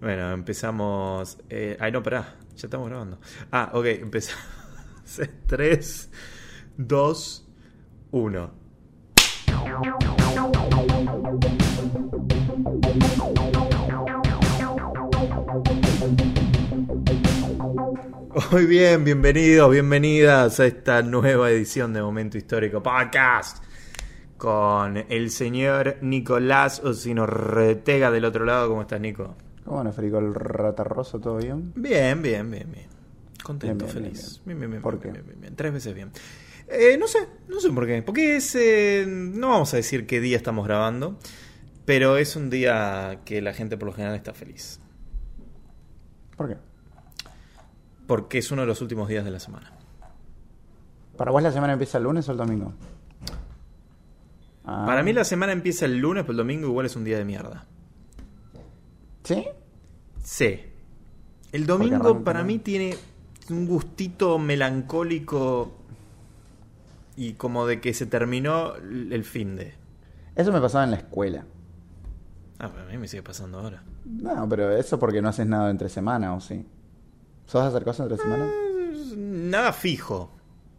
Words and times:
Bueno, 0.00 0.32
empezamos. 0.32 1.38
Eh, 1.50 1.76
ay, 1.78 1.92
no, 1.92 2.02
pará, 2.02 2.36
ya 2.56 2.66
estamos 2.66 2.88
grabando. 2.88 3.18
Ah, 3.52 3.70
ok, 3.74 3.84
empezamos. 3.86 4.42
3, 5.46 6.10
2, 6.78 7.48
1. 8.10 8.50
Muy 18.52 18.66
bien, 18.66 19.04
bienvenidos, 19.04 19.70
bienvenidas 19.70 20.60
a 20.60 20.66
esta 20.66 21.02
nueva 21.02 21.50
edición 21.50 21.92
de 21.92 22.00
Momento 22.00 22.38
Histórico 22.38 22.82
Podcast 22.82 23.62
con 24.38 24.96
el 24.96 25.30
señor 25.30 25.98
Nicolás 26.00 26.80
Osino 26.82 27.26
Retega 27.26 28.10
del 28.10 28.24
otro 28.24 28.46
lado. 28.46 28.68
¿Cómo 28.68 28.82
estás, 28.82 29.00
Nico? 29.00 29.36
¿Cómo 29.70 29.84
no, 29.84 29.92
Federico? 29.92 30.18
¿El 30.18 30.34
ratarroso 30.34 31.20
todo 31.20 31.36
bien? 31.36 31.72
Bien, 31.76 32.20
bien, 32.20 32.50
bien, 32.50 32.72
bien. 32.72 32.86
Contento, 33.40 33.84
Bien, 33.84 33.94
bien, 33.94 34.04
feliz. 34.12 34.42
Bien, 34.44 34.58
bien, 34.58 34.68
bien, 34.68 34.82
¿Por 34.82 34.98
bien, 34.98 35.14
qué? 35.14 35.20
bien, 35.20 35.26
bien, 35.28 35.40
bien. 35.42 35.54
Tres 35.54 35.72
veces 35.72 35.94
bien. 35.94 36.10
Eh, 36.66 36.96
no 36.98 37.06
sé, 37.06 37.28
no 37.46 37.60
sé 37.60 37.70
por 37.70 37.86
qué. 37.86 38.02
Porque 38.02 38.34
es. 38.34 38.52
eh, 38.56 39.04
no 39.06 39.50
vamos 39.50 39.72
a 39.72 39.76
decir 39.76 40.08
qué 40.08 40.20
día 40.20 40.36
estamos 40.36 40.66
grabando, 40.66 41.20
pero 41.84 42.16
es 42.16 42.34
un 42.34 42.50
día 42.50 43.20
que 43.24 43.40
la 43.42 43.52
gente 43.54 43.76
por 43.76 43.86
lo 43.86 43.92
general 43.92 44.16
está 44.16 44.34
feliz. 44.34 44.80
¿Por 46.36 46.48
qué? 46.48 46.56
Porque 48.08 48.38
es 48.38 48.50
uno 48.50 48.62
de 48.62 48.66
los 48.66 48.80
últimos 48.82 49.08
días 49.08 49.24
de 49.24 49.30
la 49.30 49.38
semana. 49.38 49.70
¿Para 51.16 51.30
vos 51.30 51.44
la 51.44 51.52
semana 51.52 51.74
empieza 51.74 51.98
el 51.98 52.02
lunes 52.02 52.28
o 52.28 52.32
el 52.32 52.38
domingo? 52.38 52.72
Ah, 54.64 54.82
Para 54.84 55.04
mí 55.04 55.12
la 55.12 55.22
semana 55.22 55.52
empieza 55.52 55.84
el 55.84 55.96
lunes, 55.98 56.24
pero 56.24 56.32
el 56.32 56.38
domingo 56.38 56.66
igual 56.66 56.86
es 56.86 56.96
un 56.96 57.04
día 57.04 57.18
de 57.18 57.24
mierda. 57.24 57.66
¿Sí? 59.22 59.46
Sí. 60.22 60.60
El 61.52 61.66
domingo 61.66 62.22
para 62.22 62.44
mí 62.44 62.58
tiene 62.58 62.96
un 63.50 63.66
gustito 63.66 64.38
melancólico 64.38 65.72
y 67.16 67.32
como 67.34 67.66
de 67.66 67.80
que 67.80 67.92
se 67.94 68.06
terminó 68.06 68.74
el 68.76 69.24
fin 69.24 69.56
de. 69.56 69.74
Eso 70.36 70.52
me 70.52 70.60
pasaba 70.60 70.84
en 70.84 70.92
la 70.92 70.96
escuela. 70.98 71.44
Ah, 72.58 72.70
pero 72.72 72.86
a 72.86 72.90
mí 72.90 72.98
me 72.98 73.08
sigue 73.08 73.22
pasando 73.22 73.58
ahora. 73.58 73.82
No, 74.04 74.48
pero 74.48 74.70
eso 74.76 74.98
porque 74.98 75.20
no 75.20 75.28
haces 75.28 75.46
nada 75.46 75.70
entre 75.70 75.88
semana, 75.88 76.34
¿o 76.34 76.40
sí? 76.40 76.64
¿Sos 77.46 77.64
hacer 77.64 77.84
cosas 77.84 78.04
entre 78.04 78.18
semana? 78.18 78.46
Eh, 78.46 79.14
Nada 79.16 79.72
fijo 79.72 80.30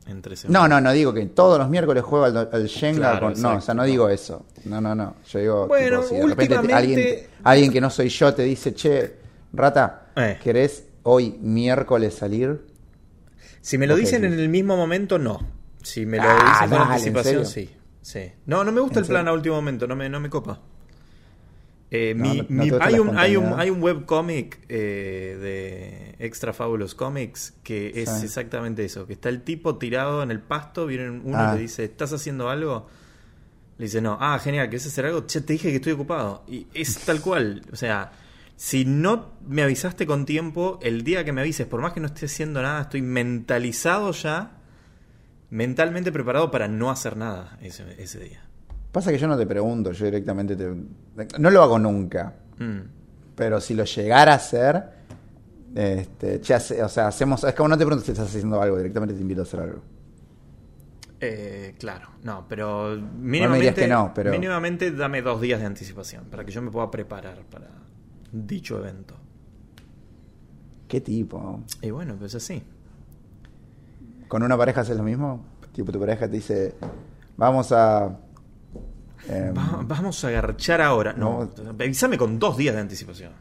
entre 0.07 0.35
semana. 0.35 0.59
No, 0.59 0.67
no, 0.67 0.81
no 0.81 0.91
digo 0.93 1.13
que 1.13 1.25
todos 1.25 1.59
los 1.59 1.69
miércoles 1.69 2.03
juego 2.03 2.25
al, 2.25 2.37
al 2.51 2.65
Shenga 2.67 3.11
Claro, 3.11 3.33
con... 3.33 3.41
No, 3.41 3.55
o 3.57 3.61
sea, 3.61 3.73
no 3.73 3.83
digo 3.83 4.07
eso. 4.09 4.45
No, 4.65 4.79
no, 4.79 4.95
no. 4.95 5.15
Yo 5.29 5.39
digo, 5.39 5.67
Bueno, 5.67 6.01
tipo, 6.01 6.09
si 6.09 6.15
de 6.15 6.27
repente 6.27 6.73
alguien, 6.73 7.27
alguien 7.43 7.71
que 7.71 7.81
no 7.81 7.89
soy 7.89 8.09
yo 8.09 8.33
te 8.33 8.43
dice, 8.43 8.73
che, 8.73 9.20
rata, 9.53 10.11
Eh. 10.15 10.39
¿querés 10.43 10.85
hoy 11.03 11.37
miércoles 11.41 12.15
salir? 12.15 12.61
Si 13.61 13.77
me 13.77 13.87
lo 13.87 13.95
dicen 13.95 14.21
sí. 14.21 14.27
en 14.27 14.33
el 14.39 14.49
mismo 14.49 14.75
momento, 14.77 15.19
no. 15.19 15.39
Si 15.83 16.05
me 16.05 16.17
lo 16.17 16.23
Ah, 16.23 16.35
dicen 16.53 16.69
con 16.69 16.79
dale, 16.79 16.91
anticipación, 16.93 17.37
¿en 17.39 17.45
sí. 17.45 17.69
sí. 18.01 18.31
No, 18.45 18.63
no 18.63 18.71
me 18.71 18.81
gusta 18.81 18.99
¿En 18.99 19.05
el 19.05 19.09
plan 19.09 19.21
serio? 19.21 19.31
a 19.31 19.33
último 19.35 19.55
momento, 19.55 19.87
no 19.87 19.95
me, 19.95 20.09
no 20.09 20.19
me 20.19 20.29
copa. 20.29 20.59
Eh, 21.93 22.13
No, 22.15 22.23
mi- 22.23 22.37
no- 22.37 22.45
no 22.49 22.63
mi- 22.63 22.69
te 22.69 22.71
gusta 22.71 22.85
hay, 22.85 22.93
un, 22.99 22.99
hay, 23.09 23.35
un, 23.35 23.43
espontaneidad. 23.43 23.59
hay 23.59 23.69
un 23.69 23.83
webcomic 23.83 24.59
eh, 24.69 25.37
de 26.17 26.25
Extra 26.25 26.53
Fabulous 26.53 26.95
Comics 26.95 27.53
que 27.63 27.91
es 28.01 28.09
Sí. 28.09 28.25
exactamente 28.25 28.85
eso, 28.85 29.05
que 29.05 29.13
está 29.13 29.27
el 29.29 29.41
tipo 29.41 29.77
tirado 29.77 30.23
en 30.23 30.31
el 30.31 30.39
pasto, 30.39 30.85
viene 30.85 31.09
uno 31.09 31.37
Ah. 31.37 31.51
y 31.51 31.55
le 31.57 31.61
dice, 31.63 31.83
¿estás 31.83 32.13
haciendo 32.13 32.49
algo? 32.49 32.87
Le 33.77 33.85
dice, 33.85 33.99
no, 33.99 34.17
ah, 34.21 34.39
genial, 34.39 34.69
¿quieres 34.69 34.87
hacer 34.87 35.05
algo? 35.07 35.25
Che, 35.27 35.41
te 35.41 35.53
dije 35.53 35.69
que 35.69 35.75
estoy 35.77 35.91
ocupado. 35.93 36.43
Y 36.47 36.67
es 36.73 36.97
tal 36.99 37.19
cual, 37.19 37.63
o 37.73 37.75
sea, 37.75 38.11
si 38.63 38.85
no 38.85 39.31
me 39.47 39.63
avisaste 39.63 40.05
con 40.05 40.23
tiempo, 40.27 40.77
el 40.83 41.03
día 41.03 41.25
que 41.25 41.31
me 41.33 41.41
avises, 41.41 41.65
por 41.65 41.81
más 41.81 41.93
que 41.93 41.99
no 41.99 42.05
esté 42.05 42.27
haciendo 42.27 42.61
nada, 42.61 42.81
estoy 42.83 43.01
mentalizado 43.01 44.11
ya, 44.11 44.51
mentalmente 45.49 46.11
preparado 46.11 46.51
para 46.51 46.67
no 46.67 46.91
hacer 46.91 47.17
nada 47.17 47.57
ese, 47.63 47.83
ese 47.97 48.19
día. 48.19 48.43
Pasa 48.91 49.11
que 49.11 49.17
yo 49.17 49.27
no 49.27 49.35
te 49.35 49.47
pregunto, 49.47 49.91
yo 49.93 50.05
directamente 50.05 50.55
te... 50.55 50.71
No 51.39 51.49
lo 51.49 51.63
hago 51.63 51.79
nunca, 51.79 52.35
Mm. 52.59 52.81
pero 53.35 53.59
si 53.59 53.73
lo 53.73 53.83
llegara 53.83 54.33
a 54.33 54.35
hacer, 54.35 54.83
este, 55.73 56.39
che, 56.41 56.53
hace- 56.53 56.83
o 56.83 56.89
sea, 56.89 57.07
hacemos... 57.07 57.43
Es 57.43 57.55
como 57.55 57.69
no 57.69 57.77
te 57.79 57.83
pregunto 57.85 58.05
si 58.05 58.11
estás 58.11 58.27
haciendo 58.27 58.61
algo, 58.61 58.77
directamente 58.77 59.15
te 59.15 59.21
invito 59.21 59.41
a 59.41 59.43
hacer 59.45 59.59
algo. 59.61 59.81
Eh, 61.19 61.73
claro, 61.79 62.09
no, 62.21 62.45
pero 62.47 62.89
me 62.95 63.01
mínimamente, 63.39 63.57
dirías 63.71 63.75
que 63.75 63.87
no, 63.87 64.11
pero- 64.13 64.29
mínimamente 64.29 64.91
dame 64.91 65.23
dos 65.23 65.41
días 65.41 65.59
de 65.59 65.65
anticipación 65.65 66.25
para 66.25 66.45
que 66.45 66.51
yo 66.51 66.61
me 66.61 66.69
pueda 66.69 66.91
preparar 66.91 67.39
para 67.49 67.80
dicho 68.31 68.77
evento. 68.77 69.15
¿Qué 70.87 71.01
tipo? 71.01 71.61
Y 71.81 71.89
bueno, 71.91 72.15
pues 72.17 72.35
así. 72.35 72.61
¿Con 74.27 74.43
una 74.43 74.57
pareja 74.57 74.81
haces 74.81 74.97
lo 74.97 75.03
mismo? 75.03 75.45
Tipo, 75.73 75.91
tu 75.91 75.99
pareja 75.99 76.27
te 76.27 76.35
dice, 76.35 76.75
vamos 77.37 77.71
a... 77.71 78.19
em, 79.29 79.55
Va- 79.55 79.83
vamos 79.87 80.23
a 80.25 80.27
agarchar 80.29 80.81
ahora. 80.81 81.13
No, 81.13 81.49
avísame 81.79 82.17
con 82.17 82.37
dos 82.39 82.57
días 82.57 82.75
de 82.75 82.81
anticipación. 82.81 83.31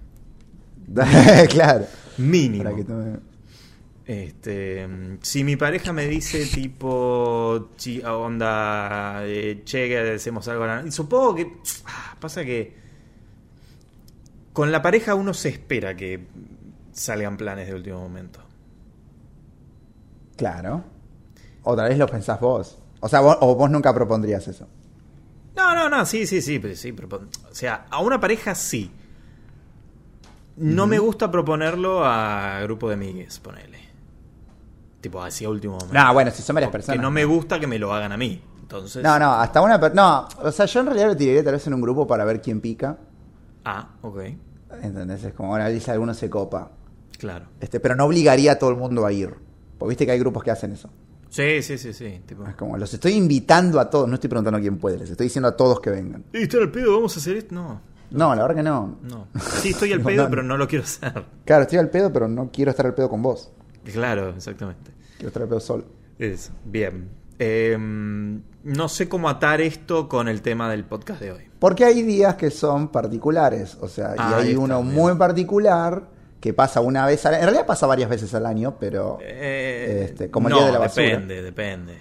claro. 1.51 1.87
Mínimo. 2.19 2.65
Para 2.65 2.77
que 2.77 2.85
tome- 2.85 3.21
Este, 4.07 4.87
mm, 4.87 5.19
si 5.23 5.45
mi 5.45 5.57
pareja 5.57 5.93
me 5.93 6.07
dice 6.07 6.47
tipo, 6.47 7.71
onda, 8.07 9.21
eh, 9.25 9.63
che, 9.65 10.15
hacemos 10.15 10.47
algo. 10.49 10.67
Y 10.87 10.91
supongo 10.93 11.35
que 11.37 11.53
ah, 11.87 12.17
pasa 12.21 12.45
que 12.45 12.75
con 14.53 14.73
la 14.73 14.83
pareja 14.83 15.15
uno 15.15 15.33
se 15.35 15.49
espera 15.49 15.97
que 15.97 16.27
salgan 16.93 17.37
planes 17.37 17.69
de 17.69 17.75
último 17.75 18.01
momento. 18.01 18.41
Claro. 20.37 20.85
Otra 21.63 21.89
vez 21.89 21.99
lo 21.99 22.07
pensás 22.07 22.41
vos. 22.41 22.79
O 23.01 23.09
sea, 23.09 23.21
vos, 23.21 23.37
o 23.41 23.55
vos 23.55 23.71
nunca 23.71 23.93
propondrías 23.95 24.47
eso. 24.49 24.67
No, 25.57 25.75
no, 25.75 25.89
no, 25.89 26.07
sí, 26.07 26.27
sí, 26.27 26.41
sí, 26.41 26.59
pero 26.59 26.75
sí, 26.75 26.93
pero- 26.93 27.17
o 27.51 27.55
sea, 27.55 27.87
a 27.91 28.01
una 28.01 28.19
pareja 28.21 28.55
sí. 28.55 28.91
No 30.57 30.87
me 30.87 30.99
gusta 30.99 31.31
proponerlo 31.31 32.05
a 32.05 32.61
grupo 32.63 32.89
de 32.89 32.95
amigues, 32.95 33.39
ponele. 33.41 33.79
Tipo, 35.01 35.23
así 35.23 35.45
a 35.45 35.49
último 35.49 35.75
momento. 35.75 35.95
No, 35.95 36.13
bueno, 36.13 36.31
si 36.31 36.43
son 36.43 36.55
varias 36.55 36.69
Que 36.71 36.73
personas. 36.73 37.01
no 37.01 37.11
me 37.11 37.25
gusta 37.25 37.59
que 37.59 37.67
me 37.67 37.79
lo 37.79 37.93
hagan 37.95 38.13
a 38.13 38.17
mí. 38.19 38.43
Entonces. 38.61 39.03
No, 39.03 39.19
no, 39.19 39.33
hasta 39.33 39.63
una... 39.63 39.79
No, 39.79 40.29
o 40.43 40.53
sea, 40.53 40.67
yo 40.67 40.81
en 40.81 40.87
realidad 40.87 41.09
lo 41.09 41.17
tiraría 41.17 41.43
tal 41.43 41.55
vez 41.55 41.67
en 41.67 41.75
un 41.75 41.81
grupo 41.81 42.07
para 42.07 42.25
ver 42.25 42.41
quién 42.43 42.61
pica. 42.61 42.99
Ah, 43.65 43.91
ok. 44.03 44.19
¿Entendés? 44.83 45.25
Es 45.25 45.35
como, 45.35 45.51
bueno, 45.51 45.69
dice 45.69 45.91
alguno 45.91 46.15
se 46.15 46.31
copa. 46.31 46.71
Claro. 47.19 47.47
Este, 47.61 47.81
pero 47.81 47.95
no 47.97 48.05
obligaría 48.07 48.53
a 48.53 48.59
todo 48.59 48.71
el 48.71 48.77
mundo 48.77 49.05
a 49.05 49.13
ir. 49.13 49.35
Porque 49.79 49.91
viste 49.91 50.07
que 50.07 50.13
hay 50.13 50.19
grupos 50.19 50.43
que 50.43 50.51
hacen 50.51 50.73
eso. 50.73 50.91
Sí, 51.29 51.63
sí, 51.63 51.79
sí, 51.79 51.93
sí. 51.93 52.21
Tipo. 52.27 52.47
Es 52.47 52.57
como, 52.57 52.77
los 52.77 52.93
estoy 52.93 53.13
invitando 53.13 53.79
a 53.81 53.89
todos, 53.89 54.09
no 54.09 54.15
estoy 54.15 54.29
preguntando 54.29 54.59
quién 54.61 54.79
puede, 54.79 54.99
les 54.99 55.11
estoy 55.11 55.27
diciendo 55.27 55.49
a 55.49 55.57
todos 55.57 55.81
que 55.81 55.91
vengan. 55.91 56.25
¿Y 56.33 56.43
está 56.43 56.59
el 56.59 56.71
pedo? 56.71 56.95
¿Vamos 56.97 57.17
a 57.17 57.21
hacer 57.21 57.37
esto? 57.37 57.55
No, 57.55 57.81
No, 58.11 58.35
la 58.35 58.43
verdad 58.43 58.57
que 58.57 58.63
no. 58.63 58.99
no. 59.03 59.29
Sí, 59.61 59.71
estoy 59.71 59.93
al 59.93 60.01
pedo, 60.03 60.25
no. 60.25 60.31
pero 60.31 60.43
no 60.43 60.57
lo 60.57 60.67
quiero 60.67 60.85
hacer. 60.85 61.25
Claro, 61.45 61.63
estoy 61.63 61.79
al 61.79 61.89
pedo, 61.91 62.13
pero 62.13 62.27
no 62.29 62.51
quiero 62.53 62.71
estar 62.73 62.87
al 62.87 62.95
pedo 62.95 63.09
con 63.09 63.23
vos. 63.23 63.53
Claro, 63.85 64.31
exactamente. 64.31 64.91
Quiero 65.17 65.29
estar 65.29 65.43
al 65.43 65.49
pedo 65.49 65.61
solo. 65.61 65.85
Es 66.19 66.51
bien. 66.65 67.09
Eh, 67.43 67.75
no 67.79 68.89
sé 68.91 69.09
cómo 69.09 69.31
atar 69.31 69.63
esto 69.63 70.09
con 70.11 70.29
el 70.29 70.43
tema 70.43 70.71
del 70.71 70.85
podcast 70.85 71.23
de 71.23 71.33
hoy. 71.33 71.43
Porque 71.59 71.87
hay 71.87 72.03
días 72.03 72.35
que 72.35 72.51
son 72.51 72.89
particulares, 72.89 73.79
o 73.81 73.89
sea, 73.89 74.15
Ah, 74.19 74.31
y 74.39 74.43
ahí 74.43 74.49
hay 74.51 74.57
uno 74.57 74.83
bien. 74.83 74.95
muy 74.95 75.15
particular 75.17 76.03
que 76.39 76.53
pasa 76.53 76.83
una 76.83 77.07
vez 77.07 77.25
al 77.25 77.33
año. 77.35 77.41
En 77.43 77.47
realidad 77.49 77.67
pasa 77.67 77.87
varias 77.87 78.11
veces 78.11 78.35
al 78.35 78.45
año, 78.45 78.77
pero 78.79 79.19
Eh, 79.23 80.07
Este, 80.11 80.31
como 80.31 80.49
el 80.49 80.53
no, 80.53 80.59
día 80.59 80.67
de 80.67 80.73
la 80.73 80.79
basura. 80.81 81.07
depende, 81.07 81.43
depende. 81.43 81.99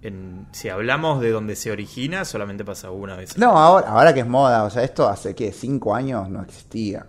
En- 0.00 0.46
si 0.52 0.68
hablamos 0.68 1.20
de 1.20 1.30
donde 1.32 1.56
se 1.56 1.72
origina, 1.72 2.24
solamente 2.24 2.64
pasa 2.64 2.92
una 2.92 3.16
vez. 3.16 3.36
no, 3.36 3.58
ahora, 3.58 3.88
ahora 3.88 4.14
que 4.14 4.20
es 4.20 4.26
moda, 4.28 4.62
o 4.62 4.70
sea, 4.70 4.84
esto 4.84 5.08
hace 5.08 5.34
que 5.34 5.50
cinco 5.50 5.92
años 5.92 6.28
no 6.30 6.40
existía. 6.42 7.04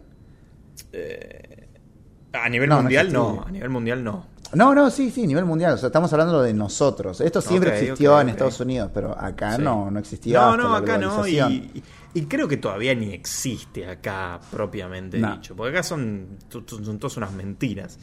A 2.34 2.48
nivel 2.50 2.70
No, 2.70 2.76
no 2.78 2.82
mundial 2.84 3.08
existía. 3.08 3.24
no, 3.34 3.44
a 3.48 3.52
nivel 3.52 3.70
mundial 3.70 4.04
no. 4.04 4.26
No, 4.54 4.74
no, 4.74 4.90
sí, 4.90 5.12
sí, 5.12 5.24
a 5.24 5.28
nivel 5.28 5.46
mundial, 5.46 5.74
o 5.74 5.78
sea, 5.78 5.88
estamos 5.88 6.12
hablando 6.12 6.42
de 6.42 6.54
nosotros. 6.54 7.22
Esto 7.22 7.40
siempre 7.42 7.78
existió 7.80 8.20
en. 8.20 8.30
Estados 8.30 8.60
Unidos, 8.60 8.90
pero 8.94 9.16
acá 9.18 9.56
Sí. 9.58 9.62
no, 9.62 9.92
no 9.92 10.00
existía. 10.00 10.40
No, 10.40 10.58
no, 10.58 10.70
la 10.72 10.78
acá 10.80 10.98
no. 10.98 11.28
Y, 11.28 11.40
y- 11.40 11.84
y 12.16 12.22
creo 12.24 12.48
que 12.48 12.58
todavía 12.58 12.96
ni 12.96 13.14
existe 13.14 13.88
acá 13.88 14.40
propiamente 14.52 15.20
No. 15.20 15.36
dicho. 15.36 15.56
Porque 15.56 15.72
acá 15.78 15.84
son, 15.84 16.38
son 16.50 16.98
todas 16.98 17.18
unas 17.18 17.32
mentiras. 17.32 18.00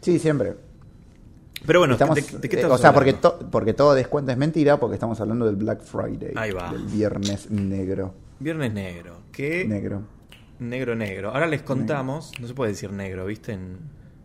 Sí, 0.00 0.18
siempre. 0.18 0.54
Pero 1.66 1.80
bueno, 1.80 1.92
Estamos, 1.94 2.16
¿de, 2.16 2.22
de 2.38 2.48
qué 2.48 2.56
eh, 2.56 2.58
estamos 2.60 2.78
o 2.78 2.82
sea, 2.82 2.92
porque, 2.94 3.12
to- 3.12 3.38
porque 3.50 3.74
todo 3.74 3.94
descuento 3.94 4.32
es 4.32 4.38
mentira, 4.38 4.80
porque 4.80 4.94
estamos 4.94 5.20
hablando 5.20 5.44
del 5.46 5.56
Black 5.56 5.82
Friday. 5.82 6.32
Ahí 6.34 6.50
va. 6.52 6.72
Del 6.72 6.84
viernes 6.86 7.50
negro. 7.50 8.14
Viernes 8.40 8.72
negro. 8.72 9.18
¿Qué? 9.30 9.64
Negro. 9.68 10.02
Negro, 10.68 10.94
negro. 10.94 11.30
Ahora 11.32 11.46
les 11.46 11.62
contamos, 11.62 12.32
no 12.40 12.48
se 12.48 12.54
puede 12.54 12.72
decir 12.72 12.92
negro, 12.92 13.26
¿viste? 13.26 13.52
En, 13.52 13.78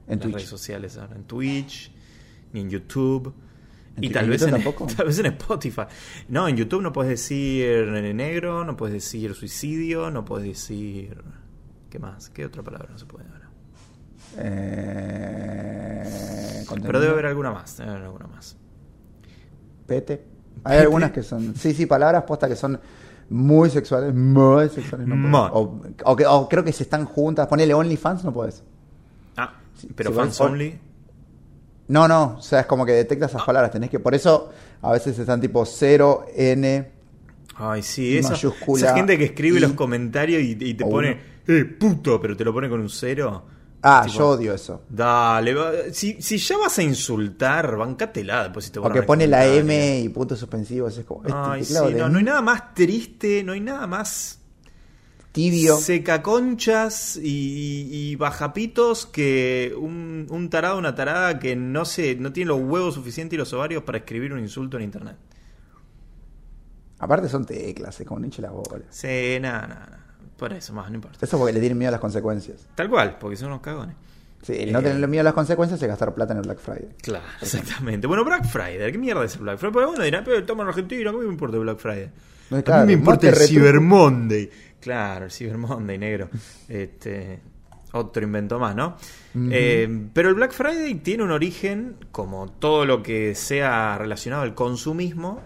las 0.08 0.20
Twitch. 0.20 0.36
redes 0.36 0.50
sociales 0.50 0.98
ahora. 0.98 1.16
En 1.16 1.24
Twitch, 1.24 1.92
ni 2.54 2.62
en 2.62 2.70
YouTube. 2.70 3.34
¿En 3.98 4.04
Y 4.04 4.10
tal 4.10 4.26
en 4.26 4.32
vez, 4.32 4.42
en, 4.44 4.52
tampoco? 4.52 4.88
tal 4.96 5.08
vez 5.08 5.20
en 5.20 5.26
Spotify. 5.28 5.84
No, 6.30 6.48
en 6.48 6.56
YouTube 6.56 6.82
no 6.82 6.94
puedes 6.94 7.10
decir 7.10 7.88
negro, 8.14 8.64
no 8.64 8.78
puedes 8.78 8.94
decir 8.94 9.34
suicidio, 9.34 10.12
no 10.12 10.24
puedes 10.24 10.48
decir 10.48 11.18
¿Qué 11.90 12.00
más? 12.00 12.30
¿Qué 12.30 12.46
otra 12.46 12.64
palabra 12.64 12.90
no 12.92 12.98
se 12.98 13.06
puede 13.06 13.26
ahora? 13.28 13.50
Eh, 14.38 16.04
Pero 16.84 17.00
debe 17.00 17.14
haber 17.14 17.28
alguna 17.28 17.52
más. 17.52 17.78
Debe 17.78 17.92
haber 17.92 18.04
alguna 18.04 18.28
más. 18.28 18.58
Pete. 19.86 20.26
Hay 20.64 20.80
algunas 20.80 21.12
que 21.12 21.24
son. 21.24 21.56
Sí, 21.56 21.74
sí, 21.74 21.86
palabras 21.86 22.24
postas 22.24 22.50
que 22.50 22.56
son 22.56 22.80
muy 23.30 23.70
sexuales. 23.70 24.14
Muy 24.14 24.70
sexuales. 24.70 25.08
No 25.08 25.46
o, 25.48 25.82
o 26.06 26.16
que- 26.16 26.26
o 26.26 26.48
creo 26.50 26.64
que 26.64 26.72
si 26.74 26.84
están 26.84 27.06
juntas. 27.06 27.48
Ponele 27.48 27.74
OnlyFans, 27.74 28.24
no 28.24 28.32
puedes. 28.34 28.64
Ah, 29.36 29.54
pero 29.96 30.12
fans 30.12 30.36
only. 30.42 30.80
No, 31.90 32.08
no. 32.08 32.36
O 32.38 32.42
sea, 32.42 32.62
es 32.62 32.66
como 32.66 32.86
que 32.86 32.92
detectas 32.92 33.32
esas 33.32 33.44
palabras. 33.44 33.72
Tenés 33.72 33.90
que. 33.90 34.00
Por 34.00 34.14
eso 34.16 34.50
a 34.82 34.92
veces 34.92 35.18
están 35.18 35.40
tipo 35.42 35.66
0, 35.66 36.26
N. 36.36 36.92
Ay, 37.60 37.82
sí, 37.82 38.18
esa, 38.18 38.32
mayúscula 38.32 38.86
esa 38.86 38.96
gente 38.96 39.18
que 39.18 39.24
escribe 39.26 39.58
y- 39.58 39.62
los 39.62 39.72
comentarios 39.74 40.42
y, 40.44 40.52
y 40.52 40.74
te 40.76 40.86
pone, 40.86 41.18
eh, 41.48 41.66
puto, 41.66 42.22
pero 42.22 42.38
te 42.38 42.44
lo 42.46 42.54
pone 42.54 42.70
con 42.70 42.80
un 42.80 42.90
cero. 42.90 43.46
Ah, 43.90 44.02
Tipo, 44.06 44.18
yo 44.18 44.30
odio 44.30 44.54
eso. 44.54 44.82
Dale, 44.90 45.54
va- 45.54 45.72
si, 45.94 46.22
si 46.22 46.38
ya 46.38 46.58
vas 46.58 46.78
a 46.80 46.84
insultar, 46.84 47.76
bancátela 47.78 48.44
después 48.44 48.66
si 48.66 48.72
te 48.72 48.80
O 48.80 48.84
borran 48.84 48.94
que 48.94 49.00
el 49.00 49.06
pone 49.06 49.28
la. 49.28 49.46
M 49.46 50.00
y 50.02 50.10
puntos 50.10 50.40
suspensivos. 50.40 50.98
Es 50.98 51.06
como. 51.06 51.24
Este 51.26 51.66
sí, 51.66 51.94
no, 51.96 52.10
no 52.10 52.18
hay 52.20 52.24
nada 52.24 52.42
más 52.42 52.74
triste, 52.74 53.44
no 53.44 53.54
hay 53.54 53.62
nada 53.62 53.88
más 53.88 54.40
tibio. 55.32 55.78
secaconchas 55.78 57.18
y, 57.22 57.90
y 57.92 58.16
bajapitos 58.16 59.06
que 59.06 59.74
un, 59.78 60.28
un 60.30 60.50
tarado, 60.50 60.78
una 60.78 60.96
tarada 60.96 61.40
que 61.40 61.56
no 61.56 61.86
se, 61.86 62.16
no 62.16 62.34
tiene 62.34 62.50
los 62.50 62.62
huevos 62.62 62.96
suficientes 62.96 63.36
y 63.36 63.38
los 63.38 63.54
ovarios 63.54 63.84
para 63.84 64.00
escribir 64.00 64.34
un 64.34 64.40
insulto 64.40 64.78
en 64.78 64.84
internet. 64.84 65.18
Aparte 67.00 67.28
son 67.30 67.46
teclas, 67.46 68.00
es 68.00 68.06
como 68.08 68.18
un 68.20 68.26
hinche 68.26 68.42
la 68.42 68.52
bola. 68.52 68.86
Sí, 68.90 69.38
nada, 69.42 69.68
nada, 69.68 69.86
nada. 69.92 70.07
Por 70.38 70.54
eso, 70.54 70.74
más, 70.74 70.90
no 70.90 70.96
importa. 70.96 71.18
Eso 71.26 71.38
porque 71.38 71.54
le 71.54 71.60
tienen 71.60 71.78
miedo 71.78 71.90
a 71.90 71.92
las 71.94 72.02
consecuencias. 72.02 72.68
Tal 72.76 72.90
cual, 72.90 73.18
porque 73.20 73.36
son 73.36 73.48
unos 73.50 73.62
cagones. 73.62 73.96
Sí, 74.44 74.54
el 74.60 74.72
no 74.72 74.80
Eh. 74.80 74.84
tenerle 74.84 75.08
miedo 75.08 75.22
a 75.22 75.24
las 75.26 75.34
consecuencias 75.34 75.82
es 75.82 75.88
gastar 75.88 76.14
plata 76.14 76.34
en 76.34 76.40
el 76.40 76.46
Black 76.46 76.60
Friday. 76.60 76.90
Claro, 77.02 77.26
exactamente. 77.42 78.06
Bueno, 78.08 78.24
Black 78.24 78.46
Friday, 78.46 78.92
¿qué 78.92 78.98
mierda 78.98 79.26
es 79.26 79.36
el 79.36 79.42
Black 79.42 79.58
Friday? 79.58 79.74
Pero 79.74 79.88
bueno, 79.88 80.04
dirán, 80.04 80.24
pero 80.24 80.38
estamos 80.38 80.64
en 80.64 80.70
Argentina, 80.70 81.12
¿qué 81.12 81.18
me 81.18 81.26
importa 81.26 81.58
el 81.58 81.64
Black 81.64 81.78
Friday? 81.80 82.12
No, 82.52 82.58
a 82.58 82.62
claro, 82.62 82.82
mí 82.86 82.88
me 82.88 82.94
importa 83.00 83.30
el. 83.30 83.36
Cyber 83.36 83.82
Monday. 83.82 84.50
Claro, 84.80 85.26
el 85.26 85.32
Cyber 85.32 85.58
Monday, 85.58 85.98
negro. 85.98 86.30
Este, 86.70 87.40
otro 87.94 88.24
invento 88.24 88.60
más, 88.60 88.76
¿no? 88.76 88.96
Eh, 89.52 90.08
pero 90.14 90.30
el 90.30 90.36
Black 90.36 90.52
Friday 90.54 90.94
tiene 90.96 91.24
un 91.24 91.32
origen, 91.32 91.96
como 92.12 92.48
todo 92.52 92.86
lo 92.86 93.02
que 93.02 93.34
sea 93.34 93.98
relacionado 93.98 94.44
al 94.44 94.54
consumismo, 94.54 95.42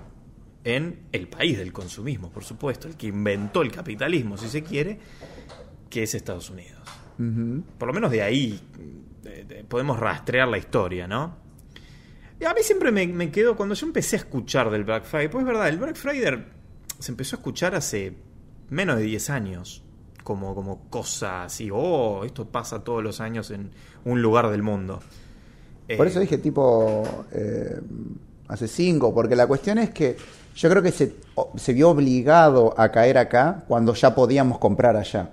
en 0.64 1.08
el 1.12 1.28
país 1.28 1.58
del 1.58 1.74
consumismo, 1.74 2.30
por 2.30 2.44
supuesto, 2.44 2.88
el 2.88 2.96
que 2.96 3.08
inventó 3.08 3.62
el 3.62 3.72
capitalismo, 3.72 4.38
si 4.38 4.48
se 4.48 4.64
quiere, 4.64 5.00
que 5.90 6.04
es 6.04 6.14
Estados 6.14 6.50
Unidos 6.50 6.82
por 7.78 7.88
lo 7.88 7.94
menos 7.94 8.12
de 8.12 8.22
ahí 8.22 8.60
eh, 9.26 9.46
eh, 9.50 9.66
podemos 9.68 10.00
rastrear 10.00 10.48
la 10.48 10.58
historia, 10.58 11.08
¿no? 11.08 11.36
Y 12.40 12.46
a 12.46 12.54
mí 12.54 12.62
siempre 12.64 12.92
me, 12.92 13.06
me 13.08 13.32
quedó, 13.32 13.56
cuando 13.56 13.76
yo 13.76 13.86
empecé 13.86 14.16
a 14.16 14.20
escuchar 14.20 14.72
del 14.72 14.84
Black 14.84 15.06
Friday, 15.06 15.28
pues 15.28 15.44
es 15.44 15.48
verdad, 15.48 15.70
el 15.70 15.78
Black 15.78 15.96
Friday 15.96 16.44
se 16.98 17.12
empezó 17.12 17.36
a 17.36 17.40
escuchar 17.40 17.76
hace 17.76 18.16
menos 18.70 18.98
de 18.98 19.04
10 19.04 19.30
años, 19.30 19.84
como, 20.24 20.56
como 20.56 20.90
cosa 20.90 21.44
así, 21.44 21.70
oh, 21.72 22.24
esto 22.26 22.48
pasa 22.48 22.84
todos 22.84 23.04
los 23.04 23.22
años 23.22 23.52
en 23.52 23.70
un 24.06 24.22
lugar 24.22 24.50
del 24.50 24.64
mundo. 24.64 25.02
Por 25.98 26.08
Eh, 26.08 26.10
eso 26.10 26.20
dije 26.20 26.40
tipo 26.40 27.26
eh, 27.32 27.80
hace 28.48 28.68
cinco, 28.68 29.14
porque 29.14 29.36
la 29.36 29.46
cuestión 29.46 29.78
es 29.78 29.92
que 29.92 30.18
yo 30.56 30.70
creo 30.70 30.84
que 30.84 30.92
se, 30.92 31.74
vio 31.74 31.90
obligado 31.90 32.74
a 32.78 32.90
caer 32.90 33.18
acá 33.18 33.64
cuando 33.68 33.94
ya 33.94 34.14
podíamos 34.16 34.58
comprar 34.60 34.96
allá. 34.96 35.30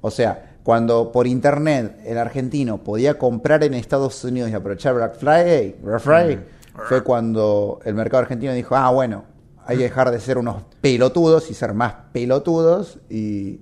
O 0.00 0.10
sea, 0.10 0.56
cuando 0.62 1.10
por 1.12 1.26
internet 1.26 2.00
el 2.04 2.18
argentino 2.18 2.78
podía 2.78 3.18
comprar 3.18 3.64
en 3.64 3.74
Estados 3.74 4.22
Unidos 4.24 4.50
y 4.50 4.54
aprovechar 4.54 4.94
Black 4.94 5.16
Friday, 5.16 5.76
Black 5.82 6.00
Friday 6.00 6.38
Mm. 6.74 6.80
fue 6.88 7.02
cuando 7.02 7.80
el 7.84 7.94
mercado 7.94 8.22
argentino 8.22 8.52
dijo, 8.52 8.74
ah, 8.74 8.90
bueno, 8.90 9.24
hay 9.66 9.76
que 9.76 9.84
dejar 9.84 10.10
de 10.10 10.20
ser 10.20 10.38
unos 10.38 10.62
pelotudos 10.80 11.50
y 11.50 11.54
ser 11.54 11.74
más 11.74 11.94
pelotudos 12.12 12.98
y 13.08 13.60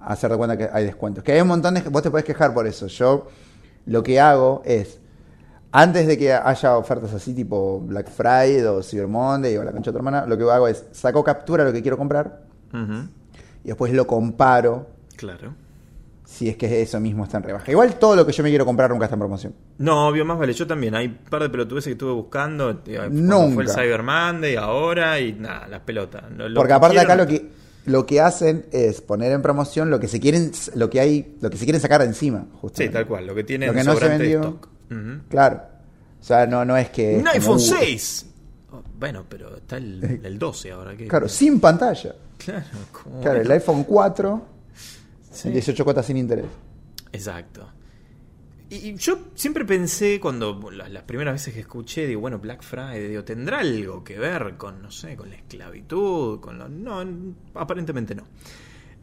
hacer 0.00 0.30
de 0.30 0.36
cuenta 0.36 0.56
que 0.56 0.68
hay 0.72 0.84
descuentos. 0.84 1.22
Que 1.22 1.32
hay 1.32 1.40
un 1.40 1.48
montón 1.48 1.74
de... 1.74 1.82
Vos 1.82 2.02
te 2.02 2.10
podés 2.10 2.24
quejar 2.24 2.54
por 2.54 2.66
eso. 2.66 2.86
Yo 2.86 3.28
lo 3.84 4.02
que 4.02 4.20
hago 4.20 4.62
es, 4.64 5.00
antes 5.78 6.06
de 6.06 6.16
que 6.16 6.32
haya 6.32 6.76
ofertas 6.76 7.12
así 7.12 7.34
tipo 7.34 7.80
Black 7.80 8.08
Friday 8.10 8.62
o 8.64 8.82
Cyber 8.82 9.08
Monday 9.08 9.56
o 9.56 9.64
la 9.64 9.72
concha 9.72 9.90
de 9.90 9.92
tu 9.92 9.98
hermana, 9.98 10.24
lo 10.26 10.36
que 10.38 10.44
hago 10.44 10.68
es 10.68 10.84
saco 10.92 11.22
captura 11.22 11.64
de 11.64 11.70
lo 11.70 11.74
que 11.74 11.82
quiero 11.82 11.96
comprar 11.98 12.42
y 13.64 13.68
después 13.68 13.92
lo 13.92 14.06
comparo 14.06 14.86
claro. 15.16 15.54
si 16.24 16.48
es 16.48 16.56
que 16.56 16.82
eso 16.82 17.00
mismo 17.00 17.24
está 17.24 17.38
en 17.38 17.42
rebaja. 17.44 17.70
Igual 17.70 17.98
todo 17.98 18.14
lo 18.16 18.26
que 18.26 18.32
yo 18.32 18.42
me 18.42 18.48
quiero 18.50 18.64
comprar 18.66 18.90
nunca 18.90 19.06
está 19.06 19.14
en 19.16 19.20
promoción. 19.20 19.54
No, 19.78 20.08
obvio, 20.08 20.24
más 20.24 20.38
vale. 20.38 20.52
Yo 20.52 20.66
también. 20.66 20.94
Hay 20.94 21.06
un 21.06 21.18
par 21.30 21.42
de 21.42 21.48
pelotudeces 21.50 21.86
que 21.86 21.92
estuve 21.92 22.12
buscando. 22.12 22.70
eh, 22.86 23.08
Nunca. 23.10 23.54
Fue 23.54 23.62
el 23.64 23.70
Cyber 23.70 24.02
Monday, 24.02 24.56
ahora 24.56 25.18
y 25.20 25.32
nada, 25.34 25.66
las 25.68 25.80
pelotas. 25.80 26.24
Lo- 26.36 26.48
lo 26.48 26.54
Porque 26.60 26.68
que 26.70 26.74
aparte 26.74 27.00
acá 27.00 27.16
no- 27.16 27.22
lo 27.24 27.28
que 27.28 27.50
lo 27.86 28.04
que 28.04 28.20
hacen 28.20 28.66
es 28.72 29.00
poner 29.00 29.30
en 29.32 29.42
promoción 29.42 29.90
lo 29.90 30.00
que 30.00 30.08
se 30.08 30.18
quieren 30.20 30.50
lo 30.74 30.90
que 30.90 30.98
hay 31.00 31.36
lo 31.40 31.48
que 31.50 31.56
se 31.56 31.64
quieren 31.64 31.80
sacar 31.80 32.00
de 32.00 32.06
encima, 32.08 32.40
Sí, 32.40 32.58
justamente. 32.60 32.92
tal 32.98 33.06
cual. 33.06 33.26
Lo 33.26 33.34
que 33.34 33.44
tiene 33.44 33.66
Lo 33.68 33.72
que 33.72 33.80
el 33.80 33.86
no 33.86 33.94
se 33.96 34.08
vendió. 34.08 34.40
stock. 34.40 34.68
Claro. 35.28 35.62
O 36.20 36.24
sea, 36.24 36.46
no 36.46 36.64
no 36.64 36.76
es 36.76 36.90
que 36.90 37.14
Un 37.16 37.20
como, 37.22 37.30
iPhone 37.32 37.56
uh, 37.56 37.60
6. 37.60 38.26
Oh, 38.72 38.82
bueno, 38.98 39.24
pero 39.28 39.56
está 39.56 39.76
el, 39.76 40.20
el 40.24 40.38
12 40.38 40.72
ahora. 40.72 40.96
¿qué? 40.96 41.06
Claro, 41.08 41.28
sin 41.28 41.60
pantalla. 41.60 42.14
Claro, 42.38 42.66
como- 42.92 43.20
Claro, 43.20 43.40
el 43.40 43.50
iPhone 43.50 43.84
4 43.84 44.46
Sí. 45.30 45.48
en 45.48 45.54
18 45.54 45.84
cuotas 45.84 46.06
sin 46.06 46.16
interés. 46.16 46.46
Exacto. 47.12 47.68
Y 48.70 48.76
y 48.90 48.94
yo 48.96 49.18
siempre 49.34 49.64
pensé, 49.64 50.18
cuando 50.18 50.70
la- 50.72 50.88
las 50.88 51.02
primeras 51.04 51.34
veces 51.34 51.54
que 51.54 51.60
escuché, 51.60 52.06
digo, 52.06 52.20
bueno, 52.22 52.38
Black 52.38 52.62
Friday, 52.62 53.08
digo, 53.08 53.22
¿tendrá 53.22 53.60
algo 53.60 54.02
que 54.02 54.18
ver 54.18 54.56
con, 54.56 54.82
no 54.82 54.90
sé, 54.90 55.14
con 55.14 55.28
la 55.30 55.36
esclavitud? 55.36 56.40
Con 56.40 56.58
lo... 56.58 56.68
No, 56.68 57.04
aparentemente 57.54 58.14
no. 58.14 58.24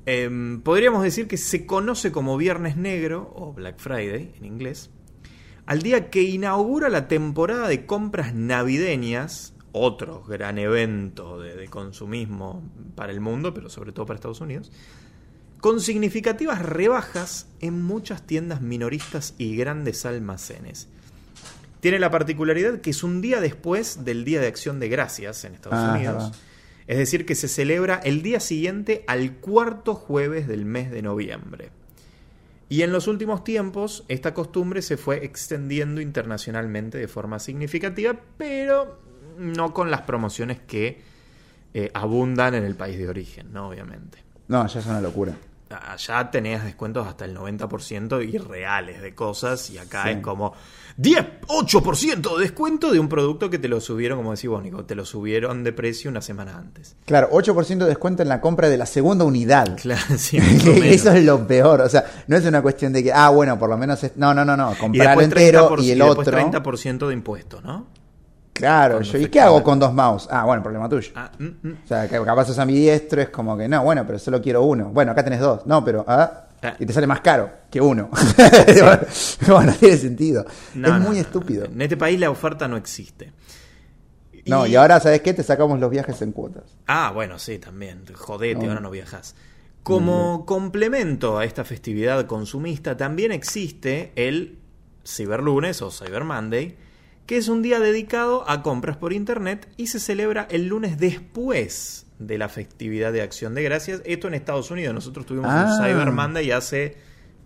Em, 0.06 0.62
podríamos 0.62 1.02
decir 1.04 1.28
que 1.30 1.38
se 1.38 1.66
conoce 1.66 2.12
como 2.12 2.36
Viernes 2.36 2.76
Negro, 2.76 3.32
o 3.36 3.54
Black 3.54 3.78
Friday 3.80 4.34
en 4.38 4.46
inglés, 4.46 4.90
al 5.66 5.82
día 5.82 6.10
que 6.10 6.24
inaugura 6.24 6.90
la 6.90 7.08
temporada 7.08 7.68
de 7.68 7.86
compras 7.86 8.34
navideñas, 8.34 9.54
otro 9.72 10.24
gran 10.24 10.58
evento 10.58 11.40
de, 11.40 11.56
de 11.56 11.68
consumismo 11.68 12.64
para 12.96 13.12
el 13.12 13.20
mundo, 13.20 13.54
pero 13.54 13.70
sobre 13.70 13.92
todo 13.92 14.06
para 14.06 14.16
Estados 14.16 14.42
Unidos, 14.42 14.72
con 15.60 15.80
significativas 15.80 16.62
rebajas 16.62 17.48
en 17.62 17.82
muchas 17.82 18.28
tiendas 18.28 18.62
minoristas 18.62 19.34
y 19.38 19.56
grandes 19.56 20.06
almacenes. 20.06 20.90
Tiene 21.80 22.00
la 22.00 22.12
particularidad 22.12 22.82
que 22.82 22.92
es 22.92 23.04
un 23.04 23.22
día 23.22 23.42
después 23.42 24.06
del 24.06 24.26
Día 24.26 24.40
de 24.42 24.48
Acción 24.48 24.80
de 24.80 24.90
Gracias 24.90 25.44
en 25.44 25.54
Estados 25.54 25.80
Ah, 25.82 25.94
Unidos. 25.96 26.32
Es 26.88 26.98
decir, 26.98 27.26
que 27.26 27.36
se 27.36 27.48
celebra 27.48 27.96
el 28.04 28.22
día 28.22 28.40
siguiente 28.40 29.04
al 29.08 29.38
cuarto 29.38 29.96
jueves 29.96 30.48
del 30.48 30.66
mes 30.66 30.92
de 30.92 31.02
noviembre. 31.02 31.72
Y 32.74 32.82
en 32.82 32.92
los 32.92 33.06
últimos 33.08 33.44
tiempos, 33.44 34.04
esta 34.08 34.34
costumbre 34.34 34.82
se 34.82 34.98
fue 34.98 35.24
extendiendo 35.24 36.02
internacionalmente 36.02 36.98
de 36.98 37.08
forma 37.08 37.38
significativa, 37.38 38.16
pero 38.36 39.00
no 39.38 39.76
con 39.76 39.92
las 39.92 40.02
promociones 40.02 40.58
que 40.66 41.00
eh, 41.76 41.92
abundan 41.94 42.56
en 42.56 42.64
el 42.64 42.74
país 42.74 42.98
de 42.98 43.08
origen, 43.08 43.54
¿no? 43.54 43.70
Obviamente. 43.70 44.18
No, 44.48 44.66
ya 44.66 44.80
es 44.80 44.86
una 44.88 45.02
locura. 45.02 45.36
Allá 45.70 46.32
tenés 46.32 46.64
descuentos 46.64 47.06
hasta 47.06 47.26
el 47.26 47.38
90% 47.38 48.28
irreales 48.28 49.04
de 49.04 49.14
cosas 49.14 49.70
y 49.70 49.78
acá 49.78 50.06
Sí. 50.06 50.10
es 50.10 50.18
como 50.22 50.56
10, 50.98 51.26
8% 51.48 52.36
de 52.38 52.42
descuento 52.44 52.92
de 52.92 53.00
un 53.00 53.10
producto 53.10 53.50
que 53.50 53.58
te 53.58 53.68
lo 53.68 53.82
subieron, 53.82 54.20
como 54.20 54.32
decís 54.32 54.50
vos, 54.50 54.62
Nico, 54.62 54.86
te 54.86 54.94
lo 54.96 55.06
subieron 55.06 55.64
de 55.64 55.74
precio 55.74 56.10
una 56.12 56.22
semana 56.22 56.58
antes. 56.58 56.96
Claro, 57.06 57.30
8% 57.32 57.78
de 57.80 57.86
descuento 57.88 58.22
en 58.22 58.30
la 58.30 58.40
compra 58.42 58.70
de 58.70 58.78
la 58.78 58.86
segunda 58.86 59.26
unidad. 59.26 59.76
Claro, 59.82 60.02
sí. 60.18 60.38
Eso 60.84 61.12
es 61.12 61.24
lo 61.26 61.46
peor. 61.48 61.82
O 61.82 61.90
sea, 61.90 62.06
no 62.28 62.38
es 62.38 62.46
una 62.46 62.62
cuestión 62.62 62.94
de 62.94 63.04
que, 63.04 63.12
ah, 63.12 63.30
bueno, 63.30 63.58
por 63.58 63.70
lo 63.70 63.78
menos. 63.78 64.04
es- 64.04 64.16
No, 64.18 64.34
no, 64.34 64.46
no, 64.46 64.56
no. 64.56 64.70
Después, 64.92 65.26
entero 65.26 65.70
30%, 65.70 65.84
y 65.84 65.92
el 65.92 65.98
y 65.98 66.02
otro. 66.02 66.24
30% 66.38 67.08
de 67.08 67.14
impuesto, 67.14 67.62
¿no? 67.62 67.88
Claro, 68.54 69.02
yo, 69.02 69.18
¿y 69.18 69.30
qué 69.30 69.42
hago 69.42 69.64
con 69.64 69.80
dos 69.80 69.92
mouse? 69.94 70.28
Ah, 70.32 70.46
bueno, 70.46 70.62
problema 70.62 70.88
tuyo. 70.88 71.12
Ah, 71.16 71.32
mm, 71.40 71.46
mm. 71.68 71.78
O 71.86 71.88
sea, 71.88 72.08
que 72.08 72.22
capaz 72.24 72.50
es 72.50 72.60
ambidiestro, 72.60 73.20
es 73.24 73.30
como 73.30 73.58
que, 73.58 73.68
no, 73.68 73.84
bueno, 73.84 74.04
pero 74.06 74.20
solo 74.20 74.40
quiero 74.44 74.62
uno. 74.64 74.90
Bueno, 74.94 75.12
acá 75.12 75.24
tenés 75.24 75.40
dos. 75.40 75.66
No, 75.66 75.84
pero, 75.84 76.06
Ah. 76.08 76.44
Y 76.80 76.86
te 76.86 76.94
sale 76.94 77.08
más 77.08 77.22
caro 77.22 77.52
que 77.70 77.82
uno. 77.82 78.10
bueno, 79.48 79.72
no 79.72 79.74
tiene 79.74 79.98
sentido. 79.98 80.46
No, 80.76 80.88
es 80.88 80.94
no, 80.94 81.00
muy 81.00 81.16
no. 81.16 81.22
estúpido. 81.22 81.66
En 81.66 81.82
este 81.82 81.98
país 81.98 82.20
la 82.20 82.30
oferta 82.30 82.68
no 82.68 82.78
existe. 82.78 83.32
No, 84.46 84.68
y 84.68 84.76
ahora, 84.76 85.00
¿sabes 85.00 85.22
qué? 85.22 85.34
Te 85.34 85.44
sacamos 85.44 85.80
los 85.80 85.90
viajes 85.90 86.22
en 86.22 86.32
cuotas. 86.32 86.64
Ah, 86.88 87.12
bueno, 87.14 87.40
sí, 87.40 87.60
también. 87.60 88.04
Jodete, 88.14 88.68
ahora 88.68 88.82
no 88.82 88.92
viajas. 88.92 89.36
Como 89.84 90.46
complemento 90.46 91.38
a 91.38 91.46
esta 91.46 91.64
festividad 91.64 92.26
consumista, 92.26 92.96
también 92.96 93.32
existe 93.32 94.12
el 94.16 94.60
Cyberlunes 95.06 95.82
o 95.82 95.92
Cyber 95.92 96.24
Monday, 96.24 96.78
que 97.26 97.38
es 97.38 97.48
un 97.48 97.62
día 97.62 97.80
dedicado 97.80 98.50
a 98.50 98.64
compras 98.64 98.98
por 98.98 99.14
internet 99.14 99.68
y 99.78 99.88
se 99.88 100.00
celebra 100.00 100.48
el 100.50 100.68
lunes 100.68 100.98
después 100.98 102.06
de 102.28 102.38
la 102.38 102.50
festividad 102.50 103.12
de 103.14 103.22
Acción 103.22 103.54
de 103.56 103.64
Gracias. 103.64 104.02
Esto 104.06 104.28
en 104.28 104.34
Estados 104.34 104.70
Unidos. 104.72 104.94
Nosotros 104.94 105.26
tuvimos 105.26 105.50
Ah. 105.52 105.78
un 105.80 105.86
Cyber 105.86 106.12
Monday 106.12 106.52
hace 106.52 106.96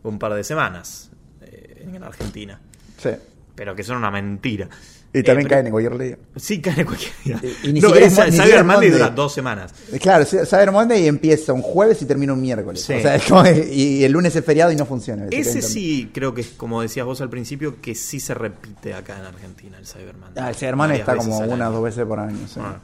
un 0.03 0.19
par 0.19 0.34
de 0.34 0.43
semanas 0.43 1.12
eh, 1.41 1.86
en 1.93 2.03
Argentina. 2.03 2.60
Sí. 2.98 3.10
Pero 3.55 3.75
que 3.75 3.84
son 3.84 3.98
una 3.98 4.12
mentira. 4.12 4.69
Y 5.13 5.24
también 5.24 5.48
Eh, 5.48 5.50
caen 5.50 5.65
en 5.67 5.72
cualquier 5.72 5.98
día. 5.98 6.17
Sí, 6.36 6.62
caen 6.62 6.81
en 6.81 6.86
cualquier 6.86 7.12
día. 7.24 7.39
Y- 7.63 7.69
y 7.69 7.74
ni 7.74 7.79
no, 7.79 7.88
siquiera 7.88 8.07
es- 8.07 8.31
ni 8.34 8.38
Cyber 8.38 8.63
Monday 8.65 8.89
dura 8.91 9.10
dos 9.10 9.34
semanas. 9.34 9.74
Eh, 9.91 10.00
Claro, 10.00 10.25
Cyber 10.25 10.72
Monday 10.72 11.07
empieza 11.07 11.53
un 11.53 11.62
jueves 11.62 12.01
y 12.01 12.05
termina 12.05 12.34
un 12.34 12.41
miércoles. 12.41 12.81
Sí. 12.84 12.93
O 12.93 13.00
sea, 13.01 13.15
es 13.15 13.24
como- 13.24 13.43
y 13.48 14.03
el 14.03 14.12
lunes 14.12 14.36
es 14.36 14.43
feriado 14.46 14.72
y 14.72 14.75
no 14.75 14.86
funciona. 14.86 15.27
Se 15.29 15.39
Ese 15.39 15.62
sí, 15.62 16.12
creo 16.13 16.34
que 16.36 16.41
es 16.41 16.50
como 16.50 16.81
decías 16.81 17.05
vos 17.05 17.22
al 17.22 17.29
principio, 17.29 17.81
que 17.81 17.96
sí 17.96 18.19
se 18.19 18.34
repite 18.36 18.93
acá 18.93 19.17
en 19.17 19.25
Argentina, 19.25 19.77
el 19.79 19.88
Cyber 19.88 20.15
Monday. 20.17 20.43
Ah, 20.43 20.50
el 20.50 20.55
Cyber 20.55 20.75
Monday 20.75 21.00
está 21.00 21.15
como 21.15 21.39
una 21.39 21.69
o 21.69 21.74
dos 21.74 21.84
veces 21.86 22.05
por 22.05 22.19
año. 22.19 22.38
sí. 22.48 22.60
Ah. 22.62 22.77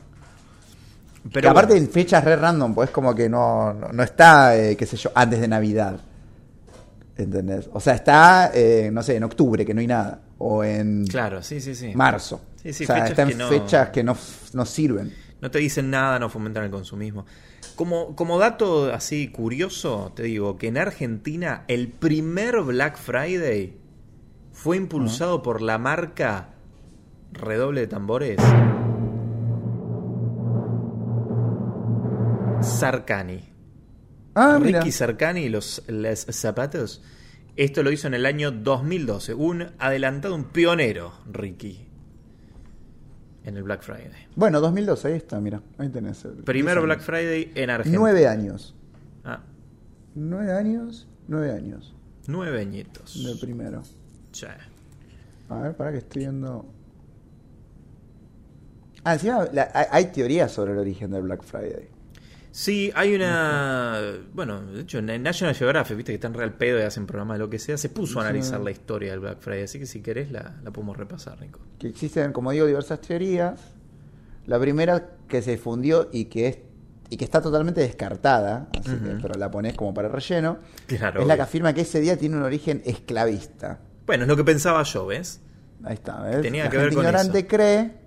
Pero 1.31 1.49
aparte 1.51 1.73
bueno, 1.73 1.85
en 1.85 1.91
fechas 1.91 2.23
re 2.23 2.35
random, 2.35 2.73
pues 2.75 2.89
como 2.89 3.15
que 3.15 3.29
no, 3.29 3.73
no, 3.73 3.89
no 3.93 4.03
está, 4.03 4.57
eh, 4.57 4.75
qué 4.75 4.85
sé 4.85 4.97
yo, 4.97 5.11
antes 5.15 5.39
de 5.39 5.47
Navidad. 5.47 5.99
¿Entendés? 7.15 7.69
O 7.71 7.79
sea, 7.79 7.93
está, 7.93 8.51
eh, 8.53 8.89
no 8.91 9.03
sé, 9.03 9.15
en 9.15 9.23
octubre, 9.23 9.65
que 9.65 9.73
no 9.73 9.81
hay 9.81 9.87
nada. 9.87 10.19
O 10.39 10.63
en 10.63 11.05
claro, 11.05 11.41
sí, 11.43 11.61
sí, 11.61 11.75
sí. 11.75 11.91
marzo. 11.95 12.41
Sí, 12.61 12.73
sí, 12.73 12.83
o 12.83 12.87
sea, 12.87 12.95
fechas 12.95 13.09
está 13.11 13.21
en 13.23 13.29
que 13.29 13.35
no- 13.35 13.47
fechas 13.49 13.89
que 13.89 14.03
no, 14.03 14.17
no 14.53 14.65
sirven. 14.65 15.13
No 15.39 15.51
te 15.51 15.59
dicen 15.59 15.89
nada, 15.89 16.19
no 16.19 16.29
fomentan 16.29 16.63
el 16.63 16.71
consumismo. 16.71 17.25
Como, 17.75 18.15
como 18.15 18.39
dato 18.39 18.91
así 18.93 19.27
curioso, 19.29 20.11
te 20.15 20.23
digo 20.23 20.57
que 20.57 20.67
en 20.67 20.77
Argentina 20.77 21.63
el 21.67 21.89
primer 21.89 22.59
Black 22.61 22.97
Friday 22.97 23.77
fue 24.51 24.77
impulsado 24.77 25.41
por 25.43 25.61
la 25.61 25.77
marca 25.77 26.49
Redoble 27.31 27.81
de 27.81 27.87
Tambores. 27.87 28.37
Sarkani. 32.63 33.49
Ah, 34.35 34.57
mira. 34.59 34.79
Ricky 34.79 34.91
Sarkani 34.91 35.41
y 35.41 35.49
los 35.49 35.83
Les 35.87 36.25
Zapatos. 36.31 37.01
Esto 37.55 37.83
lo 37.83 37.91
hizo 37.91 38.07
en 38.07 38.15
el 38.15 38.25
año 38.25 38.51
2012. 38.51 39.33
Un 39.35 39.67
adelantado, 39.77 40.33
un 40.35 40.45
pionero, 40.45 41.13
Ricky. 41.31 41.87
En 43.45 43.57
el 43.57 43.63
Black 43.63 43.81
Friday. 43.83 44.27
Bueno, 44.35 44.61
2012, 44.61 45.07
ahí 45.09 45.13
está, 45.15 45.39
mira. 45.39 45.61
Ahí 45.77 45.89
tenés. 45.89 46.23
el- 46.25 46.31
Primer 46.43 46.75
diez 46.75 46.85
Black. 46.85 47.01
Friday 47.01 47.51
en 47.55 47.69
Argentina. 47.69 47.99
Nueve 47.99 48.27
años. 48.27 48.73
Ah, 49.25 49.41
Nueve 50.15 50.53
años, 50.53 51.07
nueve 51.27 51.51
años. 51.51 51.93
nueve 52.27 52.61
añitos. 52.61 53.21
De 53.23 53.35
primero. 53.35 53.81
Sí. 54.31 54.45
A 55.49 55.55
ver, 55.59 55.75
para 55.75 55.91
que 55.91 55.97
estoy 55.99 56.21
viendo. 56.21 56.65
Ah, 59.03 59.13
encima 59.13 59.45
la- 59.51 59.69
hay, 59.73 59.85
hay 59.91 60.05
teorías 60.13 60.51
sobre 60.51 60.71
el 60.71 60.77
origen 60.79 61.11
del 61.11 61.23
Black 61.23 61.43
Friday. 61.43 61.89
Sí, 62.55 62.91
hay 62.93 63.15
una. 63.15 63.99
Bueno, 64.31 64.61
de 64.61 64.81
hecho, 64.81 64.99
en 64.99 65.23
National 65.23 65.55
Geographic, 65.55 65.97
viste 65.97 66.11
que 66.11 66.15
están 66.15 66.35
real 66.35 66.53
pedo 66.53 66.77
y 66.77 66.83
hacen 66.83 67.07
programa 67.07 67.33
de 67.33 67.39
lo 67.39 67.49
que 67.49 67.57
sea, 67.57 67.77
se 67.77 67.89
puso 67.89 68.19
a 68.19 68.23
analizar 68.25 68.59
la 68.59 68.69
historia 68.69 69.09
del 69.09 69.21
Black 69.21 69.39
Friday. 69.39 69.63
Así 69.63 69.79
que 69.79 69.87
si 69.87 70.01
querés, 70.01 70.31
la, 70.31 70.55
la 70.63 70.69
podemos 70.69 70.95
repasar, 70.95 71.41
Nico. 71.41 71.59
Que 71.79 71.87
existen, 71.87 72.31
como 72.31 72.51
digo, 72.51 72.67
diversas 72.67 73.01
teorías. 73.01 73.59
La 74.45 74.59
primera 74.59 75.09
que 75.27 75.41
se 75.41 75.51
difundió 75.51 76.09
y 76.11 76.25
que 76.25 76.47
es 76.47 76.57
y 77.09 77.17
que 77.17 77.25
está 77.25 77.41
totalmente 77.41 77.81
descartada, 77.81 78.69
así 78.79 78.91
que, 78.97 79.17
pero 79.21 79.33
la 79.39 79.49
pones 79.49 79.73
como 79.75 79.93
para 79.93 80.07
relleno, 80.07 80.59
Claro. 80.87 81.21
es 81.21 81.27
la 81.27 81.35
que 81.35 81.41
afirma 81.43 81.73
que 81.73 81.81
ese 81.81 81.99
día 82.01 82.17
tiene 82.17 82.37
un 82.37 82.43
origen 82.43 82.81
esclavista. 82.85 83.79
Bueno, 84.05 84.23
es 84.25 84.27
lo 84.27 84.35
que 84.35 84.43
pensaba 84.43 84.81
yo, 84.83 85.07
¿ves? 85.07 85.41
Ahí 85.83 85.93
está, 85.95 86.21
¿ves? 86.21 86.41
Tenía 86.41 86.65
la 86.65 86.69
que 86.69 86.77
ver 86.77 86.89
con 86.89 86.99
ignorante 86.99 87.39
eso. 87.39 87.47
cree. 87.47 88.02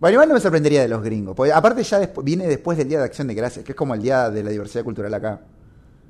Bueno, 0.00 0.12
igual 0.14 0.28
no 0.28 0.34
me 0.34 0.40
sorprendería 0.40 0.82
de 0.82 0.88
los 0.88 1.02
gringos, 1.02 1.34
porque 1.34 1.52
aparte 1.52 1.82
ya 1.82 2.10
viene 2.22 2.46
después 2.46 2.78
del 2.78 2.88
Día 2.88 2.98
de 2.98 3.04
Acción 3.04 3.26
de 3.28 3.34
Gracias, 3.34 3.64
que 3.64 3.72
es 3.72 3.76
como 3.76 3.94
el 3.94 4.02
Día 4.02 4.30
de 4.30 4.42
la 4.44 4.50
Diversidad 4.50 4.84
Cultural 4.84 5.12
acá. 5.14 5.40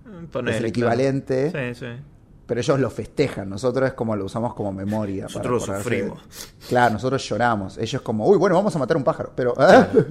Mm, 0.05 0.27
ponele, 0.27 0.57
Es 0.59 0.65
el 0.65 0.73
claro. 0.73 0.93
equivalente. 0.93 1.75
Sí, 1.75 1.81
sí. 1.81 2.03
Pero 2.47 2.61
ellos 2.61 2.81
lo 2.81 2.91
festejan, 2.91 3.49
nosotros 3.49 3.89
es 3.89 3.95
como 3.95 4.17
lo 4.17 4.25
usamos 4.25 4.55
como 4.55 4.73
memoria. 4.73 5.27
para 5.27 5.35
Nosotros 5.35 5.69
lo 5.69 5.75
acordarse 5.75 5.91
de- 5.91 6.09
sufrimos. 6.09 6.23
Claro, 6.69 6.93
nosotros 6.95 7.29
lloramos. 7.29 7.79
Ellos 7.79 8.01
como, 8.03 8.27
uy, 8.27 8.39
bueno, 8.39 8.57
vamos 8.57 8.75
a 8.75 8.79
matar 8.79 8.97
un 8.97 9.05
pájaro. 9.05 9.33
Pero, 9.35 9.55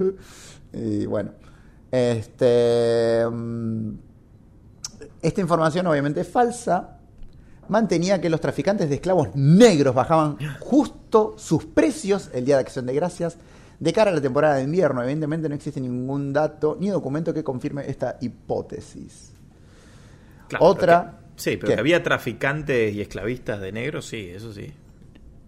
y 0.72 1.06
bueno. 1.06 1.30
Este. 1.90 3.24
mm, 3.30 3.90
Esta 5.22 5.40
información 5.40 5.86
obviamente 5.86 6.20
es 6.20 6.28
falsa. 6.28 6.98
Mantenía 7.68 8.20
que 8.20 8.30
los 8.30 8.40
traficantes 8.40 8.88
de 8.88 8.94
esclavos 8.96 9.28
negros 9.34 9.94
bajaban 9.94 10.36
justo 10.60 11.34
sus 11.36 11.64
precios 11.64 12.30
el 12.32 12.44
día 12.44 12.54
de 12.56 12.60
Acción 12.62 12.86
de 12.86 12.94
Gracias. 12.94 13.36
De 13.80 13.92
cara 13.92 14.10
a 14.10 14.14
la 14.14 14.20
temporada 14.20 14.56
de 14.56 14.64
invierno, 14.64 15.02
evidentemente 15.02 15.48
no 15.48 15.54
existe 15.54 15.80
ningún 15.80 16.32
dato 16.32 16.76
ni 16.80 16.88
documento 16.88 17.32
que 17.32 17.44
confirme 17.44 17.88
esta 17.88 18.16
hipótesis. 18.20 19.32
Claro, 20.48 20.64
Otra- 20.64 21.00
pero 21.02 21.18
que- 21.36 21.40
sí, 21.42 21.56
pero 21.56 21.74
que 21.74 21.80
había 21.80 22.02
traficantes 22.02 22.94
y 22.94 23.00
esclavistas 23.00 23.60
de 23.60 23.70
negros, 23.72 24.06
sí, 24.06 24.28
eso 24.30 24.52
sí. 24.52 24.72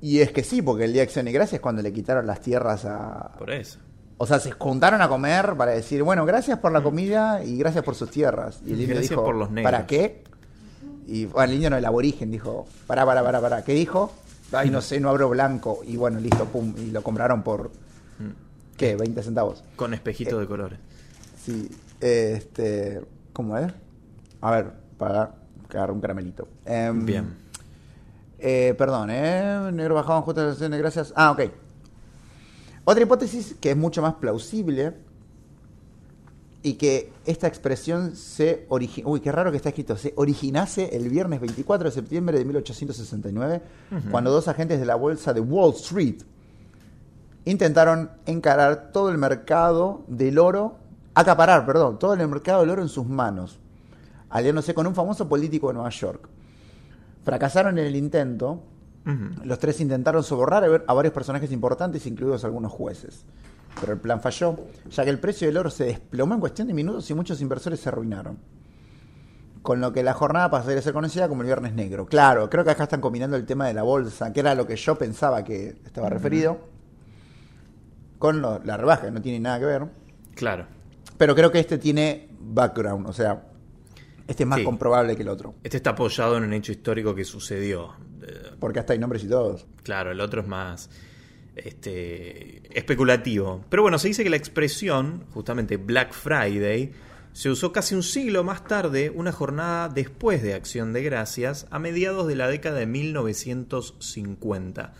Y 0.02 0.20
es 0.20 0.30
que 0.32 0.44
sí, 0.44 0.62
porque 0.62 0.84
el 0.84 0.92
día 0.92 1.00
de 1.02 1.06
Acción 1.08 1.24
de 1.26 1.32
Gracias 1.32 1.54
es 1.54 1.60
cuando 1.60 1.82
le 1.82 1.92
quitaron 1.92 2.26
las 2.26 2.40
tierras 2.40 2.84
a... 2.86 3.32
Por 3.38 3.50
eso. 3.50 3.78
O 4.16 4.26
sea, 4.26 4.38
se 4.38 4.50
juntaron 4.52 5.00
a 5.02 5.08
comer 5.08 5.54
para 5.56 5.72
decir, 5.72 6.02
bueno, 6.02 6.24
gracias 6.26 6.58
por 6.58 6.72
la 6.72 6.82
comida 6.82 7.42
y 7.44 7.56
gracias 7.58 7.82
por 7.84 7.94
sus 7.94 8.10
tierras. 8.10 8.60
Y 8.64 8.72
el 8.72 8.80
indio 8.80 8.88
Gracias 8.96 9.10
dijo, 9.10 9.24
por 9.24 9.34
los 9.34 9.50
negros. 9.50 9.72
¿para 9.72 9.86
qué? 9.86 10.22
Y 11.06 11.24
bueno, 11.26 11.48
el 11.50 11.54
indio 11.54 11.70
no, 11.70 11.76
el 11.78 11.84
aborigen 11.84 12.30
dijo, 12.30 12.66
pará, 12.86 13.04
pará, 13.04 13.22
pará, 13.22 13.40
pará. 13.40 13.64
¿Qué 13.64 13.72
dijo? 13.72 14.12
Ay, 14.52 14.70
no 14.70 14.80
sé, 14.82 15.00
no 15.00 15.08
abro 15.10 15.28
blanco. 15.30 15.80
Y 15.86 15.96
bueno, 15.96 16.20
listo, 16.20 16.44
pum. 16.44 16.74
Y 16.78 16.90
lo 16.90 17.02
compraron 17.02 17.42
por, 17.42 17.70
¿qué? 18.80 18.96
20 18.96 19.22
centavos. 19.22 19.62
Con 19.76 19.92
espejitos 19.92 20.40
de 20.40 20.46
colores. 20.46 20.78
Sí, 21.44 21.68
este, 22.00 23.02
¿cómo 23.34 23.58
es? 23.58 23.70
A 24.40 24.50
ver, 24.52 24.72
para 24.96 25.34
agarre 25.68 25.92
un 25.92 26.00
caramelito. 26.00 26.48
Em, 26.64 27.04
Bien. 27.04 27.36
eh, 28.38 28.74
perdón, 28.78 29.10
¿eh? 29.10 29.70
Negro 29.72 30.02
justo 30.22 30.42
en 30.42 30.48
acción 30.48 30.70
de 30.72 30.78
gracias. 30.78 31.12
Ah, 31.14 31.30
ok. 31.32 31.42
Otra 32.84 33.02
hipótesis 33.02 33.54
que 33.60 33.70
es 33.72 33.76
mucho 33.76 34.00
más 34.00 34.14
plausible 34.14 34.94
y 36.62 36.74
que 36.74 37.12
esta 37.26 37.46
expresión 37.46 38.16
se 38.16 38.66
origi- 38.68 39.02
Uy, 39.04 39.20
qué 39.20 39.30
raro 39.30 39.50
que 39.50 39.58
está 39.58 39.68
escrito. 39.68 39.96
Se 39.96 40.12
originase 40.16 40.96
el 40.96 41.08
viernes 41.10 41.40
24 41.40 41.88
de 41.90 41.94
septiembre 41.94 42.38
de 42.38 42.44
1869, 42.46 43.62
cuando 44.10 44.30
dos 44.30 44.48
agentes 44.48 44.80
de 44.80 44.86
la 44.86 44.94
bolsa 44.94 45.32
de 45.34 45.40
Wall 45.40 45.74
Street 45.74 46.22
intentaron 47.44 48.10
encarar 48.26 48.90
todo 48.92 49.10
el 49.10 49.18
mercado 49.18 50.04
del 50.08 50.38
oro, 50.38 50.76
acaparar, 51.14 51.66
perdón, 51.66 51.98
todo 51.98 52.14
el 52.14 52.28
mercado 52.28 52.60
del 52.60 52.70
oro 52.70 52.82
en 52.82 52.88
sus 52.88 53.06
manos, 53.06 53.58
aliándose 54.28 54.74
con 54.74 54.86
un 54.86 54.94
famoso 54.94 55.28
político 55.28 55.68
de 55.68 55.74
Nueva 55.74 55.90
York. 55.90 56.28
Fracasaron 57.24 57.78
en 57.78 57.86
el 57.86 57.96
intento, 57.96 58.62
los 59.44 59.58
tres 59.58 59.80
intentaron 59.80 60.22
a 60.24 60.60
ver- 60.60 60.84
a 60.86 60.94
varios 60.94 61.12
personajes 61.14 61.50
importantes, 61.52 62.06
incluidos 62.06 62.44
algunos 62.44 62.70
jueces. 62.70 63.24
Pero 63.80 63.92
el 63.92 63.98
plan 63.98 64.20
falló, 64.20 64.56
ya 64.90 65.04
que 65.04 65.10
el 65.10 65.18
precio 65.18 65.46
del 65.46 65.56
oro 65.56 65.70
se 65.70 65.84
desplomó 65.84 66.34
en 66.34 66.40
cuestión 66.40 66.68
de 66.68 66.74
minutos 66.74 67.08
y 67.10 67.14
muchos 67.14 67.40
inversores 67.40 67.80
se 67.80 67.88
arruinaron. 67.88 68.38
Con 69.62 69.80
lo 69.80 69.92
que 69.92 70.02
la 70.02 70.14
jornada 70.14 70.50
pasaría 70.50 70.78
a 70.78 70.82
ser 70.82 70.92
conocida 70.94 71.28
como 71.28 71.42
el 71.42 71.46
Viernes 71.46 71.74
Negro. 71.74 72.06
Claro, 72.06 72.48
creo 72.48 72.64
que 72.64 72.70
acá 72.70 72.84
están 72.84 73.00
combinando 73.00 73.36
el 73.36 73.44
tema 73.46 73.66
de 73.66 73.74
la 73.74 73.82
bolsa, 73.82 74.32
que 74.32 74.40
era 74.40 74.54
lo 74.54 74.66
que 74.66 74.76
yo 74.76 74.96
pensaba 74.96 75.44
que 75.44 75.80
estaba 75.84 76.08
referido, 76.08 76.58
con 78.20 78.40
lo- 78.40 78.60
la 78.64 78.76
rebaja, 78.76 79.10
no 79.10 79.20
tiene 79.20 79.40
nada 79.40 79.58
que 79.58 79.64
ver. 79.66 79.86
Claro. 80.36 80.66
Pero 81.18 81.34
creo 81.34 81.50
que 81.50 81.58
este 81.58 81.76
tiene 81.78 82.28
background, 82.38 83.08
o 83.08 83.12
sea, 83.12 83.48
este 84.28 84.44
es 84.44 84.48
más 84.48 84.60
Sí. 84.60 84.64
comprobable 84.64 85.16
que 85.16 85.22
el 85.22 85.28
otro. 85.28 85.56
Este 85.64 85.76
está 85.78 85.90
apoyado 85.90 86.36
en 86.36 86.44
un 86.44 86.52
hecho 86.52 86.70
histórico 86.70 87.16
que 87.16 87.24
sucedió. 87.24 87.94
Eh, 88.22 88.52
Porque 88.60 88.78
hasta 88.78 88.92
hay 88.92 89.00
nombres 89.00 89.24
y 89.24 89.28
todos. 89.28 89.66
Claro, 89.82 90.12
el 90.12 90.20
otro 90.20 90.42
es 90.42 90.46
más 90.46 90.88
este, 91.56 92.62
especulativo. 92.78 93.64
Pero 93.68 93.82
bueno, 93.82 93.98
se 93.98 94.06
dice 94.08 94.22
que 94.22 94.30
la 94.30 94.36
expresión, 94.36 95.24
justamente 95.32 95.76
Black 95.78 96.12
Friday, 96.12 96.92
se 97.32 97.50
usó 97.50 97.72
casi 97.72 97.94
un 97.94 98.02
siglo 98.02 98.44
más 98.44 98.64
tarde, 98.64 99.10
una 99.14 99.32
jornada 99.32 99.88
después 99.88 100.42
de 100.42 100.54
Acción 100.54 100.92
de 100.92 101.02
Gracias, 101.02 101.66
a 101.70 101.78
mediados 101.78 102.26
de 102.28 102.36
la 102.36 102.48
década 102.48 102.78
de 102.78 102.86
1950. 102.86 104.92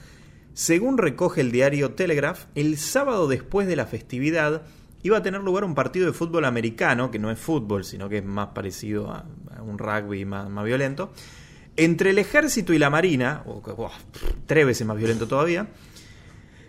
Según 0.55 0.99
recoge 0.99 1.41
el 1.41 1.53
diario 1.53 1.93
Telegraph, 1.93 2.47
el 2.55 2.77
sábado 2.77 3.29
después 3.29 3.67
de 3.67 3.77
la 3.77 3.87
festividad 3.87 4.63
iba 5.03 5.19
a 5.19 5.23
tener 5.23 5.41
lugar 5.41 5.65
un 5.65 5.75
partido 5.75 6.07
de 6.07 6.13
fútbol 6.13 6.45
americano, 6.45 7.11
que 7.11 7.19
no 7.19 7.31
es 7.31 7.39
fútbol, 7.39 7.85
sino 7.85 8.09
que 8.09 8.19
es 8.19 8.25
más 8.25 8.49
parecido 8.49 9.11
a, 9.11 9.25
un 9.63 9.79
rugby 9.79 10.25
más, 10.25 10.51
más 10.51 10.65
violento, 10.65 11.13
entre 11.77 12.11
el 12.11 12.19
ejército 12.19 12.73
y 12.73 12.79
la 12.79 12.91
marina, 12.91 13.43
o, 13.47 13.63
oh, 13.65 13.91
tres 14.47 14.67
veces 14.67 14.87
más 14.87 14.97
violento 14.97 15.27
todavía, 15.27 15.69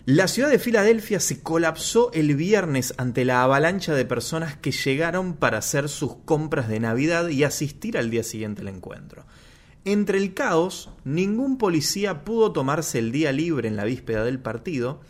la 0.06 0.28
ciudad 0.28 0.50
de 0.50 0.58
Filadelfia 0.58 1.20
se 1.20 1.42
colapsó 1.44 2.12
el 2.14 2.36
viernes 2.36 2.96
ante 2.98 3.24
la 3.24 3.44
avalancha 3.44 3.94
de 3.94 4.04
personas 4.04 4.58
que 4.58 4.72
llegaron 4.72 5.36
para 5.36 5.60
hacer 5.60 5.90
sus 5.90 6.16
compras 6.26 6.68
de 6.68 6.80
Navidad 6.80 7.28
y 7.28 7.44
asistir 7.44 7.98
al 7.98 8.10
día 8.10 8.24
siguiente 8.24 8.62
al 8.62 8.70
encuentro. 8.70 9.26
Entre 9.84 10.20
el 10.20 10.36
caos, 10.36 10.92
ningún 11.04 11.58
policía 11.58 12.24
pudo 12.24 12.52
tomarse 12.52 13.00
el 13.00 13.12
día 13.12 13.32
libre 13.32 13.68
en 13.68 13.76
la 13.76 13.84
víspera 13.84 14.24
del 14.24 14.40
partido 14.40 15.02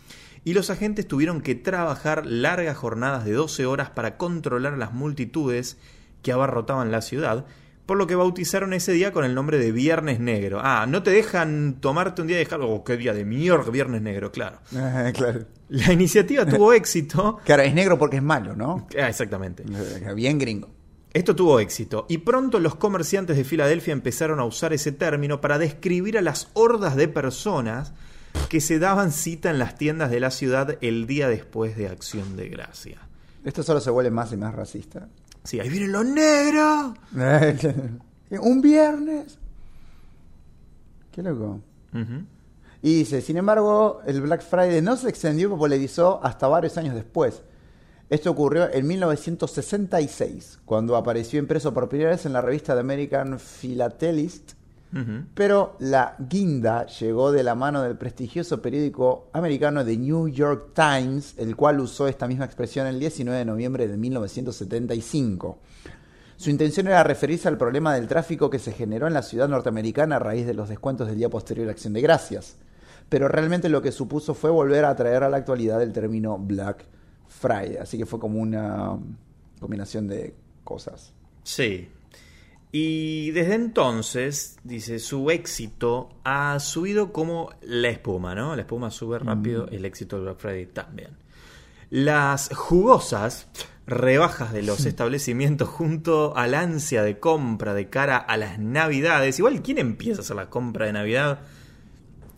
y 0.44 0.54
los 0.54 0.70
agentes 0.70 1.06
tuvieron 1.06 1.42
que 1.42 1.54
trabajar 1.54 2.24
largas 2.24 2.76
jornadas 2.76 3.24
de 3.24 3.32
12 3.32 3.66
horas 3.66 3.90
para 3.90 4.16
controlar 4.16 4.78
las 4.78 4.92
multitudes 4.92 5.76
que 6.22 6.32
abarrotaban 6.32 6.90
la 6.90 7.02
ciudad, 7.02 7.44
por 7.84 7.98
lo 7.98 8.06
que 8.06 8.14
bautizaron 8.14 8.72
ese 8.72 8.92
día 8.92 9.12
con 9.12 9.24
el 9.24 9.34
nombre 9.34 9.58
de 9.58 9.72
Viernes 9.72 10.20
Negro. 10.20 10.60
Ah, 10.62 10.86
no 10.88 11.02
te 11.02 11.10
dejan 11.10 11.78
tomarte 11.80 12.22
un 12.22 12.28
día 12.28 12.38
de 12.38 12.44
dejarlo. 12.44 12.70
Oh, 12.70 12.82
qué 12.82 12.96
día 12.96 13.12
de 13.12 13.26
mierda, 13.26 13.70
Viernes 13.70 14.00
Negro, 14.00 14.32
claro. 14.32 14.58
claro. 15.12 15.44
La 15.68 15.92
iniciativa 15.92 16.46
tuvo 16.46 16.72
éxito. 16.72 17.40
Claro, 17.44 17.62
es 17.62 17.74
negro 17.74 17.98
porque 17.98 18.16
es 18.16 18.22
malo, 18.22 18.56
¿no? 18.56 18.88
Ah, 18.98 19.08
exactamente. 19.08 19.64
Bien 20.14 20.38
gringo. 20.38 20.81
Esto 21.12 21.36
tuvo 21.36 21.60
éxito 21.60 22.06
y 22.08 22.18
pronto 22.18 22.58
los 22.58 22.74
comerciantes 22.74 23.36
de 23.36 23.44
Filadelfia 23.44 23.92
empezaron 23.92 24.40
a 24.40 24.44
usar 24.44 24.72
ese 24.72 24.92
término 24.92 25.42
para 25.42 25.58
describir 25.58 26.16
a 26.16 26.22
las 26.22 26.48
hordas 26.54 26.96
de 26.96 27.06
personas 27.06 27.92
que 28.48 28.62
se 28.62 28.78
daban 28.78 29.12
cita 29.12 29.50
en 29.50 29.58
las 29.58 29.76
tiendas 29.76 30.10
de 30.10 30.20
la 30.20 30.30
ciudad 30.30 30.78
el 30.80 31.06
día 31.06 31.28
después 31.28 31.76
de 31.76 31.88
Acción 31.88 32.36
de 32.36 32.48
Gracia. 32.48 32.98
Esto 33.44 33.62
solo 33.62 33.80
se 33.80 33.90
vuelve 33.90 34.10
más 34.10 34.32
y 34.32 34.38
más 34.38 34.54
racista. 34.54 35.08
Sí, 35.44 35.60
ahí 35.60 35.68
vienen 35.68 35.92
los 35.92 36.06
negros. 36.06 36.94
Un 38.40 38.62
viernes. 38.62 39.38
Qué 41.10 41.22
loco. 41.22 41.60
Y 42.80 42.98
dice, 43.00 43.20
sin 43.20 43.36
embargo, 43.36 44.00
el 44.06 44.22
Black 44.22 44.42
Friday 44.42 44.80
no 44.80 44.96
se 44.96 45.10
extendió 45.10 45.48
y 45.48 45.50
popularizó 45.50 46.24
hasta 46.24 46.48
varios 46.48 46.78
años 46.78 46.94
después. 46.94 47.42
Esto 48.12 48.30
ocurrió 48.30 48.70
en 48.70 48.86
1966, 48.86 50.58
cuando 50.66 50.96
apareció 50.96 51.38
impreso 51.38 51.72
por 51.72 51.88
primera 51.88 52.10
vez 52.10 52.26
en 52.26 52.34
la 52.34 52.42
revista 52.42 52.74
The 52.74 52.80
American 52.80 53.38
Philatelist, 53.38 54.52
pero 55.32 55.76
la 55.78 56.16
guinda 56.18 56.84
llegó 56.84 57.32
de 57.32 57.42
la 57.42 57.54
mano 57.54 57.80
del 57.80 57.96
prestigioso 57.96 58.60
periódico 58.60 59.30
americano 59.32 59.82
The 59.82 59.96
New 59.96 60.28
York 60.28 60.74
Times, 60.74 61.36
el 61.38 61.56
cual 61.56 61.80
usó 61.80 62.06
esta 62.06 62.28
misma 62.28 62.44
expresión 62.44 62.86
el 62.86 63.00
19 63.00 63.38
de 63.38 63.46
noviembre 63.46 63.88
de 63.88 63.96
1975. 63.96 65.58
Su 66.36 66.50
intención 66.50 66.88
era 66.88 67.02
referirse 67.04 67.48
al 67.48 67.56
problema 67.56 67.94
del 67.94 68.08
tráfico 68.08 68.50
que 68.50 68.58
se 68.58 68.72
generó 68.72 69.06
en 69.06 69.14
la 69.14 69.22
ciudad 69.22 69.48
norteamericana 69.48 70.16
a 70.16 70.18
raíz 70.18 70.46
de 70.46 70.52
los 70.52 70.68
descuentos 70.68 71.08
del 71.08 71.16
día 71.16 71.30
posterior 71.30 71.64
a 71.64 71.68
la 71.68 71.72
Acción 71.72 71.94
de 71.94 72.02
Gracias. 72.02 72.56
Pero 73.08 73.28
realmente 73.28 73.70
lo 73.70 73.80
que 73.80 73.90
supuso 73.90 74.34
fue 74.34 74.50
volver 74.50 74.84
a 74.84 74.94
traer 74.96 75.22
a 75.22 75.30
la 75.30 75.38
actualidad 75.38 75.80
el 75.80 75.94
término 75.94 76.36
Black 76.36 76.84
Friday. 77.42 77.76
Así 77.76 77.98
que 77.98 78.06
fue 78.06 78.20
como 78.20 78.38
una 78.38 78.96
combinación 79.60 80.06
de 80.06 80.34
cosas. 80.62 81.12
Sí. 81.42 81.88
Y 82.70 83.32
desde 83.32 83.54
entonces, 83.54 84.56
dice, 84.64 84.98
su 84.98 85.30
éxito 85.30 86.08
ha 86.24 86.58
subido 86.60 87.12
como 87.12 87.50
la 87.60 87.90
espuma, 87.90 88.34
¿no? 88.34 88.56
La 88.56 88.62
espuma 88.62 88.90
sube 88.90 89.18
rápido, 89.18 89.68
el 89.68 89.84
éxito 89.84 90.16
del 90.16 90.24
Black 90.24 90.38
Friday 90.38 90.66
también. 90.66 91.10
Las 91.90 92.48
jugosas 92.54 93.48
rebajas 93.86 94.54
de 94.54 94.62
los 94.62 94.86
establecimientos 94.86 95.68
junto 95.68 96.34
al 96.34 96.54
ansia 96.54 97.02
de 97.02 97.18
compra 97.18 97.74
de 97.74 97.90
cara 97.90 98.16
a 98.16 98.38
las 98.38 98.58
navidades. 98.58 99.38
Igual, 99.38 99.60
¿quién 99.60 99.76
empieza 99.76 100.20
a 100.20 100.24
hacer 100.24 100.36
la 100.36 100.48
compra 100.48 100.86
de 100.86 100.94
Navidad 100.94 101.40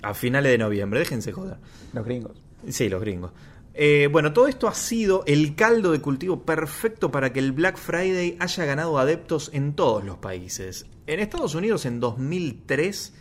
a 0.02 0.14
finales 0.14 0.50
de 0.50 0.58
noviembre? 0.58 0.98
Déjense 0.98 1.30
joder. 1.30 1.58
Los 1.92 2.04
gringos. 2.04 2.42
Sí, 2.68 2.88
los 2.88 3.00
gringos. 3.00 3.30
Eh, 3.76 4.08
bueno, 4.12 4.32
todo 4.32 4.46
esto 4.46 4.68
ha 4.68 4.74
sido 4.74 5.24
el 5.26 5.56
caldo 5.56 5.90
de 5.90 6.00
cultivo 6.00 6.42
perfecto 6.42 7.10
para 7.10 7.32
que 7.32 7.40
el 7.40 7.50
Black 7.52 7.76
Friday 7.76 8.36
haya 8.38 8.64
ganado 8.64 8.98
adeptos 8.98 9.50
en 9.52 9.74
todos 9.74 10.04
los 10.04 10.18
países. 10.18 10.86
En 11.08 11.18
Estados 11.18 11.54
Unidos, 11.56 11.84
en 11.84 11.98
2003, 11.98 13.14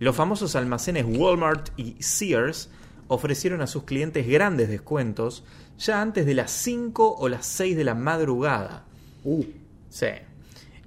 los 0.00 0.16
famosos 0.16 0.56
almacenes 0.56 1.04
Walmart 1.08 1.68
y 1.78 1.94
Sears 2.02 2.70
ofrecieron 3.06 3.60
a 3.60 3.66
sus 3.68 3.84
clientes 3.84 4.26
grandes 4.26 4.68
descuentos 4.68 5.44
ya 5.78 6.02
antes 6.02 6.26
de 6.26 6.34
las 6.34 6.50
5 6.50 7.16
o 7.18 7.28
las 7.28 7.46
6 7.46 7.76
de 7.76 7.84
la 7.84 7.94
madrugada. 7.94 8.84
Uh, 9.24 9.44
Sí. 9.88 10.06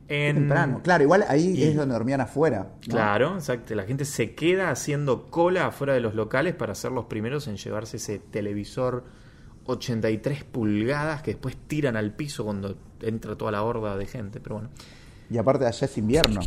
En- 0.10 0.36
temprano. 0.36 0.82
Claro, 0.84 1.04
igual 1.04 1.26
ahí 1.30 1.54
y- 1.58 1.64
es 1.64 1.76
donde 1.76 1.94
dormían 1.94 2.22
afuera. 2.22 2.74
¿no? 2.74 2.80
Claro, 2.94 3.36
exacto. 3.36 3.74
La 3.74 3.84
gente 3.86 4.04
se 4.06 4.36
queda 4.36 4.70
haciendo 4.70 5.28
cola 5.32 5.68
afuera 5.68 5.94
de 5.94 6.02
los 6.02 6.14
locales 6.14 6.54
para 6.56 6.76
ser 6.76 6.92
los 6.92 7.06
primeros 7.06 7.48
en 7.48 7.56
llevarse 7.58 7.98
ese 7.98 8.20
televisor 8.20 9.06
83 9.66 10.44
pulgadas 10.44 11.22
que 11.22 11.32
después 11.32 11.56
tiran 11.68 11.96
al 11.96 12.12
piso 12.14 12.44
cuando 12.44 12.76
entra 13.02 13.36
toda 13.38 13.52
la 13.52 13.64
horda 13.64 13.96
de 13.98 14.06
gente. 14.06 14.40
Pero 14.40 14.56
bueno, 14.56 14.70
Y 15.30 15.38
aparte 15.38 15.66
allá 15.66 15.86
es 15.86 15.98
invierno. 15.98 16.42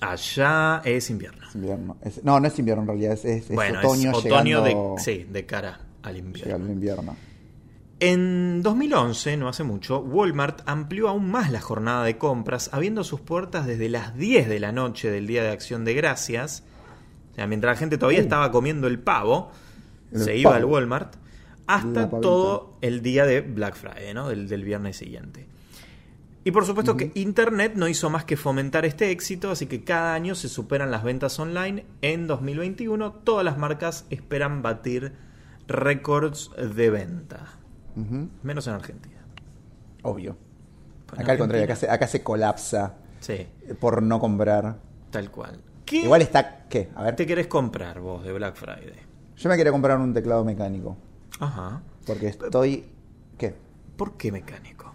allá 0.00 0.82
es 0.84 1.10
invierno. 1.10 1.46
Es 1.48 1.54
invierno. 1.54 1.96
Es- 2.02 2.24
no, 2.24 2.38
no 2.40 2.46
es 2.46 2.58
invierno 2.58 2.82
en 2.82 2.88
realidad, 2.88 3.12
es, 3.12 3.24
es- 3.24 3.50
es 3.50 3.54
bueno, 3.54 3.78
otoño, 3.80 4.12
otoño 4.12 4.64
llegando, 4.64 4.94
de, 4.96 5.02
sí, 5.02 5.26
de 5.30 5.46
cara 5.46 5.80
al 6.02 6.16
invierno. 6.16 6.56
el 6.64 6.70
invierno. 6.70 7.16
En 7.98 8.62
2011, 8.62 9.38
no 9.38 9.48
hace 9.48 9.64
mucho, 9.64 10.00
Walmart 10.00 10.60
amplió 10.66 11.08
aún 11.08 11.30
más 11.30 11.50
la 11.50 11.62
jornada 11.62 12.04
de 12.04 12.18
compras, 12.18 12.68
abriendo 12.74 13.04
sus 13.04 13.20
puertas 13.22 13.66
desde 13.66 13.88
las 13.88 14.14
10 14.18 14.48
de 14.48 14.60
la 14.60 14.70
noche 14.70 15.10
del 15.10 15.26
Día 15.26 15.42
de 15.42 15.50
Acción 15.50 15.86
de 15.86 15.94
Gracias. 15.94 16.62
O 17.32 17.34
sea, 17.36 17.46
mientras 17.46 17.74
la 17.76 17.78
gente 17.78 17.96
todavía 17.96 18.20
Uh. 18.20 18.24
estaba 18.24 18.50
comiendo 18.50 18.86
el 18.86 18.98
pavo, 18.98 19.50
El 20.12 20.20
se 20.20 20.36
iba 20.36 20.54
al 20.56 20.66
Walmart, 20.66 21.14
hasta 21.66 22.08
todo 22.10 22.76
el 22.80 23.02
día 23.02 23.26
de 23.26 23.40
Black 23.40 23.74
Friday, 23.76 24.14
¿no? 24.14 24.28
Del, 24.28 24.48
del 24.48 24.64
viernes 24.64 24.96
siguiente. 24.96 25.46
Y 26.44 26.52
por 26.52 26.64
supuesto 26.64 26.96
que 26.96 27.10
Internet 27.16 27.72
no 27.74 27.88
hizo 27.88 28.08
más 28.08 28.24
que 28.24 28.36
fomentar 28.36 28.84
este 28.84 29.10
éxito, 29.10 29.50
así 29.50 29.66
que 29.66 29.82
cada 29.82 30.14
año 30.14 30.36
se 30.36 30.48
superan 30.48 30.92
las 30.92 31.02
ventas 31.02 31.38
online. 31.40 31.84
En 32.02 32.28
2021 32.28 33.12
todas 33.24 33.44
las 33.44 33.58
marcas 33.58 34.06
esperan 34.10 34.62
batir 34.62 35.12
récords 35.66 36.50
de 36.56 36.90
venta. 36.90 37.46
Menos 38.42 38.66
en 38.68 38.74
Argentina. 38.74 39.24
Obvio. 40.02 40.36
Pues 41.06 41.20
Acá 41.20 41.32
al 41.32 41.38
contrario, 41.38 41.64
acá 41.64 41.76
se, 41.76 41.90
acá 41.90 42.06
se 42.06 42.22
colapsa 42.22 42.94
Sí, 43.20 43.32
eh, 43.32 43.48
por 43.78 44.02
no 44.02 44.20
comprar. 44.20 44.78
tal 45.10 45.30
cual. 45.30 45.60
¿Qué 45.84 45.98
Igual 45.98 46.22
está, 46.22 46.66
¿qué? 46.68 46.90
A 46.94 47.02
ver, 47.04 47.16
te 47.16 47.26
querés 47.26 47.46
comprar 47.46 48.00
vos 48.00 48.24
de 48.24 48.32
Black 48.32 48.54
Friday? 48.56 49.00
yo 49.36 49.48
me 49.48 49.56
quería 49.56 49.72
comprar 49.72 49.98
un 49.98 50.12
teclado 50.14 50.44
mecánico. 50.44 50.96
Ajá. 51.40 51.82
Porque 52.06 52.28
estoy, 52.28 52.84
¿qué? 53.38 53.54
¿Por 53.96 54.16
qué 54.16 54.30
mecánico? 54.32 54.92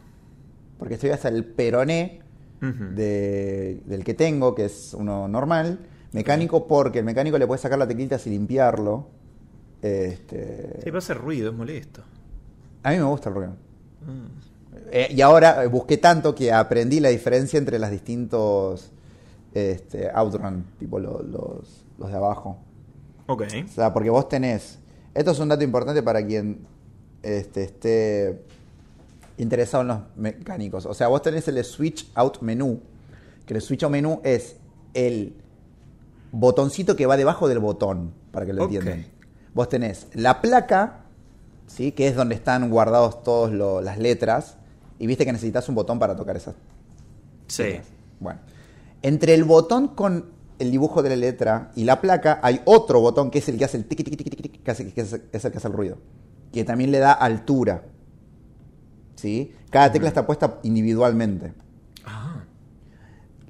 Porque 0.77 0.95
estoy 0.95 1.10
hasta 1.12 1.27
el 1.30 1.45
peroné 1.45 2.21
de- 2.62 3.82
del 3.86 4.04
que 4.04 4.13
tengo, 4.13 4.54
que 4.56 4.65
es 4.65 4.93
uno 4.93 5.27
normal. 5.27 5.80
Mecánico 6.13 6.67
porque 6.67 6.99
el 6.99 7.06
mecánico 7.06 7.38
le 7.38 7.47
puede 7.47 7.60
sacar 7.62 7.80
la 7.80 7.88
teclita 7.88 8.17
sin 8.19 8.34
limpiarlo. 8.34 9.08
Este, 9.82 10.80
Sí, 10.84 10.89
va 10.91 10.97
a 10.97 10.99
hacer 10.99 11.17
ruido, 11.17 11.49
es 11.51 11.56
molesto. 11.58 12.04
a 12.84 12.91
mí 12.91 12.97
me 12.97 13.04
gusta 13.04 13.30
el 13.30 13.36
ruido. 13.36 13.51
Mm. 14.06 14.25
Eh, 14.91 15.08
y 15.12 15.21
ahora 15.21 15.63
eh, 15.63 15.67
busqué 15.67 15.97
tanto 15.97 16.34
que 16.36 16.51
aprendí 16.51 16.99
la 16.99 17.10
diferencia 17.10 17.58
entre 17.58 17.77
los 17.80 17.89
distintos 17.91 18.91
este, 19.54 20.10
Outrun, 20.13 20.65
tipo 20.80 20.97
lo- 20.99 21.21
los, 21.23 21.86
los 21.97 22.10
de 22.10 22.15
abajo. 22.15 22.58
Ok. 23.27 23.43
O 23.65 23.67
sea, 23.67 23.93
porque 23.93 24.10
vos 24.10 24.30
tenés. 24.30 24.80
Esto 25.13 25.32
es 25.32 25.39
un 25.39 25.50
dato 25.50 25.63
importante 25.63 26.02
para 26.02 26.26
quien 26.26 26.65
este, 27.21 27.63
esté 27.63 28.43
interesado 29.38 29.82
en 29.82 29.88
los 29.88 30.00
mecánicos. 30.15 30.86
O 30.86 30.93
sea, 30.93 31.08
vos 31.08 31.21
tenés 31.21 31.47
el 31.47 31.63
switch 31.63 32.10
out 32.15 32.41
menú. 32.41 32.82
Que 33.45 33.54
el 33.54 33.62
switch 33.62 33.84
out 33.84 33.91
menú 33.91 34.21
es 34.24 34.56
el 34.93 35.36
botoncito 36.32 36.95
que 36.95 37.06
va 37.06 37.17
debajo 37.17 37.47
del 37.47 37.60
botón, 37.60 38.13
para 38.32 38.45
que 38.45 38.54
lo 38.54 38.63
entiendan. 38.63 39.06
Vos 39.54 39.67
tenés 39.67 40.08
la 40.13 40.41
placa, 40.41 41.02
¿sí? 41.67 41.91
que 41.91 42.08
es 42.08 42.15
donde 42.15 42.36
están 42.36 42.69
guardados 42.69 43.24
todas 43.24 43.54
las 43.84 43.97
letras. 43.97 44.56
Y 44.97 45.08
viste 45.08 45.26
que 45.26 45.34
necesitas 45.34 45.67
un 45.67 45.76
botón 45.76 46.00
para 46.00 46.15
tocar 46.15 46.38
esas 46.38 46.56
Sí. 47.47 47.82
bueno, 48.21 48.39
entre 49.02 49.34
el 49.34 49.43
botón 49.43 49.89
con 49.89 50.28
el 50.62 50.71
dibujo 50.71 51.02
de 51.04 51.10
la 51.10 51.15
letra 51.15 51.71
y 51.76 51.84
la 51.84 52.00
placa 52.02 52.39
hay 52.43 52.62
otro 52.65 53.02
botón 53.02 53.32
que 53.32 53.39
es 53.39 53.50
el 53.50 53.58
que 53.58 53.65
hace 53.65 53.78
el 53.78 53.86
tiqui 53.86 54.04
tiqui 54.04 54.15
tiqui, 54.17 54.50
que, 54.60 54.71
hace- 54.71 54.93
que 54.93 55.02
es, 55.02 55.13
el 55.13 55.21
que 55.52 55.58
hace 55.58 55.67
el 55.67 55.74
ruido, 55.74 55.97
que 56.54 56.63
también 56.63 56.91
le 56.91 57.00
da 57.00 57.12
altura. 57.13 57.84
¿Sí? 59.15 59.54
Cada 59.69 59.91
tecla 59.91 60.08
está 60.08 60.26
puesta 60.26 60.60
individualmente. 60.63 61.54
Ah. 62.06 62.43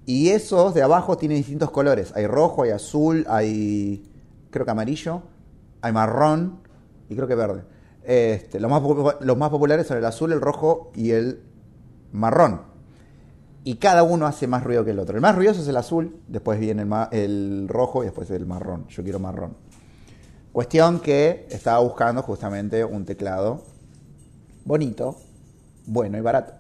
Y 0.05 0.29
esos 0.29 0.73
de 0.73 0.81
abajo 0.83 1.17
tienen 1.17 1.37
distintos 1.37 1.71
colores. 1.71 2.11
Hay 2.15 2.27
rojo, 2.27 2.63
hay 2.63 2.71
azul, 2.71 3.25
hay 3.29 4.03
creo 4.49 4.65
que 4.65 4.71
amarillo, 4.71 5.21
hay 5.81 5.93
marrón 5.93 6.59
y 7.09 7.15
creo 7.15 7.27
que 7.27 7.35
verde. 7.35 7.63
Este, 8.03 8.59
los, 8.59 8.69
más, 8.69 8.81
los 9.21 9.37
más 9.37 9.49
populares 9.49 9.87
son 9.87 9.97
el 9.97 10.05
azul, 10.05 10.31
el 10.33 10.41
rojo 10.41 10.91
y 10.95 11.11
el 11.11 11.41
marrón. 12.11 12.70
Y 13.63 13.75
cada 13.75 14.01
uno 14.03 14.25
hace 14.25 14.47
más 14.47 14.63
ruido 14.63 14.83
que 14.83 14.91
el 14.91 14.99
otro. 14.99 15.15
El 15.15 15.21
más 15.21 15.35
ruidoso 15.35 15.61
es 15.61 15.67
el 15.67 15.77
azul, 15.77 16.19
después 16.27 16.59
viene 16.59 16.81
el, 16.81 16.87
ma- 16.87 17.09
el 17.11 17.67
rojo 17.67 18.01
y 18.01 18.05
después 18.07 18.29
el 18.31 18.45
marrón. 18.47 18.87
Yo 18.87 19.03
quiero 19.03 19.19
marrón. 19.19 19.55
Cuestión 20.51 20.99
que 20.99 21.47
estaba 21.49 21.79
buscando 21.79 22.21
justamente 22.23 22.83
un 22.83 23.05
teclado 23.05 23.63
bonito, 24.65 25.15
bueno 25.85 26.17
y 26.17 26.21
barato. 26.21 26.53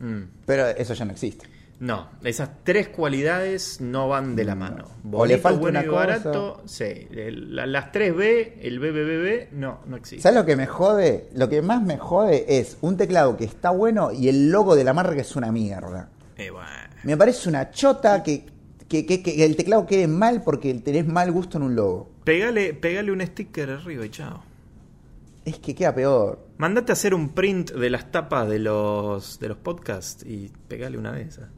Mm. 0.00 0.22
Pero 0.46 0.66
eso 0.68 0.94
ya 0.94 1.04
no 1.04 1.12
existe. 1.12 1.46
No, 1.80 2.08
esas 2.24 2.50
tres 2.64 2.88
cualidades 2.88 3.80
no 3.80 4.08
van 4.08 4.34
de 4.34 4.44
la 4.44 4.56
mano. 4.56 4.84
O 5.12 5.24
le 5.24 5.38
falta 5.38 5.60
bueno 5.60 5.78
una 5.78 5.86
y 5.86 5.88
cosa. 5.88 6.06
barato, 6.06 6.62
sí. 6.66 6.84
El- 7.12 7.54
las 7.54 7.92
tres 7.92 8.16
B, 8.16 8.58
el 8.62 8.80
BBBB, 8.80 9.52
no, 9.52 9.80
no 9.86 9.96
existe. 9.96 10.22
¿Sabes 10.22 10.40
lo 10.40 10.44
que 10.44 10.56
me 10.56 10.66
jode? 10.66 11.28
Lo 11.34 11.48
que 11.48 11.62
más 11.62 11.80
me 11.82 11.96
jode 11.96 12.58
es 12.58 12.78
un 12.80 12.96
teclado 12.96 13.36
que 13.36 13.44
está 13.44 13.70
bueno 13.70 14.10
y 14.10 14.28
el 14.28 14.50
logo 14.50 14.74
de 14.74 14.82
la 14.82 14.92
marca 14.92 15.14
que 15.14 15.20
es 15.20 15.36
una 15.36 15.52
mierda. 15.52 16.08
Eh, 16.36 16.50
bueno. 16.50 16.66
Me 17.04 17.16
parece 17.16 17.48
una 17.48 17.70
chota 17.70 18.24
que, 18.24 18.44
que, 18.88 19.06
que- 19.06 19.22
que 19.22 19.44
el 19.44 19.54
teclado 19.54 19.86
quede 19.86 20.08
mal 20.08 20.42
porque 20.42 20.74
tenés 20.74 21.06
mal 21.06 21.30
gusto 21.30 21.58
en 21.58 21.62
un 21.62 21.76
logo. 21.76 22.10
Pegale, 22.24 22.74
pegale 22.74 23.12
un 23.12 23.20
sticker 23.24 23.70
arriba 23.70 24.04
y 24.04 24.10
chao. 24.10 24.42
Es 25.44 25.58
que 25.60 25.74
queda 25.76 25.94
peor. 25.94 26.44
Mandate 26.58 26.90
a 26.90 26.94
hacer 26.94 27.14
un 27.14 27.28
print 27.30 27.70
de 27.70 27.88
las 27.88 28.10
tapas 28.10 28.48
de 28.48 28.58
los, 28.58 29.38
de 29.38 29.48
los 29.48 29.56
podcasts 29.58 30.24
y 30.26 30.50
pegale 30.66 30.98
una 30.98 31.12
de 31.12 31.22
esas. 31.22 31.48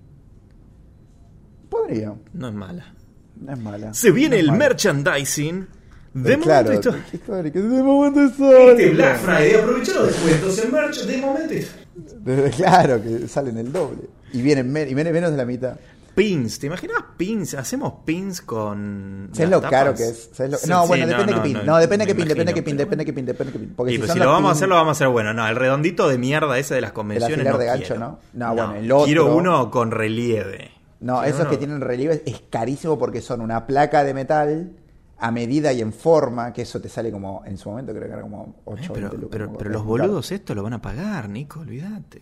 Podría. 1.71 2.13
No 2.35 2.49
es 2.49 2.55
mala. 2.55 2.95
No 3.41 3.53
es 3.53 3.59
mala. 3.59 3.95
Se 3.95 4.11
viene 4.11 4.37
No 4.37 4.41
el 4.41 4.47
mala. 4.49 4.59
merchandising 4.59 5.67
de 6.13 6.33
Eh, 6.35 6.39
claro, 6.41 6.65
momento 6.71 6.89
histórico. 6.91 7.17
histórico. 7.17 7.59
De 7.61 7.83
momento 7.83 8.23
histórico. 8.25 8.71
Este 8.73 8.91
Black 8.91 9.19
Friday, 9.21 9.55
aprovecha 9.55 9.93
los 9.95 10.07
descuentos 10.09 10.59
en 10.65 10.73
merch 10.73 11.05
de 11.07 11.17
momento 11.19 11.55
histórico. 11.55 11.81
De- 12.21 12.51
Claro, 12.51 13.03
que 13.03 13.29
salen 13.29 13.57
el 13.59 13.73
doble. 13.73 14.03
Y 14.33 14.43
vienen, 14.43 14.69
y 14.89 14.95
viene 14.95 15.13
menos 15.13 15.31
de 15.31 15.37
la 15.37 15.45
mitad. 15.45 15.77
Pins, 16.15 16.59
¿te 16.59 16.67
imaginas 16.67 16.99
pins? 17.17 17.55
Hacemos 17.55 17.95
pins 18.05 18.41
con. 18.43 19.31
¿Sabes 19.33 19.49
lo 19.51 19.61
caro 19.63 19.93
tapas? 19.93 20.01
que 20.01 20.09
es? 20.09 20.31
¿Sabes 20.33 20.53
lo- 20.53 20.59
Sí, 20.59 20.69
No, 20.69 20.83
sí, 20.83 20.89
bueno, 20.89 21.07
depende 21.07 21.33
de 21.33 21.39
qué 21.39 21.43
pin. 21.49 21.59
No, 21.65 21.79
depende 21.79 22.05
de 22.05 22.07
qué 22.09 22.15
pin, 22.17 22.29
depende 22.29 22.51
de 22.53 22.55
qué 22.55 22.63
pin, 22.63 22.77
depende 22.77 23.03
de 23.03 23.07
qué 23.07 23.13
pin, 23.13 23.27
depende 23.27 23.53
de 23.53 23.59
qué 23.59 23.65
pin. 23.65 23.75
Porque 23.77 23.93
Y 23.93 23.95
si 23.95 23.99
pues 24.01 24.13
si 24.13 24.19
lo 24.19 24.27
vamos 24.27 24.51
a 24.51 24.53
pin- 24.53 24.57
hacer, 24.57 24.69
lo 24.69 24.75
vamos 24.75 24.89
a 24.89 24.93
hacer 24.93 25.09
bueno. 25.09 25.33
No, 25.33 25.47
el 25.49 25.57
redondito 25.57 26.09
de 26.09 26.19
mierda 26.19 26.59
ese 26.59 26.75
de 26.75 26.81
las 26.81 26.91
El 26.91 26.95
convenciones. 26.95 27.37
alfiler 27.39 27.53
no 27.53 27.59
de 27.59 27.67
gancho, 27.67 27.87
quiero. 27.95 28.01
¿no? 28.01 28.19
No, 28.35 28.55
bueno, 28.55 28.75
el 28.75 28.93
otro- 28.93 29.05
Quiero 29.07 29.35
uno 29.37 29.71
con 29.71 29.93
relieve. 29.93 30.73
No, 31.01 31.25
esos 31.25 31.47
que 31.47 31.57
tienen 31.57 31.81
relieve 31.81 32.23
es 32.27 32.43
carísimo 32.51 32.99
porque 32.99 33.21
son 33.23 33.41
una 33.41 33.67
placa 33.67 34.05
de 34.05 34.13
metal 34.13 34.73
a 35.19 35.31
medida 35.31 35.73
y 35.73 35.81
en 35.81 35.93
forma, 35.93 36.53
que 36.53 36.63
eso 36.63 36.81
te 36.81 36.89
sale 36.89 37.11
como, 37.11 37.43
en 37.45 37.59
su 37.59 37.71
momento 37.71 37.93
creo 37.93 38.07
que 38.07 38.13
era 38.13 38.23
como 38.23 38.57
8 38.65 38.83
Eh, 38.83 38.91
pero, 38.93 39.09
20 39.09 39.17
lucas, 39.17 39.29
pero, 39.31 39.47
como 39.47 39.59
pero 39.59 39.71
que 39.71 39.75
los 39.75 39.85
boludos 39.85 40.33
esto 40.33 40.55
lo 40.55 40.63
van 40.63 40.75
a 40.75 40.83
pagar, 40.83 41.29
Nico, 41.29 41.61
olvídate. 41.61 42.21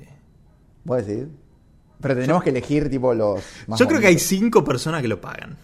¿Vos 0.85 1.07
decís? 1.07 1.27
Pero 2.01 2.15
tenemos 2.15 2.43
que 2.43 2.51
elegir 2.51 2.89
tipo 2.89 3.13
los 3.15 3.43
más 3.67 3.79
Yo 3.79 3.87
creo 3.87 4.01
que 4.01 4.07
hay 4.07 4.15
bonitos. 4.15 4.29
cinco 4.29 4.65
personas 4.65 5.03
que 5.03 5.09
lo 5.09 5.21
pagan. 5.21 5.57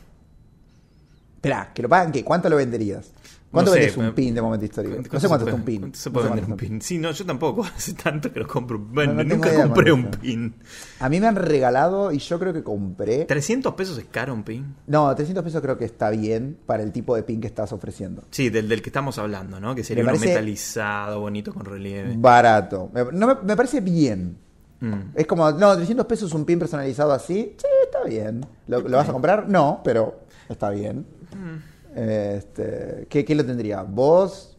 Esperá, 1.36 1.72
que 1.74 1.82
lo 1.82 1.88
paguen, 1.88 2.12
¿qué? 2.12 2.24
¿Cuánto 2.24 2.48
lo 2.48 2.56
venderías? 2.56 3.12
¿Cuánto 3.54 3.70
No 3.70 3.74
sé, 3.74 3.80
vendes 3.80 3.96
un 3.96 4.12
pin 4.14 4.34
de 4.34 4.42
momento 4.42 4.64
histórico? 4.66 4.96
No 5.10 5.20
sé 5.20 5.28
cuánto 5.28 5.46
está 5.46 5.56
un 5.56 5.64
pin. 5.64 5.80
¿Cuánto 5.80 5.98
se 5.98 6.10
No 6.10 6.12
puede 6.12 6.26
sé 6.28 6.34
vender 6.34 6.50
un 6.50 6.56
pin? 6.58 6.82
Sí, 6.82 6.98
no, 6.98 7.10
yo 7.12 7.24
tampoco. 7.24 7.64
Hace 7.76 7.94
tanto 7.94 8.32
que 8.32 8.40
lo 8.40 8.46
compro. 8.46 8.78
Bueno, 8.78 9.14
No, 9.14 9.24
no 9.24 9.34
nunca 9.36 9.54
compré 9.54 9.92
un 9.92 10.10
pin. 10.10 10.54
A 11.00 11.08
mí 11.08 11.20
me 11.20 11.26
han 11.28 11.36
regalado 11.36 12.12
y 12.12 12.18
yo 12.18 12.38
creo 12.38 12.52
que 12.52 12.62
compré. 12.62 13.24
300 13.24 13.72
pesos 13.74 13.96
es 13.98 14.04
caro 14.06 14.34
un 14.34 14.42
pin. 14.42 14.74
No, 14.86 15.14
300 15.14 15.42
pesos 15.42 15.62
creo 15.62 15.78
que 15.78 15.84
está 15.84 16.10
bien 16.10 16.58
para 16.66 16.82
el 16.82 16.92
tipo 16.92 17.16
de 17.16 17.22
pin 17.22 17.40
que 17.40 17.46
estás 17.46 17.72
ofreciendo. 17.72 18.24
Sí, 18.30 18.50
del, 18.50 18.68
del 18.68 18.82
que 18.82 18.90
estamos 18.90 19.16
hablando, 19.18 19.60
¿no? 19.60 19.74
Que 19.74 19.84
sería 19.84 20.04
Me 20.04 20.10
uno 20.10 20.20
metalizado, 20.20 21.20
bonito, 21.20 21.54
con 21.54 21.64
relieve. 21.64 22.14
Barato. 22.16 22.90
Me, 22.92 23.04
no, 23.12 23.26
me, 23.28 23.34
me 23.42 23.56
parece 23.56 23.80
bien. 23.80 24.36
Mm. 24.80 25.10
Es 25.14 25.26
como, 25.26 25.50
no, 25.52 25.74
300 25.76 26.04
pesos 26.06 26.34
un 26.34 26.44
pin 26.44 26.58
personalizado 26.58 27.12
así. 27.12 27.54
Sí, 27.56 27.66
está 27.84 28.02
bien. 28.04 28.44
¿Lo, 28.66 28.80
lo 28.80 28.96
vas 28.96 29.08
a 29.08 29.12
comprar? 29.12 29.48
No, 29.48 29.80
pero 29.84 30.24
está 30.48 30.70
bien. 30.70 31.06
Mm. 31.32 31.73
Este, 31.94 33.06
¿qué, 33.08 33.24
¿Qué 33.24 33.34
lo 33.34 33.44
tendría? 33.44 33.82
¿Vos? 33.82 34.50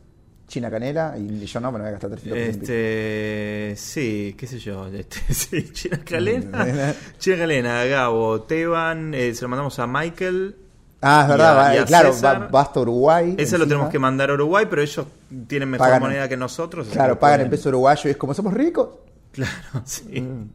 China 0.47 0.69
Canela 0.69 1.15
y 1.17 1.43
yo 1.45 1.59
no, 1.59 1.71
me 1.71 1.79
lo 1.79 1.83
voy 1.85 1.89
a 1.89 1.91
gastar 1.93 2.11
300 2.11 2.37
pesos. 2.37 2.53
en 2.53 2.59
pin. 2.59 2.61
Este, 2.61 3.73
sí, 3.77 4.35
qué 4.37 4.45
sé 4.47 4.59
yo, 4.59 4.85
este, 4.87 5.17
sí, 5.33 5.71
China 5.73 5.97
Mm. 5.97 6.03
China 7.17 7.37
Calena, 7.37 7.83
Gabo, 7.85 8.41
Teban, 8.43 9.13
eh, 9.15 9.33
se 9.33 9.41
lo 9.41 9.49
mandamos 9.49 9.77
a 9.79 9.87
Michael, 9.87 10.55
Ah, 11.01 11.21
es 11.23 11.27
verdad, 11.29 11.51
a- 11.51 11.55
va- 11.55 11.75
y 11.75 11.77
a 11.79 11.85
claro, 11.85 12.11
va, 12.23 12.37
va 12.47 12.61
hasta 12.61 12.79
Uruguay. 12.79 13.35
ese 13.37 13.57
lo 13.57 13.65
tenemos 13.67 13.89
que 13.89 13.99
mandar 13.99 14.29
a 14.29 14.33
Uruguay, 14.35 14.65
pero 14.69 14.81
ellos 14.83 15.05
tienen 15.47 15.69
mejor 15.69 15.87
Pagan- 15.87 16.01
moneda 16.01 16.29
que 16.29 16.37
nosotros. 16.37 16.87
Claro, 16.91 17.19
pagan 17.19 17.41
en 17.41 17.49
peso 17.49 17.69
uruguayo 17.69 18.07
y 18.07 18.11
es 18.11 18.17
como 18.17 18.33
somos 18.33 18.53
ricos. 18.53 18.89
Claro, 19.35 19.81
sí. 19.83 20.21
Mm. 20.21 20.49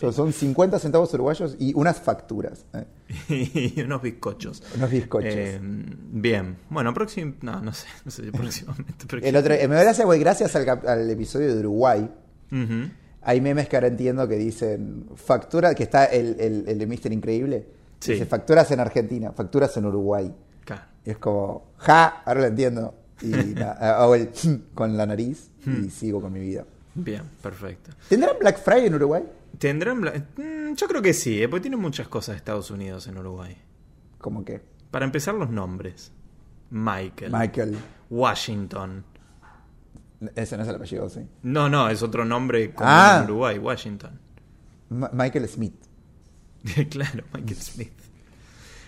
So- 0.00 0.10
Son 0.12 0.32
50 0.32 0.78
centavos 0.78 1.12
uruguayos 1.14 1.56
y 1.58 1.74
unas 1.74 2.00
facturas. 2.00 2.64
¿eh? 2.74 3.72
y 3.76 3.80
unos 3.82 4.02
bizcochos. 4.02 4.62
Unos 4.76 4.90
bizcochos. 4.90 5.32
Eh, 5.34 5.58
bien, 5.62 6.56
bueno, 6.70 6.92
próximo, 6.94 7.34
no, 7.42 7.60
no 7.60 7.72
sé, 7.72 7.86
no 8.04 8.10
sé, 8.10 8.22
próximamente. 8.32 9.06
El 9.22 9.36
otro, 9.36 9.54
me 9.54 9.74
da 9.74 9.82
gracia, 9.84 10.04
güey, 10.04 10.18
gracias 10.20 10.56
al, 10.56 10.68
al 10.68 11.10
episodio 11.10 11.54
de 11.54 11.60
Uruguay. 11.60 12.10
Hay 13.24 13.40
memes 13.40 13.68
que 13.68 13.76
ahora 13.76 13.86
entiendo 13.88 14.26
que 14.26 14.36
dicen 14.36 15.06
factura, 15.14 15.74
que 15.74 15.84
está 15.84 16.06
el, 16.06 16.36
el, 16.40 16.64
el 16.66 16.78
de 16.78 16.86
Mister 16.86 17.12
Increíble. 17.12 17.66
Sí. 18.00 18.12
Dice 18.14 18.26
facturas 18.26 18.68
en 18.72 18.80
Argentina, 18.80 19.30
facturas 19.32 19.76
en 19.76 19.86
Uruguay. 19.86 20.34
Claro. 20.64 20.82
Y 21.04 21.10
es 21.10 21.18
como, 21.18 21.68
ja, 21.76 22.22
ahora 22.24 22.40
lo 22.40 22.46
entiendo. 22.48 22.94
Y 23.20 23.60
hago 23.62 24.14
el 24.16 24.30
con 24.74 24.96
la 24.96 25.06
nariz 25.06 25.50
Hmm. 25.64 25.84
y 25.84 25.90
sigo 25.90 26.20
con 26.20 26.32
mi 26.32 26.40
vida. 26.40 26.64
Bien, 26.96 27.22
perfecto. 27.40 27.92
¿Tendrán 28.08 28.34
Black 28.40 28.58
Friday 28.58 28.86
en 28.86 28.94
Uruguay? 28.96 29.22
¿Tendrán? 29.62 30.00
bla- 30.02 30.24
Mm, 30.36 30.74
yo 30.74 30.88
creo 30.88 31.00
que 31.00 31.14
sí, 31.14 31.40
eh, 31.40 31.48
porque 31.48 31.62
tienen 31.62 31.78
muchas 31.80 32.08
cosas 32.08 32.32
de 32.34 32.38
Estados 32.38 32.70
Unidos 32.72 33.06
en 33.06 33.16
Uruguay. 33.18 33.56
Como 34.18 34.44
que 34.44 34.60
Para 34.90 35.04
empezar, 35.04 35.34
los 35.36 35.50
nombres: 35.50 36.10
Michael, 36.70 37.30
Michael. 37.32 37.78
Washington. 38.10 39.04
Ese 40.34 40.56
no 40.56 40.64
es 40.64 40.68
el 40.68 40.74
apellido, 40.76 41.08
sí. 41.08 41.20
No, 41.44 41.68
no, 41.68 41.88
es 41.88 42.02
otro 42.02 42.24
nombre 42.24 42.74
común 42.74 42.92
Ah. 42.92 43.18
en 43.20 43.24
Uruguay, 43.30 43.58
Washington. 43.58 44.18
Ma- 44.90 45.10
Michael 45.12 45.48
Smith. 45.48 45.74
claro, 46.90 47.24
Michael 47.32 47.56
Smith. 47.56 47.92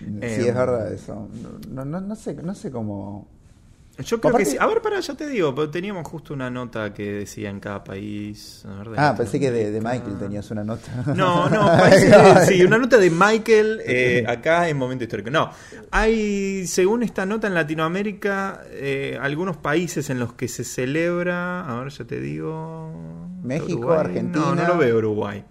Sí, 0.00 0.06
Eh, 0.20 0.48
es 0.48 0.54
verdad 0.54 0.92
eso. 0.92 1.28
No, 1.70 1.84
no, 1.84 2.00
no 2.00 2.16
sé, 2.16 2.34
no 2.34 2.54
sé 2.54 2.70
cómo. 2.72 3.28
Yo 3.98 4.18
creo 4.20 4.30
Aparte- 4.30 4.44
que 4.44 4.50
sí. 4.50 4.56
A 4.58 4.66
ver, 4.66 4.82
para, 4.82 4.98
ya 4.98 5.14
te 5.14 5.28
digo, 5.28 5.54
pero 5.54 5.70
teníamos 5.70 6.06
justo 6.08 6.34
una 6.34 6.50
nota 6.50 6.92
que 6.92 7.12
decía 7.12 7.48
en 7.48 7.60
cada 7.60 7.84
país. 7.84 8.64
a 8.66 8.78
ver, 8.78 8.88
de 8.90 8.94
Ah, 8.98 9.14
pensé 9.16 9.38
que 9.38 9.50
de. 9.52 9.80
Michael 9.80 10.18
tenías 10.18 10.50
una 10.50 10.64
nota. 10.64 10.90
No, 11.14 11.48
no, 11.50 11.66
países- 11.78 12.46
sí, 12.48 12.64
una 12.64 12.78
nota 12.78 12.96
de 12.98 13.10
Michael 13.10 13.80
eh, 13.86 14.24
acá 14.26 14.68
en 14.68 14.76
momento 14.78 15.04
histórico. 15.04 15.30
No, 15.30 15.48
hay, 15.92 16.66
según 16.66 17.04
esta 17.04 17.24
nota 17.24 17.46
en 17.46 17.54
Latinoamérica, 17.54 18.62
eh, 18.70 19.16
algunos 19.22 19.56
países 19.58 20.10
en 20.10 20.18
los 20.18 20.32
que 20.32 20.48
se 20.48 20.64
celebra, 20.64 21.64
a 21.64 21.78
ver, 21.80 21.90
ya 21.92 22.04
te 22.04 22.18
digo... 22.20 22.92
México, 23.44 23.78
Uruguay. 23.78 23.98
Argentina. 24.00 24.44
No, 24.46 24.54
no 24.56 24.66
lo 24.68 24.76
veo 24.78 24.96
Uruguay. 24.98 25.44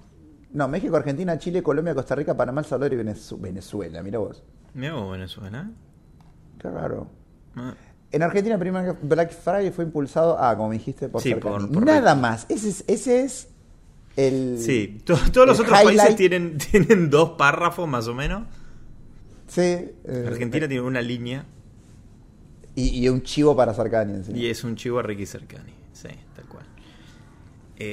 No, 0.52 0.68
México, 0.68 0.96
Argentina, 0.98 1.38
Chile, 1.38 1.64
Colombia, 1.64 1.96
Costa 1.96 2.14
Rica, 2.16 2.36
Panamá, 2.36 2.60
El 2.62 2.68
Salvador 2.68 2.94
y 2.94 2.98
Venezu- 3.04 3.40
Venezuela. 3.40 4.04
Mira 4.04 4.20
vos. 4.20 4.44
Mira 4.74 4.94
vos, 4.96 5.12
Venezuela. 5.14 5.70
Qué 6.60 6.70
raro. 6.70 7.08
Ah, 7.56 7.74
En 8.14 8.22
Argentina, 8.24 8.56
el 8.56 8.60
primer 8.62 8.94
Black 9.02 9.32
Friday 9.34 9.72
fue 9.72 9.84
impulsado, 9.84 10.38
ah, 10.40 10.56
como 10.56 10.72
dijiste, 10.72 11.10
por 11.10 11.22
Sí, 11.22 11.36
por- 11.36 11.70
por 11.70 11.86
Nada 11.86 12.16
más. 12.16 12.46
Ese 12.48 12.70
es, 12.70 12.84
ese 12.88 13.24
es 13.26 13.48
el. 14.16 14.58
Sí, 14.60 15.02
to- 15.04 15.18
todos 15.34 15.48
los 15.48 15.60
otros 15.60 15.82
países 15.82 16.16
tienen, 16.16 16.58
tienen 16.72 17.10
dos 17.10 17.32
párrafos 17.32 17.90
más 17.90 18.08
o 18.08 18.14
menos. 18.14 18.44
Sí. 19.48 19.62
eh, 19.62 20.26
Argentina 20.28 20.68
tiene 20.68 20.82
una 20.84 21.02
línea 21.02 21.46
y, 22.76 23.04
y 23.04 23.10
un 23.10 23.22
chivo 23.24 23.56
para 23.56 23.74
Sarcani. 23.74 24.14
encima. 24.14 24.38
y 24.38 24.48
es 24.48 24.64
un 24.64 24.76
chivo 24.76 25.00
a 25.00 25.04
Ricky 25.04 25.26
Cercani. 25.26 25.74
Sí, 25.92 26.08
tal 26.36 26.46
cual. 26.46 26.66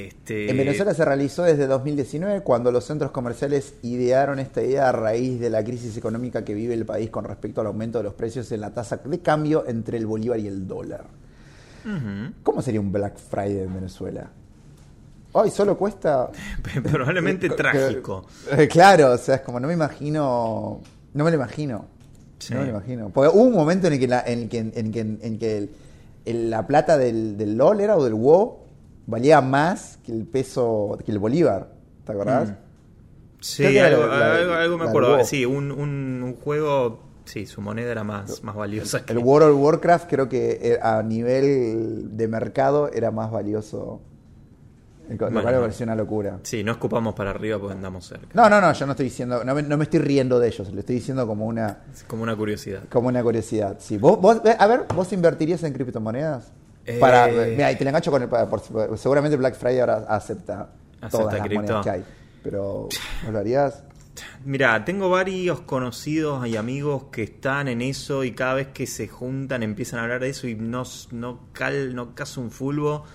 Este, 0.07 0.49
En 0.49 0.57
Venezuela 0.57 0.93
se 0.93 1.03
realizó 1.05 1.43
desde 1.43 1.67
2019 1.67 2.41
cuando 2.41 2.71
los 2.71 2.85
centros 2.85 3.11
comerciales 3.11 3.73
idearon 3.81 4.39
esta 4.39 4.61
idea 4.63 4.89
a 4.89 4.91
raíz 4.91 5.39
de 5.39 5.49
la 5.49 5.63
crisis 5.63 5.95
económica 5.97 6.43
que 6.45 6.53
vive 6.53 6.73
el 6.73 6.85
país 6.85 7.09
con 7.09 7.25
respecto 7.25 7.61
al 7.61 7.67
aumento 7.67 7.97
de 7.99 8.03
los 8.05 8.13
precios 8.13 8.51
en 8.51 8.61
la 8.61 8.73
tasa 8.73 8.97
de 8.97 9.19
cambio 9.19 9.65
entre 9.67 9.97
el 9.97 10.05
bolívar 10.05 10.39
y 10.39 10.47
el 10.47 10.67
dólar. 10.67 11.05
¿Cómo 12.43 12.61
sería 12.61 12.79
un 12.79 12.91
Black 12.91 13.17
Friday 13.17 13.59
en 13.59 13.73
Venezuela? 13.73 14.29
Hoy 15.33 15.49
solo 15.49 15.77
cuesta... 15.77 16.29
Probablemente 16.91 17.49
trágico. 17.55 18.25
eh, 18.55 18.67
claro, 18.67 19.11
o 19.13 19.17
sea, 19.17 19.35
es 19.35 19.41
como 19.41 19.59
no 19.59 19.67
me 19.67 19.73
imagino... 19.73 20.81
No 21.13 21.23
me 21.23 21.31
lo 21.31 21.35
imagino. 21.37 21.85
Sí. 22.39 22.53
No 22.53 22.59
me 22.61 22.65
lo 22.67 22.71
imagino. 22.71 23.09
Porque 23.09 23.29
hubo 23.35 23.43
un 23.45 23.53
momento 23.53 23.87
en 23.87 23.93
el 23.93 23.99
que, 23.99 24.07
la- 24.07 24.23
en 24.25 24.39
el 24.43 24.49
que, 24.49 24.57
en 24.59 24.71
en 25.21 25.37
que 25.39 25.57
el- 25.57 25.69
el- 26.25 26.49
la 26.49 26.67
plata 26.67 26.97
del, 26.97 27.37
del 27.37 27.55
LOL 27.57 27.81
era 27.81 27.97
o 27.97 28.03
del 28.03 28.13
WO 28.13 28.60
valía 29.07 29.41
más 29.41 29.99
que 30.03 30.11
el 30.11 30.25
peso, 30.25 30.97
que 31.05 31.11
el 31.11 31.19
bolívar. 31.19 31.69
¿Te 32.05 32.11
acordás? 32.11 32.49
Mm. 32.49 32.55
Sí, 33.39 33.77
algo, 33.79 34.05
la- 34.05 34.17
la- 34.19 34.35
algo- 34.35 34.53
algo 34.53 34.77
me 34.77 34.85
acuerdo. 34.85 35.23
Sí, 35.25 35.45
un, 35.45 35.71
un, 35.71 36.21
un 36.23 36.35
juego, 36.35 37.01
sí, 37.25 37.45
su 37.47 37.59
moneda 37.61 37.91
era 37.91 38.03
más, 38.03 38.43
más 38.43 38.55
valiosa. 38.55 39.03
que- 39.05 39.13
El 39.13 39.19
World 39.19 39.49
of 39.53 39.59
Warcraft 39.61 40.09
creo 40.09 40.29
que 40.29 40.59
eh, 40.61 40.79
a 40.81 41.01
nivel 41.01 42.15
de 42.15 42.27
mercado 42.27 42.89
era 42.93 43.09
más 43.11 43.31
valioso. 43.31 44.01
Lo 45.09 45.17
cual 45.17 45.33
Bueno. 45.33 45.51
me 45.51 45.59
pareció 45.59 45.83
una 45.85 45.95
locura. 45.95 46.39
Sí, 46.43 46.63
no 46.63 46.71
escupamos 46.71 47.13
para 47.15 47.31
arriba 47.31 47.59
porque 47.59 47.73
andamos 47.73 48.05
cerca. 48.05 48.27
No, 48.33 48.49
no, 48.49 48.61
no, 48.61 48.71
yo 48.71 48.85
no 48.85 48.91
estoy 48.93 49.05
diciendo, 49.05 49.43
no 49.43 49.55
me, 49.55 49.61
no 49.63 49.75
me 49.75 49.83
estoy 49.83 49.99
riendo 49.99 50.39
de 50.39 50.47
ellos, 50.47 50.71
lo 50.71 50.79
estoy 50.79 50.95
diciendo 50.95 51.27
como 51.27 51.45
una, 51.47 51.79
como 52.07 52.23
una 52.23 52.33
curiosidad. 52.35 52.83
como 52.89 53.09
una 53.09 53.21
curiosidad. 53.21 53.75
Sí, 53.79 53.97
vos, 53.97 54.21
vos- 54.21 54.41
a 54.57 54.67
ver, 54.67 54.85
¿vos 54.95 55.11
invertirías 55.11 55.63
en 55.63 55.73
criptomonedas? 55.73 56.53
Eh, 56.85 56.97
Para, 56.99 57.27
mira, 57.27 57.71
y 57.71 57.75
te 57.77 57.83
la 57.83 57.91
engancho 57.91 58.11
con 58.11 58.21
el, 58.23 58.27
por- 58.29 58.97
seguramente 58.97 59.37
Black 59.37 59.55
Friday 59.55 59.79
ahora 59.79 60.05
acepta, 60.09 60.69
Acepta 60.99 61.09
todas 61.09 61.33
las 61.35 61.41
cripto. 61.47 61.61
monedas 61.61 61.83
que 61.83 61.89
hay. 61.89 62.03
Pero, 62.43 62.63
¿vos 63.23 63.31
lo 63.31 63.37
harías? 63.39 63.83
Mira, 64.43 64.83
tengo 64.83 65.09
varios 65.09 65.61
conocidos 65.61 66.45
y 66.47 66.57
amigos 66.57 67.05
que 67.11 67.23
están 67.23 67.67
en 67.67 67.81
eso 67.81 68.23
y 68.23 68.31
cada 68.33 68.55
vez 68.55 68.67
que 68.73 68.85
se 68.87 69.07
juntan 69.07 69.63
empiezan 69.63 69.99
a 69.99 70.03
hablar 70.03 70.19
de 70.19 70.29
eso 70.29 70.47
y 70.47 70.55
no, 70.55 70.83
no, 71.11 71.39
cal, 71.53 71.95
no 71.95 72.13
caso 72.15 72.41
un 72.41 72.51
fulbo. 72.51 73.05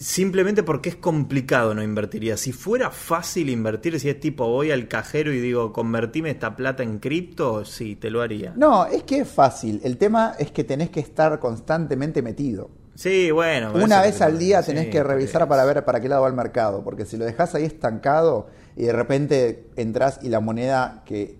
Simplemente 0.00 0.62
porque 0.62 0.88
es 0.88 0.96
complicado 0.96 1.74
no 1.74 1.82
invertiría. 1.82 2.38
Si 2.38 2.52
fuera 2.52 2.90
fácil 2.90 3.50
invertir, 3.50 4.00
si 4.00 4.08
es 4.08 4.18
tipo 4.18 4.48
voy 4.48 4.70
al 4.70 4.88
cajero 4.88 5.30
y 5.30 5.40
digo, 5.40 5.74
convertime 5.74 6.30
esta 6.30 6.56
plata 6.56 6.82
en 6.82 7.00
cripto, 7.00 7.66
sí, 7.66 7.96
te 7.96 8.10
lo 8.10 8.22
haría. 8.22 8.54
No, 8.56 8.86
es 8.86 9.02
que 9.02 9.18
es 9.18 9.28
fácil. 9.28 9.78
El 9.84 9.98
tema 9.98 10.34
es 10.38 10.52
que 10.52 10.64
tenés 10.64 10.88
que 10.88 11.00
estar 11.00 11.38
constantemente 11.38 12.22
metido. 12.22 12.70
Sí, 12.94 13.30
bueno. 13.30 13.74
Una 13.74 14.00
vez 14.00 14.22
al 14.22 14.38
día 14.38 14.62
sí, 14.62 14.72
tenés 14.72 14.88
que 14.88 15.02
revisar 15.02 15.46
para 15.46 15.66
ver 15.66 15.84
para 15.84 16.00
qué 16.00 16.08
lado 16.08 16.22
va 16.22 16.28
el 16.28 16.34
mercado. 16.34 16.82
Porque 16.82 17.04
si 17.04 17.18
lo 17.18 17.26
dejás 17.26 17.54
ahí 17.54 17.64
estancado 17.64 18.48
y 18.76 18.84
de 18.84 18.94
repente 18.94 19.68
entras 19.76 20.20
y 20.22 20.30
la 20.30 20.40
moneda 20.40 21.02
que 21.04 21.36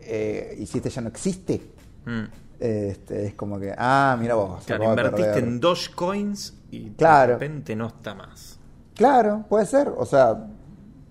eh, 0.00 0.56
hiciste 0.58 0.88
ya 0.88 1.02
no 1.02 1.08
existe, 1.08 1.60
Mm. 2.04 2.24
Este, 2.62 3.26
es 3.26 3.34
como 3.34 3.58
que, 3.58 3.74
ah, 3.76 4.16
mira 4.20 4.34
vos. 4.34 4.64
Claro, 4.64 4.84
invertiste 4.84 5.38
en 5.40 5.58
Dogecoins 5.60 6.54
y 6.70 6.90
Claro. 6.90 7.32
de 7.32 7.38
repente 7.38 7.74
no 7.76 7.88
está 7.88 8.14
más. 8.14 8.58
Claro, 8.94 9.44
puede 9.48 9.66
ser. 9.66 9.92
O 9.96 10.06
sea, 10.06 10.46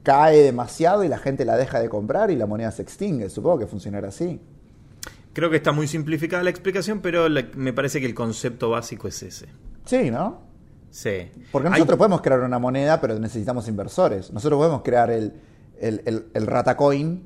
cae 0.03 0.37
demasiado 0.43 1.03
y 1.03 1.07
la 1.07 1.17
gente 1.17 1.45
la 1.45 1.57
deja 1.57 1.79
de 1.79 1.89
comprar 1.89 2.31
y 2.31 2.35
la 2.35 2.45
moneda 2.45 2.71
se 2.71 2.81
extingue. 2.81 3.29
Supongo 3.29 3.59
que 3.59 3.67
funcionará 3.67 4.07
así. 4.09 4.39
Creo 5.33 5.49
que 5.49 5.57
está 5.57 5.71
muy 5.71 5.87
simplificada 5.87 6.43
la 6.43 6.49
explicación, 6.49 6.99
pero 7.01 7.29
la- 7.29 7.45
me 7.55 7.73
parece 7.73 7.99
que 7.99 8.05
el 8.05 8.13
concepto 8.15 8.69
básico 8.69 9.07
es 9.07 9.21
ese. 9.23 9.47
Sí, 9.85 10.11
¿no? 10.11 10.41
Sí. 10.89 11.31
Porque 11.51 11.67
Hay- 11.69 11.73
nosotros 11.75 11.97
podemos 11.97 12.21
crear 12.21 12.41
una 12.41 12.59
moneda, 12.59 12.99
pero 12.99 13.17
necesitamos 13.17 13.67
inversores. 13.67 14.31
Nosotros 14.33 14.57
podemos 14.57 14.81
crear 14.83 15.09
el, 15.09 15.33
el, 15.79 16.01
el, 16.05 16.25
el 16.33 16.47
Ratacoin. 16.47 17.25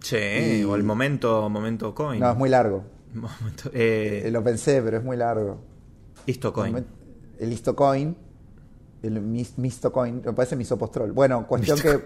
Sí, 0.00 0.16
y- 0.60 0.64
o 0.64 0.76
el 0.76 0.82
momento, 0.82 1.48
momento 1.48 1.94
coin. 1.94 2.20
No, 2.20 2.30
es 2.30 2.36
muy 2.36 2.48
largo. 2.50 2.84
Momento- 3.14 3.70
eh, 3.72 4.22
Eh, 4.26 4.30
lo 4.30 4.42
pensé, 4.44 4.82
pero 4.82 4.98
es 4.98 5.04
muy 5.04 5.16
largo. 5.16 5.58
Histocoin. 6.26 6.84
El 7.38 7.52
Histocoin. 7.52 8.16
El 9.02 9.20
mis- 9.20 9.56
Mistocoin. 9.58 10.22
Me 10.24 10.32
parece 10.32 10.56
Misopostrol. 10.56 11.12
Bueno, 11.12 11.46
cuestión 11.46 11.78
que 11.78 12.00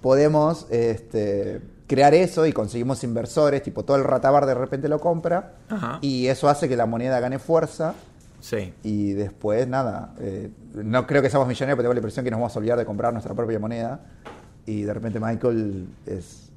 podemos 0.00 0.66
este, 0.70 1.60
crear 1.86 2.14
eso 2.14 2.46
y 2.46 2.52
conseguimos 2.52 3.02
inversores. 3.04 3.62
Tipo, 3.62 3.84
todo 3.84 3.96
el 3.96 4.04
Ratabar 4.04 4.46
de 4.46 4.54
repente 4.54 4.88
lo 4.88 5.00
compra. 5.00 5.54
Ajá. 5.68 5.98
Y 6.02 6.26
eso 6.28 6.48
hace 6.48 6.68
que 6.68 6.76
la 6.76 6.86
moneda 6.86 7.18
gane 7.20 7.38
fuerza. 7.38 7.94
Sí. 8.40 8.74
Y 8.82 9.12
después, 9.14 9.66
nada, 9.66 10.14
eh, 10.20 10.50
no 10.74 11.06
creo 11.06 11.22
que 11.22 11.30
seamos 11.30 11.48
millonarios, 11.48 11.76
pero 11.76 11.84
tengo 11.84 11.94
la 11.94 11.98
impresión 12.00 12.24
que 12.24 12.30
nos 12.30 12.38
vamos 12.40 12.54
a 12.54 12.58
olvidar 12.58 12.78
de 12.78 12.84
comprar 12.84 13.12
nuestra 13.12 13.34
propia 13.34 13.58
moneda. 13.58 14.00
Y 14.66 14.82
de 14.82 14.94
repente 14.94 15.18
Michael 15.18 15.88
es 16.06 16.50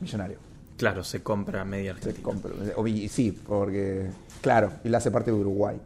millonario. 0.00 0.38
Claro, 0.80 1.04
se 1.04 1.22
compra 1.22 1.62
media 1.66 1.92
Se 1.92 2.08
Argentina. 2.08 2.24
compra- 2.24 2.52
o- 2.76 2.86
y 2.86 3.06
sí, 3.08 3.32
porque, 3.46 4.06
claro, 4.40 4.72
y 4.82 4.88
la 4.88 4.96
hace 4.96 5.10
parte 5.10 5.30
de 5.30 5.36
Uruguay. 5.36 5.76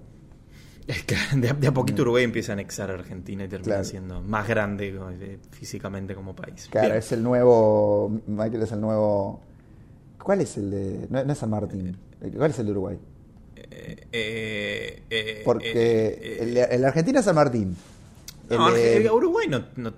Es 0.86 1.02
que 1.02 1.16
de, 1.36 1.50
a- 1.50 1.52
de 1.52 1.66
a 1.66 1.72
poquito 1.74 2.02
Uruguay 2.02 2.22
empieza 2.22 2.52
a 2.52 2.54
anexar 2.54 2.90
a 2.92 2.94
Argentina 2.94 3.42
y 3.44 3.48
termina 3.48 3.74
Claro. 3.74 3.84
siendo 3.84 4.20
más 4.22 4.46
grande 4.46 4.94
eh, 5.20 5.38
físicamente 5.50 6.14
como 6.14 6.36
país. 6.36 6.68
Claro, 6.70 6.88
Bien. 6.90 6.98
es 6.98 7.10
el 7.10 7.24
nuevo. 7.24 8.20
Michael 8.28 8.62
es 8.62 8.70
el 8.70 8.80
nuevo. 8.80 9.40
¿Cuál 10.22 10.42
es 10.42 10.56
el 10.58 10.70
de.? 10.70 11.06
No, 11.10 11.24
no 11.24 11.32
es 11.32 11.38
San 11.38 11.50
Martín. 11.50 11.96
¿Cuál 12.36 12.50
es 12.52 12.58
el 12.60 12.66
de 12.66 12.70
Uruguay? 12.72 12.98
Eh, 13.56 14.06
eh, 14.12 15.02
eh, 15.10 15.42
Porque 15.44 15.72
eh, 15.74 16.38
el, 16.40 16.56
el 16.56 16.84
Argentina 16.84 17.18
es 17.18 17.24
San 17.24 17.34
Martín. 17.34 17.76
No, 18.50 18.72
de- 18.72 19.10
Uruguay 19.10 19.46
no, 19.48 19.64
no- 19.76 19.92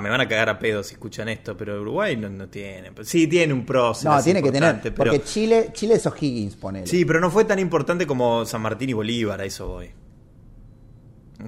me 0.00 0.08
van 0.10 0.20
a 0.20 0.26
cagar 0.28 0.48
a 0.48 0.58
pedos 0.58 0.86
si 0.88 0.94
escuchan 0.94 1.28
esto, 1.28 1.56
pero 1.56 1.80
Uruguay 1.80 2.16
no, 2.16 2.28
no 2.28 2.48
tiene. 2.48 2.90
Sí, 3.02 3.26
tiene 3.26 3.52
un 3.52 3.64
prócer. 3.66 4.10
no, 4.10 4.22
tiene 4.22 4.42
que 4.42 4.50
tener. 4.50 4.80
pero- 4.82 4.94
Porque 4.94 5.22
Chile, 5.22 5.68
Chile 5.72 5.94
es 5.94 6.06
O'Higgins, 6.06 6.56
ponele. 6.56 6.86
Sí, 6.86 7.04
pero 7.04 7.20
no 7.20 7.30
fue 7.30 7.44
tan 7.44 7.58
importante 7.58 8.06
como 8.06 8.44
San 8.46 8.62
Martín 8.62 8.90
y 8.90 8.92
Bolívar, 8.94 9.40
a 9.40 9.44
eso 9.44 9.68
voy. 9.68 9.90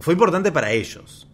Fue 0.01 0.14
importante 0.14 0.53
para 0.53 0.70
ellos. 0.72 1.29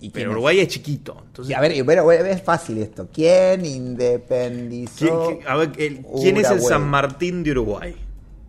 ¿Y 0.00 0.10
Pero? 0.10 0.32
Uruguay 0.32 0.60
es 0.60 0.68
chiquito. 0.68 1.16
Y 1.22 1.26
Entonces, 1.26 1.56
a 1.56 1.60
ver, 1.60 1.72
pero 1.86 2.12
es 2.12 2.42
fácil 2.42 2.78
esto. 2.78 3.08
¿Quién 3.12 3.64
independizó? 3.64 5.26
¿quién, 5.28 5.36
quién- 5.38 5.48
a 5.48 5.56
ver, 5.56 5.72
el- 5.78 6.04
¿quién 6.20 6.36
es 6.36 6.50
el? 6.50 6.60
San 6.60 6.82
Martín 6.88 7.42
de 7.42 7.52
Uruguay? 7.52 7.94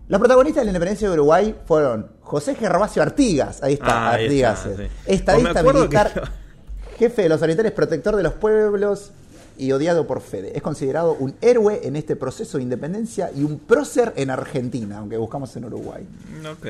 Los 0.07 0.19
protagonistas 0.19 0.61
de 0.61 0.65
la 0.65 0.69
independencia 0.71 1.07
de 1.07 1.13
Uruguay 1.15 1.55
fueron 1.65 2.07
José 2.21 2.55
Gervasio 2.55 3.01
Artigas, 3.01 3.63
ahí 3.63 3.73
está, 3.73 3.85
Ah, 4.09 4.11
ahí 4.13 4.25
Artigas, 4.25 4.65
está, 4.65 4.83
eh. 4.83 4.89
sí. 5.05 5.11
estadista 5.13 5.63
militar, 5.63 6.13
que- 6.13 6.21
jefe 6.99 7.23
de 7.23 7.29
los 7.29 7.39
sanitarios, 7.39 7.73
protector 7.73 8.15
de 8.15 8.23
los 8.23 8.33
pueblos 8.33 9.11
y 9.57 9.71
odiado 9.71 10.05
por 10.05 10.21
Fede. 10.21 10.51
Es 10.55 10.61
considerado 10.61 11.13
un 11.19 11.35
héroe 11.41 11.81
en 11.83 11.95
este 11.95 12.15
proceso 12.15 12.57
de 12.57 12.63
independencia 12.63 13.31
y 13.35 13.43
un 13.43 13.57
prócer 13.59 14.13
en 14.15 14.29
Argentina, 14.29 14.99
aunque 14.99 15.17
buscamos 15.17 15.55
en 15.55 15.65
Uruguay. 15.65 16.05
Ok. 16.51 16.67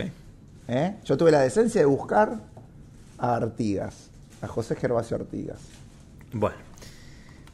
¿Eh? 0.67 0.95
Yo 1.03 1.17
tuve 1.17 1.31
la 1.31 1.41
decencia 1.41 1.81
de 1.81 1.85
buscar 1.85 2.37
a 3.17 3.35
Artigas, 3.35 4.09
a 4.41 4.47
José 4.47 4.75
Gervasio 4.75 5.17
Artigas. 5.17 5.59
Bueno. 6.31 6.55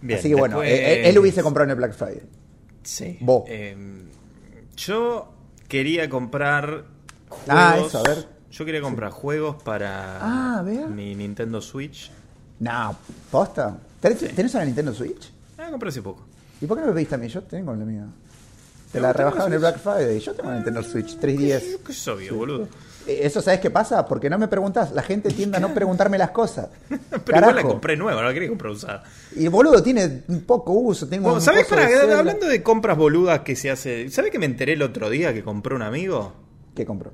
Bien, 0.02 0.20
Así 0.20 0.30
que 0.30 0.36
bueno, 0.36 0.60
después- 0.62 1.08
él 1.08 1.18
hubiese 1.20 1.42
comprado 1.44 1.66
en 1.66 1.70
el 1.72 1.76
Black 1.78 1.94
Friday. 1.94 2.22
Sí. 2.84 3.18
Vos. 3.22 3.44
Eh, 3.48 3.76
yo 4.76 5.32
quería 5.72 6.10
comprar 6.10 6.84
juegos. 7.30 7.48
Ah, 7.48 7.78
eso, 7.80 7.98
a 8.00 8.04
ver. 8.04 8.28
Yo 8.52 8.66
quería 8.66 8.82
comprar 8.82 9.12
juegos 9.12 9.64
para 9.64 10.18
Ah, 10.20 10.60
a 10.60 10.62
ver. 10.62 10.88
mi 10.88 11.16
Nintendo 11.16 11.62
Switch. 11.62 12.12
No, 12.60 12.94
¿posta? 13.32 13.78
¿Tenés, 14.02 14.20
tenés 14.36 14.54
una 14.54 14.66
Nintendo 14.66 14.94
Switch? 14.94 15.32
Ah, 15.58 15.68
compré 15.72 15.88
hace 15.88 16.02
poco. 16.02 16.26
¿Y 16.60 16.66
por 16.66 16.76
qué 16.78 16.82
no 16.82 16.88
me 16.88 16.94
pediste 16.94 17.16
a 17.16 17.18
mí? 17.18 17.30
Yo 17.30 17.42
tengo 17.44 17.74
la 17.74 17.86
mía. 17.86 18.04
Te 18.04 19.00
¿Pero 19.00 19.04
la 19.04 19.14
rebajaron 19.14 19.48
en 19.48 19.54
el 19.54 19.62
la 19.62 19.70
Black 19.72 19.82
Friday. 19.82 20.20
Yo 20.20 20.34
tengo 20.34 20.50
una 20.50 20.58
Nintendo 20.58 20.84
Switch 20.84 21.18
3DS. 21.18 21.72
Yo 21.72 21.84
qué 21.86 21.94
sabía, 21.94 22.34
boludo. 22.34 22.68
Eh, 23.08 23.20
Eso, 23.24 23.42
¿sabes 23.42 23.60
qué 23.60 23.70
pasa? 23.70 24.06
Porque 24.06 24.30
no 24.30 24.38
me 24.38 24.48
preguntás. 24.48 24.92
La 24.92 25.02
gente 25.02 25.30
tiende 25.34 25.58
a 25.58 25.60
no 25.60 25.74
preguntarme 25.74 26.18
las 26.18 26.32
cosas. 26.32 26.70
Pero 26.90 26.98
igual 27.38 27.42
la 27.42 27.48
Carajo. 27.48 27.70
compré 27.70 27.98
nueva, 27.98 28.22
no 28.22 28.28
la 28.28 28.34
quería 28.34 28.50
comprar 28.50 28.72
usada. 28.72 29.04
Y 29.36 29.48
boludo 29.48 29.82
tiene 29.82 30.08
poco 30.46 30.74
uso. 30.74 31.08
Tengo 31.08 31.30
Bueno, 31.32 31.40
coso 31.46 31.52
Para, 31.70 31.88
de 31.88 32.14
hablando 32.14 32.48
de 32.48 32.62
compras 32.64 32.98
boludas 32.98 33.40
que 33.42 33.56
se 33.56 33.72
hace. 33.72 34.10
¿Sabés 34.10 34.32
que 34.32 34.40
me 34.40 34.46
enteré 34.46 34.74
el 34.74 34.82
otro 34.82 35.10
día 35.10 35.34
que 35.34 35.44
compró 35.44 35.76
un 35.76 35.82
amigo? 35.82 36.34
¿Qué 36.76 36.86
compró? 36.86 37.12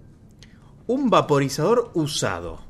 Un 0.87 1.09
vaporizador 1.09 1.91
usado. 1.95 2.65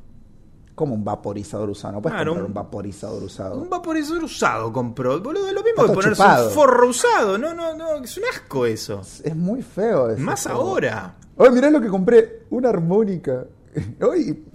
Como 0.75 0.93
un 0.93 1.03
vaporizador 1.03 1.71
usado. 1.71 1.93
No 1.95 2.01
puedes 2.03 2.15
Claro, 2.15 2.31
comprar 2.33 2.45
un- 2.45 2.51
un 2.51 2.53
vaporizador 2.53 3.23
usado. 3.23 3.57
Un 3.57 3.69
vaporizador 3.69 4.23
usado 4.23 4.71
compró. 4.71 5.19
Boludo, 5.19 5.51
lo 5.51 5.63
mismo 5.63 5.83
que 5.87 5.93
ponerse 5.93 6.21
chupado. 6.21 6.47
un 6.49 6.53
forro 6.53 6.87
usado. 6.87 7.37
No, 7.39 7.53
no, 7.55 7.75
no, 7.75 7.95
es 7.95 8.15
un 8.17 8.23
asco 8.31 8.65
eso. 8.67 9.01
Es 9.23 9.35
muy 9.35 9.63
feo 9.63 10.11
eso. 10.11 10.21
Más 10.21 10.45
ahora. 10.45 11.15
Ay, 11.37 11.51
mirá 11.51 11.69
lo 11.69 11.81
que 11.81 11.87
compré. 11.87 12.43
Una 12.49 12.69
armónica. 12.69 13.45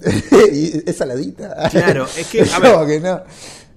Y 0.53 0.83
es 0.85 0.97
saladita. 0.97 1.69
Claro, 1.71 2.07
es 2.17 2.27
que, 2.27 2.43
a 2.43 2.59
No, 2.63 2.87
que 2.87 3.01
no. 3.01 3.23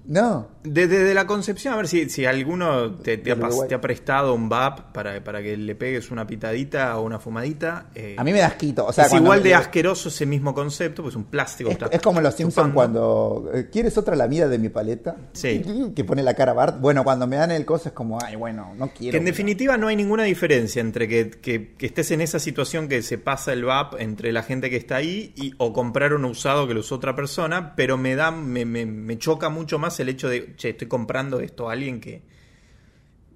No. 0.07 0.47
Desde 0.63 1.03
de 1.03 1.13
la 1.13 1.27
concepción, 1.27 1.73
a 1.73 1.77
ver 1.77 1.87
si, 1.87 2.09
si 2.09 2.25
alguno 2.25 2.91
te, 2.95 3.17
te 3.17 3.31
ha, 3.31 3.35
te 3.67 3.75
ha 3.75 3.81
prestado 3.81 4.33
un 4.33 4.49
VAP 4.49 4.91
para, 4.93 5.23
para 5.23 5.41
que 5.43 5.55
le 5.57 5.75
pegues 5.75 6.09
una 6.11 6.25
pitadita 6.25 6.97
o 6.97 7.03
una 7.03 7.19
fumadita. 7.19 7.87
eh, 7.93 8.15
A 8.17 8.23
mí 8.23 8.31
me 8.33 8.39
da 8.39 8.47
asquito. 8.47 8.85
O 8.85 8.91
sea, 8.93 9.05
es 9.05 9.13
igual 9.13 9.43
de 9.43 9.53
asqueroso 9.55 10.09
ese 10.09 10.25
mismo 10.25 10.53
concepto, 10.53 11.03
pues 11.03 11.15
un 11.15 11.25
plástico. 11.25 11.69
Es, 11.69 11.77
es 11.91 12.01
como 12.01 12.19
los 12.21 12.33
Simpsons 12.35 12.73
cuando. 12.73 13.49
eh, 13.53 13.69
¿Quieres 13.71 13.97
otra 13.97 14.15
lamida 14.15 14.47
de 14.47 14.57
mi 14.57 14.69
paleta? 14.69 15.15
Sí. 15.33 15.63
Que 15.95 16.03
pone 16.03 16.23
la 16.23 16.33
cara 16.33 16.53
Bart. 16.53 16.79
Bueno, 16.81 17.03
cuando 17.03 17.27
me 17.27 17.35
dan 17.35 17.51
el 17.51 17.65
coso 17.65 17.89
es 17.89 17.93
como, 17.93 18.17
ay, 18.23 18.35
bueno, 18.35 18.73
no 18.77 18.89
quiero. 18.89 19.11
Que 19.11 19.17
en 19.17 19.25
definitiva 19.25 19.77
no 19.77 19.87
hay 19.87 19.95
ninguna 19.95 20.23
diferencia 20.23 20.81
entre 20.81 21.07
que, 21.07 21.29
que- 21.29 21.75
que 21.75 21.85
estés 21.85 22.11
en 22.11 22.21
esa 22.21 22.39
situación 22.39 22.87
que 22.87 23.01
se 23.01 23.17
pasa 23.17 23.53
el 23.53 23.63
VAP 23.65 23.95
entre 23.99 24.31
la 24.31 24.43
gente 24.43 24.69
que 24.69 24.77
está 24.77 24.95
ahí 24.97 25.33
y, 25.35 25.53
o 25.57 25.73
comprar 25.73 26.13
un 26.13 26.25
usado 26.25 26.67
que 26.67 26.73
lo 26.73 26.79
usó 26.81 26.95
otra 26.95 27.15
persona, 27.15 27.73
pero 27.75 27.97
me 27.97 28.15
da, 28.15 28.31
me, 28.31 28.65
me- 28.65 28.85
me 28.85 29.17
choca 29.17 29.49
mucho 29.49 29.77
más 29.79 29.94
el 29.99 30.09
hecho 30.09 30.29
de, 30.29 30.55
che, 30.55 30.69
estoy 30.69 30.87
comprando 30.87 31.39
esto 31.39 31.69
a 31.69 31.73
alguien 31.73 31.99
que 32.01 32.21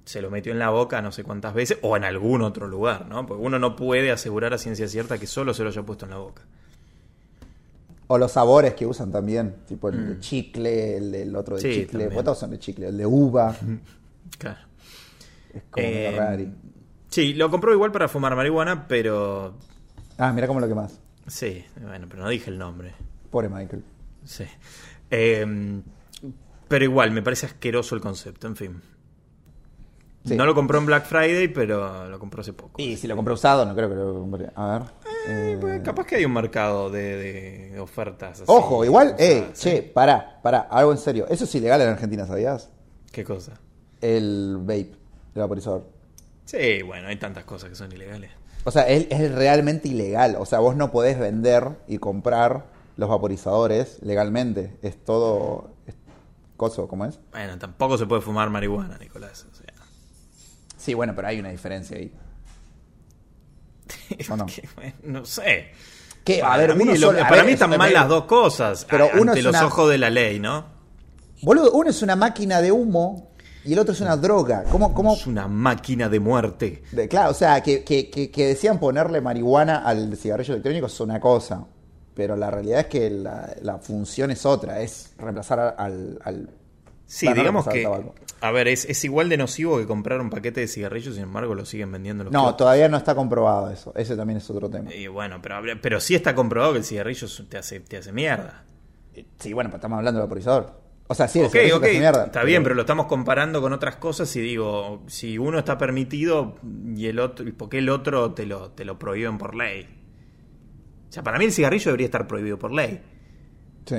se 0.06 0.22
lo 0.22 0.32
metió 0.32 0.52
en 0.52 0.60
la 0.60 0.70
boca 0.72 1.02
no 1.02 1.12
sé 1.12 1.24
cuántas 1.24 1.54
veces 1.54 1.78
o 1.84 1.96
en 1.96 2.04
algún 2.04 2.42
otro 2.42 2.68
lugar, 2.68 3.08
¿no? 3.08 3.26
Porque 3.26 3.44
uno 3.44 3.60
no 3.60 3.76
puede 3.76 4.12
asegurar 4.12 4.54
a 4.54 4.58
ciencia 4.58 4.88
cierta 4.88 5.18
que 5.20 5.28
solo 5.28 5.54
se 5.54 5.64
lo 5.64 5.70
haya 5.70 5.84
puesto 5.84 6.06
en 6.06 6.12
la 6.12 6.18
boca. 6.18 6.42
O 8.08 8.18
los 8.18 8.32
sabores 8.32 8.74
que 8.74 8.88
usan 8.88 9.12
también. 9.12 9.58
Tipo 9.68 9.90
el 9.90 10.16
de 10.16 10.20
chicle, 10.20 10.98
el, 10.98 11.36
otro 11.36 11.58
de 11.58 11.62
Mm. 11.62 11.72
Sí, 11.74 11.80
chicle. 11.82 12.04
también. 12.06 12.24
todos 12.26 12.40
son 12.40 12.50
de 12.50 12.58
chicle. 12.60 12.88
El 12.88 12.98
de 12.98 13.06
uva. 13.06 13.56
Claro. 14.38 14.60
Es 15.54 15.64
como 15.70 15.86
Eh, 15.86 16.06
medio 16.08 16.20
rari. 16.20 16.54
sí, 17.10 17.34
lo 17.34 17.50
compró 17.52 17.74
igual 17.74 17.92
para 17.92 18.08
fumar 18.08 18.36
marihuana, 18.36 18.88
pero 18.88 19.56
Ah, 20.18 20.32
mira 20.34 20.48
cómo 20.48 20.60
lo 20.60 20.68
que 20.68 20.76
más. 20.76 21.00
sí, 21.28 21.66
bueno, 21.82 22.08
pero 22.10 22.24
no 22.24 22.30
dije 22.30 22.50
el 22.50 22.58
nombre. 22.58 22.94
Pobre 23.32 23.50
Michael. 23.50 23.84
Sí. 24.26 24.46
Eh, 25.12 25.82
pero 26.70 26.86
igual, 26.86 27.12
me 27.12 27.22
parece 27.22 27.48
asqueroso 27.48 27.96
el 27.96 28.02
concepto, 28.02 28.48
en 28.48 28.56
fin. 28.56 28.82
Sí. 30.26 30.36
No 30.36 30.46
lo 30.46 30.54
compró 30.54 30.78
en 30.78 30.86
Black 30.86 31.06
Friday, 31.06 31.48
pero 31.48 32.08
lo 32.08 32.20
compró 32.20 32.42
hace 32.42 32.54
poco. 32.54 32.82
Y 32.82 32.96
si 32.98 33.08
lo 33.08 33.16
compré 33.16 33.34
usado, 33.34 33.66
no 33.66 33.74
creo 33.76 33.90
que 33.90 33.96
lo 33.96 34.14
compré. 34.14 34.50
A 34.56 34.68
ver. 34.68 34.82
Eh, 35.28 35.54
eh, 35.54 35.58
pues, 35.60 35.82
capaz 35.82 36.06
que 36.06 36.16
hay 36.18 36.26
un 36.26 36.34
mercado 36.34 36.90
de, 36.90 37.72
de 37.72 37.80
ofertas. 37.80 38.42
así, 38.42 38.44
Ojo, 38.48 38.86
igual, 38.86 39.16
eh, 39.18 39.50
¿sí? 39.54 39.70
che, 39.70 39.82
pará, 39.82 40.40
pará, 40.44 40.68
algo 40.70 40.92
en 40.92 40.98
serio. 40.98 41.26
Eso 41.30 41.46
es 41.46 41.56
ilegal 41.56 41.82
en 41.82 41.90
Argentina, 41.90 42.26
¿sabías? 42.26 42.70
¿Qué 43.12 43.24
cosa? 43.24 43.60
El 44.02 44.58
vape, 44.60 44.92
el 45.36 45.42
vaporizador. 45.42 45.88
Sí, 46.46 46.82
bueno, 46.84 47.08
hay 47.08 47.18
tantas 47.18 47.46
cosas 47.46 47.70
que 47.70 47.76
son 47.76 47.92
ilegales. 47.92 48.32
O 48.66 48.72
sea, 48.72 48.88
es, 48.88 49.08
es 49.10 49.34
realmente 49.34 49.88
ilegal. 49.88 50.36
O 50.38 50.46
sea, 50.46 50.60
vos 50.60 50.76
no 50.76 50.92
podés 50.92 51.18
vender 51.18 51.78
y 51.88 51.98
comprar 51.98 52.66
los 52.98 53.10
vaporizadores 53.10 54.00
legalmente. 54.02 54.78
Es 54.82 55.04
todo. 55.04 55.72
Coso, 56.60 56.88
¿cómo 56.90 57.06
es? 57.06 57.18
Bueno, 57.32 57.58
tampoco 57.58 57.98
se 57.98 58.06
puede 58.06 58.22
fumar 58.22 58.50
marihuana, 58.50 58.98
Nicolás. 58.98 59.48
O 59.50 59.56
sea. 59.56 59.74
Sí, 60.78 60.94
bueno, 60.94 61.14
pero 61.16 61.30
hay 61.30 61.40
una 61.40 61.50
diferencia 61.50 61.96
ahí. 61.98 62.12
¿O 64.30 64.36
no? 64.36 65.26
Sé. 65.26 65.72
¿Qué? 66.24 66.42
A 66.42 66.48
Para 66.48 66.58
ver, 66.58 66.76
mí, 66.76 66.84
uno 66.84 66.92
lo- 66.94 67.00
solo- 67.00 67.20
a 67.20 67.24
para 67.24 67.36
ver, 67.38 67.46
mí 67.46 67.52
están 67.54 67.76
mal 67.78 67.94
las 67.94 68.08
dos 68.10 68.26
cosas 68.26 68.86
Pero 68.90 69.10
uno 69.14 69.32
ante 69.32 69.40
es 69.40 69.46
los 69.46 69.56
una- 69.56 69.66
ojos 69.66 69.90
de 69.90 69.98
la 69.98 70.10
ley, 70.10 70.40
¿no? 70.40 70.66
Boludo, 71.42 71.72
uno 71.72 71.90
es 71.90 72.02
una 72.02 72.16
máquina 72.18 72.62
de 72.62 72.72
humo 72.74 73.32
y 73.64 73.72
el 73.74 73.80
otro 73.80 73.94
es 73.94 74.02
una 74.02 74.18
droga. 74.18 74.66
¿Cómo, 74.70 74.94
cómo 74.94 75.14
Es 75.16 75.26
una 75.26 75.48
máquina 75.48 76.10
de 76.10 76.20
muerte. 76.20 76.84
De- 76.92 77.08
claro, 77.08 77.32
o 77.32 77.34
sea, 77.34 77.64
que, 77.64 77.84
que, 77.86 78.10
que, 78.10 78.30
que 78.30 78.48
decían 78.48 78.80
ponerle 78.80 79.22
marihuana 79.22 79.78
al 79.86 80.16
cigarrillo 80.18 80.54
electrónico 80.56 80.88
es 80.88 81.00
una 81.00 81.20
cosa, 81.22 81.66
pero 82.20 82.36
la 82.36 82.52
realidad 82.52 82.82
es 82.82 82.86
que 82.88 83.10
la, 83.10 83.56
la 83.62 83.78
función 83.78 84.30
es 84.30 84.46
otra, 84.46 84.82
es 84.82 85.14
reemplazar 85.18 85.76
al... 85.78 86.20
al 86.22 86.50
Sí, 87.06 87.26
no 87.28 87.34
digamos 87.34 87.66
que. 87.66 87.88
A 88.42 88.52
ver, 88.52 88.68
es, 88.68 88.84
es 88.86 89.04
igual 89.06 89.30
de 89.30 89.38
nocivo 89.38 89.78
que 89.80 89.88
comprar 89.88 90.20
un 90.20 90.30
paquete 90.30 90.60
de 90.60 90.68
cigarrillos, 90.68 91.16
sin 91.16 91.24
embargo 91.24 91.56
lo 91.56 91.66
siguen 91.66 91.92
vendiendo 91.94 92.22
en 92.24 92.26
los 92.26 92.34
No, 92.34 92.42
kioscos. 92.42 92.58
todavía 92.58 92.90
no 92.90 92.98
está 92.98 93.16
comprobado 93.16 93.72
eso, 93.72 93.94
ese 93.96 94.18
también 94.18 94.38
es 94.38 94.50
otro 94.50 94.70
tema. 94.70 94.94
Y 94.94 95.08
bueno, 95.08 95.40
pero, 95.42 95.56
pero 95.82 96.00
sí 96.02 96.14
está 96.14 96.36
comprobado 96.36 96.74
que 96.74 96.80
el 96.80 96.86
cigarrillo 96.86 97.26
te 97.50 97.58
hace, 97.58 97.80
te 97.80 97.98
hace 97.98 98.12
mierda. 98.12 98.66
Sí, 99.40 99.54
bueno, 99.54 99.70
pero 99.70 99.78
estamos 99.78 99.98
hablando 99.98 100.20
del 100.20 100.28
vaporizador. 100.28 100.80
O 101.08 101.16
sea, 101.16 101.28
sí, 101.28 101.40
el 101.40 101.46
ok, 101.48 101.52
cigarrillo 101.52 101.78
ok, 101.78 101.82
te 101.82 101.90
hace 101.90 102.00
mierda, 102.00 102.26
está 102.26 102.44
bien, 102.44 102.62
pero 102.62 102.76
lo 102.76 102.82
estamos 102.82 103.08
comparando 103.08 103.62
con 103.62 103.74
otras 103.74 103.96
cosas 103.96 104.36
y 104.36 104.42
digo, 104.42 105.02
si 105.08 105.40
uno 105.40 105.58
está 105.58 105.80
permitido 105.80 106.58
y 106.96 107.08
el 107.08 107.18
otro, 107.20 107.48
¿y 107.48 107.52
¿por 107.54 107.70
qué 107.70 107.80
el 107.80 107.90
otro 107.90 108.34
te 108.36 108.46
lo, 108.46 108.70
te 108.72 108.86
lo 108.86 109.00
prohíben 109.00 109.40
por 109.40 109.56
ley? 109.56 109.99
O 111.10 111.12
sea, 111.12 111.24
para 111.24 111.40
mí 111.40 111.46
el 111.46 111.52
cigarrillo 111.52 111.86
debería 111.86 112.06
estar 112.06 112.28
prohibido 112.28 112.60
por 112.60 112.72
ley. 112.72 113.02
Sí. 113.86 113.96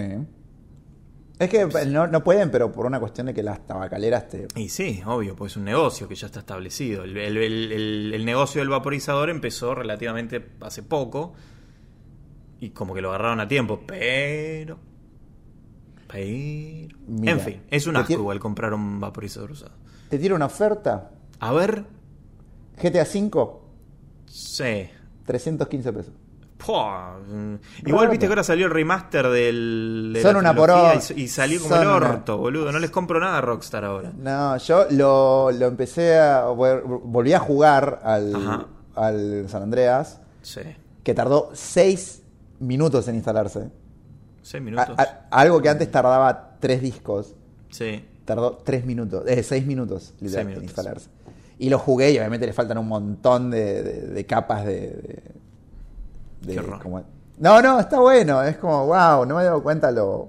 Es 1.39 1.49
que 1.49 1.67
no, 1.87 2.07
no 2.07 2.23
pueden, 2.23 2.51
pero 2.51 2.71
por 2.71 2.85
una 2.87 3.01
cuestión 3.01 3.27
de 3.29 3.35
que 3.35 3.43
las 3.43 3.67
tabacaleras 3.67 4.29
te... 4.29 4.47
Y 4.57 4.69
sí, 4.69 5.03
obvio, 5.07 5.35
pues 5.35 5.53
es 5.53 5.57
un 5.57 5.65
negocio 5.65 6.07
que 6.07 6.15
ya 6.15 6.27
está 6.27 6.41
establecido. 6.41 7.03
El, 7.05 7.17
el- 7.17 7.37
el- 7.39 7.73
el- 7.73 8.15
el 8.15 8.25
negocio 8.27 8.61
del 8.61 8.69
vaporizador 8.69 9.31
empezó 9.31 9.75
relativamente 9.75 10.51
hace 10.61 10.83
poco 10.83 11.33
y 12.61 12.71
como 12.71 12.93
que 12.95 13.01
lo 13.01 13.09
agarraron 13.09 13.41
a 13.41 13.49
tiempo, 13.49 13.81
pero... 13.87 14.79
Pero... 16.09 16.97
Mira, 17.09 17.33
en 17.33 17.41
fin, 17.41 17.63
es 17.71 17.87
un 17.87 17.97
asco 17.97 18.13
igual 18.13 18.39
comprar 18.39 18.75
un 18.75 19.01
vaporizador 19.01 19.53
usado. 19.53 19.73
Te 20.09 20.19
tiro 20.19 20.37
una 20.37 20.47
oferta, 20.47 21.11
A 21.39 21.53
ver... 21.53 21.85
GTA 22.83 23.03
V, 23.03 23.51
Sí. 24.27 24.89
315 25.27 25.93
pesos. 25.93 26.13
Pua, 26.65 27.19
mm. 27.27 27.55
Igual 27.87 28.09
viste 28.09 28.27
que 28.27 28.33
ahora 28.33 28.45
salió 28.45 28.67
el 28.67 28.73
remaster 28.73 29.29
del. 29.29 30.11
de 30.15 30.23
Son 30.23 30.37
una 30.37 30.55
poro- 30.55 30.93
y, 31.17 31.23
y 31.23 31.29
salió 31.29 31.61
como 31.61 31.75
son 31.75 31.83
el 31.83 31.89
una- 31.89 31.97
orto, 32.11 32.37
boludo. 32.39 32.71
No 32.73 32.79
les 32.79 32.91
compro 32.91 33.19
nada 33.19 33.39
a 33.39 33.41
Rockstar 33.41 33.85
ahora. 33.85 34.13
No, 34.17 34.57
yo 34.59 34.87
lo, 34.91 35.51
lo 35.53 35.67
empecé 35.67 36.19
a. 36.19 36.47
vol- 36.49 36.83
Volví 37.05 37.33
a 37.33 37.39
jugar 37.39 38.01
al, 38.05 38.35
Ajá. 38.35 38.67
al 38.95 39.49
San 39.49 39.63
Andreas, 39.63 40.21
Sí. 40.43 40.61
que 41.03 41.15
tardó 41.15 41.51
6 41.55 42.23
minutos 42.61 43.09
en 43.09 43.15
instalarse. 43.15 43.71
Seis 44.43 44.63
minutos. 44.63 44.99
a- 44.99 45.27
algo 45.31 45.61
que 45.63 45.69
antes 45.69 45.91
tardaba 45.91 46.57
3 46.61 46.83
discos, 46.83 47.35
Sí. 47.71 48.05
tardó 48.25 48.59
3 48.65 48.85
minutos, 48.85 49.25
eh, 49.27 49.43
6 49.43 49.65
minutos, 49.67 50.15
literal, 50.21 50.47
Seis 50.47 50.59
en 50.59 50.65
instalarse. 50.65 51.09
Y 51.59 51.69
lo 51.71 51.79
jugué 51.79 52.11
y 52.11 52.19
obviamente 52.19 52.47
le 52.47 52.53
faltan 52.53 52.79
un 52.79 52.89
montón 52.89 53.51
de, 53.51 53.83
de- 53.83 54.01
de 54.09 54.27
capas 54.27 54.65
de. 54.65 55.23
De- 56.41 56.55
Qué 56.57 56.63
como- 56.83 57.03
no, 57.39 57.63
no, 57.63 57.81
está 57.81 57.99
bueno. 58.01 58.43
Es 58.43 58.57
como, 58.59 58.87
wow, 58.87 59.25
no 59.27 59.37
me 59.37 59.43
he 59.43 59.45
dado 59.47 59.63
cuenta 59.63 59.91
lo. 59.91 60.29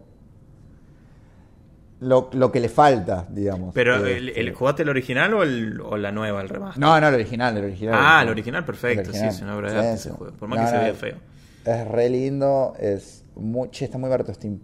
Lo, 2.01 2.31
lo 2.33 2.51
que 2.51 2.59
le 2.59 2.67
falta, 2.69 3.27
digamos. 3.29 3.75
Pero, 3.75 4.03
Eh, 4.07 4.17
el, 4.17 4.29
este- 4.29 4.41
el- 4.41 4.53
¿jugaste 4.55 4.81
el 4.81 4.89
original 4.89 5.33
o, 5.35 5.43
el, 5.43 5.79
o 5.81 5.97
la 5.97 6.11
nueva, 6.11 6.41
el 6.41 6.49
remaster? 6.49 6.79
No, 6.81 6.99
no, 6.99 7.07
el 7.09 7.13
original, 7.13 7.55
el 7.57 7.63
original. 7.65 7.95
Ah, 7.95 8.23
el 8.23 8.29
original, 8.29 8.65
perfecto. 8.65 9.01
El 9.01 9.07
original. 9.09 9.31
Sí, 9.31 9.37
es 9.37 9.43
una 9.43 9.55
obra 9.55 9.71
de 9.71 9.77
arte 9.77 9.93
ese 9.93 10.09
juego. 10.09 10.33
Por 10.35 10.49
más 10.49 10.59
No, 10.59 10.65
que 10.65 10.71
se 10.71 10.77
vea 10.79 10.93
feo. 10.95 11.15
Es 11.63 11.87
re 11.87 12.09
lindo, 12.09 12.73
es 12.79 13.23
muy, 13.35 13.69
che, 13.69 13.85
está 13.85 13.99
muy 13.99 14.09
barato 14.09 14.33
Steam. 14.33 14.59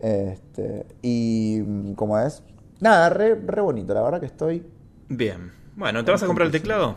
Este, 0.00 0.84
y 1.00 1.62
mm, 1.66 1.92
¿cómo 1.94 2.18
es? 2.18 2.42
Nada, 2.80 3.08
re, 3.08 3.34
re 3.36 3.62
bonito, 3.62 3.94
la 3.94 4.02
verdad 4.02 4.20
que 4.20 4.26
estoy. 4.26 4.66
Bien. 5.08 5.50
Bueno, 5.76 6.04
¿te 6.04 6.10
vas 6.10 6.22
a 6.22 6.26
comprar 6.26 6.44
el 6.44 6.52
teclado? 6.52 6.96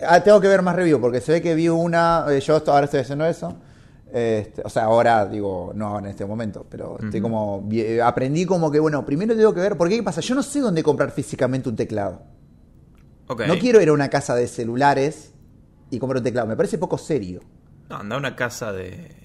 Ah, 0.00 0.20
tengo 0.22 0.40
que 0.40 0.48
ver 0.48 0.62
más 0.62 0.74
review 0.76 1.00
porque 1.00 1.20
se 1.20 1.32
ve 1.32 1.42
que 1.42 1.54
vi 1.54 1.68
una. 1.68 2.24
eh, 2.28 2.40
yo 2.40 2.60
ahora 2.66 2.84
estoy 2.84 3.00
haciendo 3.00 3.24
eso. 3.26 3.56
Este, 4.12 4.62
o 4.64 4.68
sea, 4.68 4.84
ahora 4.84 5.26
digo, 5.26 5.72
no 5.74 5.98
en 5.98 6.06
este 6.06 6.24
momento, 6.24 6.64
pero 6.68 6.98
estoy 7.00 7.20
como. 7.20 7.66
eh, 7.72 8.00
Aprendí 8.02 8.44
como 8.46 8.70
que, 8.70 8.78
bueno, 8.78 9.04
primero 9.04 9.34
tengo 9.36 9.52
que 9.54 9.60
ver. 9.60 9.76
Porque, 9.76 9.96
¿qué 9.96 10.02
pasa? 10.02 10.20
Yo 10.20 10.34
no 10.34 10.42
sé 10.42 10.60
dónde 10.60 10.82
comprar 10.82 11.10
físicamente 11.10 11.68
un 11.68 11.76
teclado. 11.76 12.22
No 13.46 13.58
quiero 13.58 13.80
ir 13.80 13.88
a 13.88 13.92
una 13.92 14.08
casa 14.10 14.34
de 14.34 14.46
celulares 14.46 15.32
y 15.90 15.98
comprar 15.98 16.18
un 16.18 16.24
teclado. 16.24 16.46
Me 16.46 16.56
parece 16.56 16.78
poco 16.78 16.98
serio. 16.98 17.40
No, 17.88 17.96
anda 17.96 18.16
a 18.16 18.18
una 18.18 18.36
casa 18.36 18.72
de. 18.72 19.23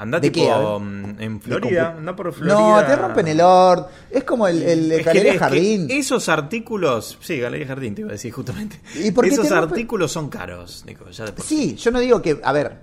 Anda 0.00 0.18
¿De 0.18 0.30
tipo 0.30 0.46
qué? 0.46 0.84
Mm, 0.84 1.20
en 1.20 1.40
Florida. 1.40 1.94
Anda 1.98 2.16
por 2.16 2.32
Florida. 2.32 2.80
No, 2.80 2.86
te 2.86 2.96
rompen 2.96 3.28
el 3.28 3.40
ord. 3.42 3.84
Es 4.10 4.24
como 4.24 4.48
el, 4.48 4.62
el, 4.62 4.92
Es 4.92 4.98
que- 4.98 5.04
Galería 5.04 5.32
es 5.32 5.38
que 5.38 5.44
Jardín. 5.44 5.86
esos 5.90 6.28
artículos. 6.30 7.18
Sí, 7.20 7.38
Galería 7.38 7.66
Jardín 7.66 7.94
te 7.94 8.00
iba 8.00 8.08
a 8.10 8.12
decir 8.12 8.32
justamente. 8.32 8.80
¿Y 8.94 9.10
por 9.10 9.24
qué 9.26 9.32
esos 9.32 9.50
artículos 9.52 10.10
son 10.10 10.28
caros, 10.30 10.84
Nico. 10.86 11.08
Ya 11.10 11.26
de 11.26 11.32
por 11.32 11.44
Sí, 11.44 11.74
yo 11.76 11.90
no 11.90 12.00
digo 12.00 12.22
que. 12.22 12.40
A 12.42 12.52
ver, 12.52 12.78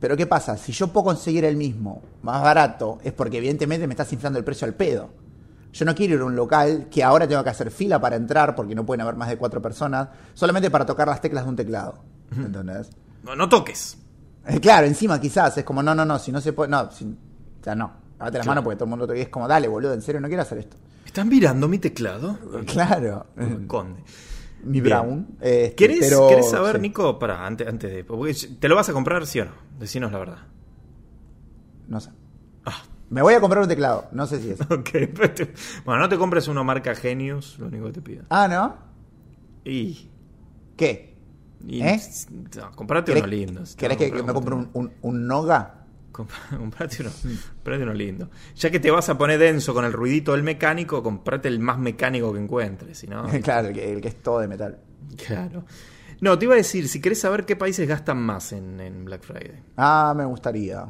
pero 0.00 0.16
¿qué 0.16 0.26
pasa? 0.26 0.56
Si 0.56 0.72
yo 0.72 0.88
puedo 0.88 1.04
conseguir 1.04 1.44
el 1.44 1.56
mismo 1.56 2.02
más 2.22 2.42
barato, 2.42 2.98
es 3.04 3.12
porque 3.12 3.36
evidentemente 3.38 3.86
me 3.86 3.92
estás 3.92 4.12
inflando 4.12 4.38
el 4.38 4.44
precio 4.44 4.66
al 4.66 4.74
pedo. 4.74 5.10
Yo 5.74 5.84
no 5.84 5.94
quiero 5.94 6.14
ir 6.14 6.20
a 6.20 6.24
un 6.24 6.36
local 6.36 6.88
que 6.90 7.02
ahora 7.04 7.26
tengo 7.28 7.42
que 7.44 7.50
hacer 7.50 7.70
fila 7.70 8.00
para 8.00 8.16
entrar 8.16 8.54
porque 8.54 8.74
no 8.74 8.84
pueden 8.84 9.00
haber 9.02 9.16
más 9.16 9.28
de 9.28 9.36
cuatro 9.36 9.60
personas, 9.62 10.08
solamente 10.34 10.70
para 10.70 10.84
tocar 10.86 11.06
las 11.08 11.20
teclas 11.20 11.44
de 11.44 11.50
un 11.50 11.56
teclado. 11.56 11.98
¿Entendés? 12.34 12.90
No, 13.22 13.36
no 13.36 13.48
toques. 13.48 13.96
Eh, 14.46 14.60
Claro, 14.60 14.86
encima 14.86 15.20
quizás 15.20 15.56
es 15.58 15.64
como, 15.64 15.82
no, 15.82 15.94
no, 15.94 16.04
no, 16.04 16.18
si 16.18 16.32
no 16.32 16.40
se 16.40 16.52
puede. 16.52 16.70
No, 16.70 16.90
si- 16.90 17.04
o 17.04 17.64
sea, 17.64 17.74
no. 17.74 17.92
Lávate 18.18 18.38
las 18.38 18.44
Claro. 18.46 18.46
manos 18.46 18.64
porque 18.64 18.76
todo 18.76 18.84
el 18.84 18.90
mundo 18.90 19.06
te 19.06 19.20
es 19.20 19.28
como, 19.28 19.48
dale, 19.48 19.68
boludo, 19.68 19.94
en 19.94 20.02
serio, 20.02 20.20
no 20.20 20.28
quiero 20.28 20.42
hacer 20.42 20.58
esto. 20.58 20.76
¿Están 21.04 21.28
mirando 21.28 21.68
mi 21.68 21.78
teclado? 21.78 22.38
Claro. 22.66 23.26
Me 23.36 23.66
Conde. 23.66 24.02
Mi 24.64 24.80
Bien. 24.80 24.84
Brown. 24.84 25.26
este, 25.40 25.74
¿Querés, 25.74 25.98
pero- 26.00 26.28
querés 26.28 26.48
saber, 26.50 26.76
sí. 26.76 26.82
Nico? 26.82 27.18
Para, 27.18 27.44
antes, 27.46 27.66
antes 27.66 27.92
de. 27.92 28.04
porque 28.04 28.32
¿Te 28.60 28.68
lo 28.68 28.76
vas 28.76 28.88
a 28.88 28.92
comprar, 28.92 29.26
sí 29.26 29.40
o 29.40 29.44
no? 29.46 29.50
Decinos 29.80 30.12
la 30.12 30.18
verdad. 30.18 30.38
No 31.88 32.00
sé. 32.00 32.10
Ah, 32.64 32.82
Me 33.10 33.20
voy 33.22 33.34
a 33.34 33.40
comprar 33.40 33.62
un 33.62 33.68
teclado, 33.68 34.06
no 34.12 34.26
sé 34.26 34.40
si 34.40 34.50
es. 34.50 34.60
ok. 34.70 34.88
pero 35.14 35.30
te- 35.34 35.52
Bueno, 35.84 36.00
no 36.02 36.08
te 36.08 36.16
compres 36.16 36.46
uno 36.48 36.62
marca 36.64 36.94
Genius, 36.94 37.58
lo 37.58 37.66
único 37.66 37.86
que 37.86 37.92
te 37.92 38.02
pido. 38.02 38.22
Ah, 38.30 38.46
¿no? 38.48 38.76
Y. 39.64 40.08
¿Qué? 40.76 41.11
Y 41.66 41.82
¿Eh? 41.82 42.00
no, 42.56 42.72
comprate 42.72 43.12
¿Querés, 43.12 43.22
uno 43.22 43.30
lindo. 43.30 43.66
Si 43.66 43.76
querés 43.76 43.96
que, 43.96 44.10
que 44.10 44.22
me 44.22 44.32
compre 44.32 44.54
un, 44.54 44.70
un, 44.72 44.92
un 45.00 45.26
Noga? 45.26 45.82
Comprate 46.12 46.98
uno, 47.00 47.10
comprate 47.54 47.82
uno 47.82 47.94
lindo. 47.94 48.28
Ya 48.56 48.70
que 48.70 48.78
te 48.78 48.90
vas 48.90 49.08
a 49.08 49.16
poner 49.16 49.38
denso 49.38 49.72
con 49.72 49.86
el 49.86 49.94
ruidito 49.94 50.32
del 50.32 50.42
mecánico, 50.42 51.02
comprate 51.02 51.48
el 51.48 51.58
más 51.58 51.78
mecánico 51.78 52.32
que 52.34 52.38
encuentres, 52.38 52.98
si 52.98 53.06
no. 53.06 53.24
claro, 53.42 53.68
el 53.68 53.74
que, 53.74 53.92
el 53.94 54.00
que 54.02 54.08
es 54.08 54.22
todo 54.22 54.40
de 54.40 54.48
metal. 54.48 54.78
Claro. 55.26 55.64
No, 56.20 56.38
te 56.38 56.44
iba 56.44 56.54
a 56.54 56.58
decir, 56.58 56.86
si 56.88 57.00
querés 57.00 57.20
saber 57.20 57.46
qué 57.46 57.56
países 57.56 57.88
gastan 57.88 58.18
más 58.18 58.52
en, 58.52 58.78
en 58.80 59.06
Black 59.06 59.22
Friday. 59.22 59.62
Ah, 59.76 60.12
me 60.14 60.26
gustaría. 60.26 60.86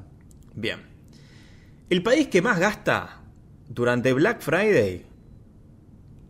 Bien. 0.54 0.80
El 1.88 2.02
país 2.02 2.26
que 2.26 2.42
más 2.42 2.58
gasta 2.58 3.22
durante 3.68 4.12
Black 4.12 4.40
Friday, 4.40 5.06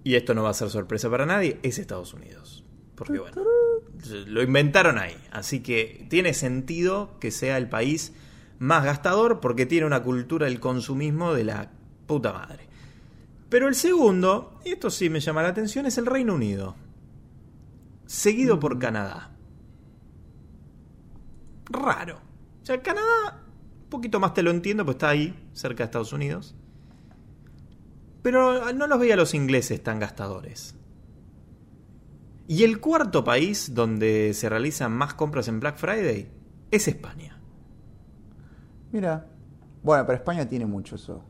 y 0.04 0.14
esto 0.14 0.34
no 0.34 0.42
va 0.42 0.50
a 0.50 0.54
ser 0.54 0.68
sorpresa 0.68 1.08
para 1.08 1.24
nadie, 1.24 1.58
es 1.62 1.78
Estados 1.78 2.12
Unidos. 2.12 2.64
Porque 2.94 3.18
bueno, 3.18 3.42
lo 4.10 4.42
inventaron 4.42 4.98
ahí. 4.98 5.16
Así 5.30 5.60
que 5.60 6.06
tiene 6.08 6.34
sentido 6.34 7.18
que 7.20 7.30
sea 7.30 7.58
el 7.58 7.68
país 7.68 8.12
más 8.58 8.84
gastador 8.84 9.40
porque 9.40 9.66
tiene 9.66 9.86
una 9.86 10.02
cultura 10.02 10.46
del 10.46 10.60
consumismo 10.60 11.34
de 11.34 11.44
la 11.44 11.70
puta 12.06 12.32
madre. 12.32 12.68
Pero 13.48 13.68
el 13.68 13.74
segundo, 13.74 14.58
y 14.64 14.72
esto 14.72 14.90
sí 14.90 15.10
me 15.10 15.20
llama 15.20 15.42
la 15.42 15.48
atención, 15.48 15.86
es 15.86 15.98
el 15.98 16.06
Reino 16.06 16.34
Unido. 16.34 16.74
Seguido 18.06 18.58
por 18.58 18.78
Canadá. 18.78 19.30
Raro. 21.66 22.20
O 22.62 22.66
sea, 22.66 22.80
Canadá, 22.82 23.42
un 23.84 23.90
poquito 23.90 24.20
más 24.20 24.34
te 24.34 24.42
lo 24.42 24.50
entiendo, 24.50 24.84
pues 24.84 24.94
está 24.94 25.10
ahí, 25.10 25.34
cerca 25.52 25.78
de 25.78 25.84
Estados 25.84 26.12
Unidos. 26.12 26.54
Pero 28.22 28.72
no 28.72 28.86
los 28.86 28.98
veía 29.00 29.16
los 29.16 29.34
ingleses 29.34 29.82
tan 29.82 29.98
gastadores. 29.98 30.74
Y 32.52 32.64
el 32.64 32.80
cuarto 32.80 33.24
país 33.24 33.72
donde 33.74 34.34
se 34.34 34.46
realizan 34.50 34.92
más 34.92 35.14
compras 35.14 35.48
en 35.48 35.58
Black 35.58 35.76
Friday 35.78 36.28
es 36.70 36.86
España. 36.86 37.38
Mira. 38.90 39.26
Bueno, 39.82 40.04
pero 40.04 40.18
España 40.18 40.46
tiene 40.46 40.66
mucho 40.66 40.96
eso. 40.96 41.22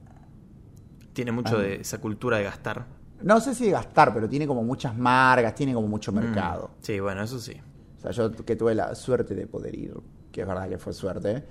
Tiene 1.13 1.31
mucho 1.31 1.57
Ah. 1.59 1.61
de 1.63 1.75
esa 1.77 1.99
cultura 2.01 2.39
de 2.39 2.43
gastar. 2.45 2.87
No 3.23 3.41
sé 3.41 3.55
si 3.55 3.67
de 3.67 3.71
gastar, 3.71 4.13
pero 4.13 4.29
tiene 4.29 4.49
como 4.49 4.65
muchas 4.65 4.97
marcas, 4.99 5.55
tiene 5.55 5.73
como 5.75 5.87
mucho 5.87 6.11
mercado. 6.11 6.73
Mm, 6.79 6.83
Sí, 6.85 6.99
bueno, 6.99 7.23
eso 7.23 7.39
sí. 7.39 7.55
O 7.99 8.01
sea, 8.01 8.11
yo 8.11 8.33
que 8.33 8.57
tuve 8.57 8.75
la 8.75 8.93
suerte 8.97 9.37
de 9.37 9.47
poder 9.47 9.77
ir, 9.79 9.95
que 10.33 10.41
es 10.41 10.47
verdad 10.47 10.69
que 10.69 10.79
fue 10.79 10.93
suerte, 10.93 11.45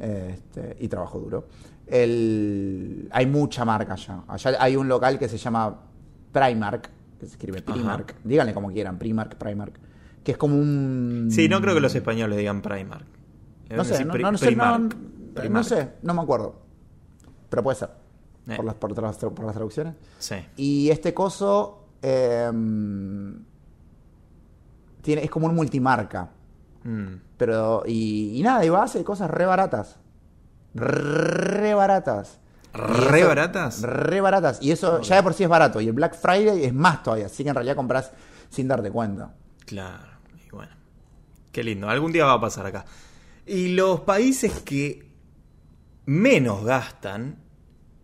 Este, 0.00 0.76
y 0.80 0.88
trabajo 0.88 1.18
duro. 1.18 1.48
El, 1.86 3.08
hay 3.12 3.26
mucha 3.26 3.64
marca 3.66 3.92
allá. 3.94 4.22
Allá 4.28 4.52
hay 4.58 4.76
un 4.76 4.88
local 4.88 5.18
que 5.18 5.28
se 5.28 5.36
llama 5.36 5.76
Primark, 6.32 6.88
que 7.18 7.26
se 7.26 7.32
escribe 7.32 7.62
Primark. 7.62 8.16
Díganle 8.24 8.54
como 8.54 8.70
quieran, 8.70 8.98
Primark, 8.98 9.36
Primark. 9.36 9.78
Que 10.22 10.32
es 10.32 10.38
como 10.38 10.56
un. 10.56 11.28
Sí, 11.30 11.48
no 11.48 11.60
creo 11.60 11.74
que 11.74 11.80
los 11.80 11.94
españoles 11.94 12.38
digan 12.38 12.62
Primark. 12.62 13.06
No 13.70 13.84
sé, 13.84 14.04
no, 14.04 14.14
no, 14.14 14.32
no 14.32 14.38
sé, 14.38 14.54
no, 14.56 14.88
Primark. 15.34 15.50
no 15.50 15.64
sé, 15.64 15.92
no 16.02 16.14
me 16.14 16.22
acuerdo. 16.22 16.60
Pero 17.50 17.62
puede 17.62 17.76
ser. 17.76 17.90
Eh. 18.48 18.56
Por, 18.56 18.64
las, 18.64 18.74
por, 18.74 19.02
las, 19.02 19.16
por 19.16 19.44
las 19.44 19.54
traducciones. 19.54 19.94
Sí. 20.18 20.36
Y 20.56 20.88
este 20.90 21.12
coso 21.12 21.88
eh, 22.00 22.50
tiene, 25.02 25.24
es 25.24 25.30
como 25.30 25.46
un 25.46 25.54
multimarca. 25.54 26.30
Mm. 26.84 27.14
Pero, 27.36 27.82
y, 27.86 28.38
y 28.38 28.42
nada, 28.42 28.64
y 28.64 28.68
va, 28.68 28.84
hace 28.84 29.04
cosas 29.04 29.30
re 29.30 29.44
baratas. 29.44 29.98
Re 30.74 31.74
baratas. 31.74 32.40
¿Re 32.78 33.18
eso- 33.20 33.28
baratas? 33.28 33.82
Re 33.82 34.20
baratas. 34.20 34.58
Y 34.62 34.70
eso 34.70 35.00
ya 35.02 35.16
de 35.16 35.22
por 35.22 35.34
sí 35.34 35.42
es 35.44 35.48
barato. 35.48 35.80
Y 35.80 35.86
el 35.88 35.92
Black 35.92 36.14
Friday 36.14 36.64
es 36.64 36.72
más 36.72 37.02
todavía. 37.02 37.26
Así 37.26 37.42
que 37.42 37.48
en 37.50 37.54
realidad 37.54 37.76
compras 37.76 38.12
sin 38.50 38.68
darte 38.68 38.90
cuenta. 38.90 39.34
Claro, 39.66 40.08
y 40.46 40.50
bueno. 40.50 40.72
Qué 41.52 41.62
lindo. 41.64 41.88
Algún 41.88 42.12
día 42.12 42.24
va 42.24 42.34
a 42.34 42.40
pasar 42.40 42.66
acá. 42.66 42.84
Y 43.46 43.68
los 43.74 44.00
países 44.00 44.60
que 44.60 45.10
menos 46.06 46.64
gastan, 46.64 47.42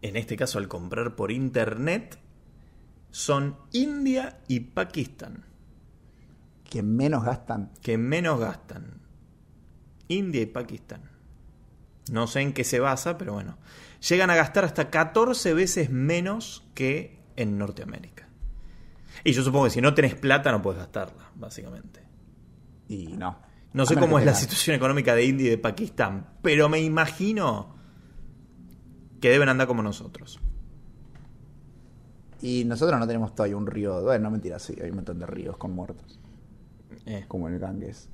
en 0.03 0.17
este 0.17 0.37
caso 0.37 0.59
al 0.59 0.69
comprar 0.69 1.17
por 1.17 1.31
internet, 1.31 2.19
son 3.11 3.57
India 3.73 4.41
y 4.49 4.61
Pakistán. 4.61 5.45
Que 6.69 6.83
menos 6.83 7.25
gastan. 7.25 7.71
Que 7.81 7.97
menos 7.97 8.41
gastan. 8.41 9.01
India 10.09 10.43
y 10.43 10.47
Pakistán. 10.47 11.03
No 12.11 12.27
sé 12.27 12.41
en 12.41 12.53
qué 12.53 12.65
se 12.65 12.81
basa, 12.81 13.17
pero 13.17 13.35
bueno. 13.35 13.57
Llegan 14.09 14.31
a 14.31 14.35
gastar 14.35 14.65
hasta 14.65 14.91
14 14.91 15.55
veces 15.55 15.91
menos 15.91 16.67
que 16.75 17.19
en 17.37 17.59
Norteamérica. 17.59 18.29
Y 19.23 19.33
yo 19.33 19.43
supongo 19.43 19.67
que 19.67 19.71
si 19.71 19.81
no 19.81 19.95
tenés 19.95 20.15
plata 20.15 20.53
no 20.53 20.61
puedes 20.61 20.79
gastarla, 20.79 21.31
básicamente. 21.35 22.01
Y 22.89 23.17
no. 23.17 23.39
No 23.73 23.87
sé 23.87 23.97
cómo 23.97 24.19
es 24.19 24.25
la 24.25 24.35
situación 24.35 24.77
económica 24.77 25.15
de 25.15 25.25
India 25.25 25.47
y 25.47 25.51
de 25.51 25.59
Pakistán, 25.59 26.29
pero 26.43 26.69
me 26.69 26.81
imagino 26.81 27.75
que 29.21 29.31
deben 29.31 29.49
andar 29.49 29.67
como 29.67 29.83
nosotros. 29.83 30.39
Y 32.41 32.65
nosotros 32.67 33.01
no 33.01 33.07
tenemos 33.07 33.35
todavía 33.35 33.57
un 33.57 33.67
río. 33.67 34.03
Bueno, 34.03 34.25
no 34.25 34.31
mentira, 34.31 34.59
sí, 34.59 34.77
hay 34.83 34.91
un 34.91 34.97
montón 34.97 35.19
de 35.19 35.27
ríos 35.27 35.57
con 35.57 35.73
muertos. 35.73 36.21
Eh, 37.07 37.25
como 37.27 37.49
el 37.49 37.59
Ganges. 37.59 38.09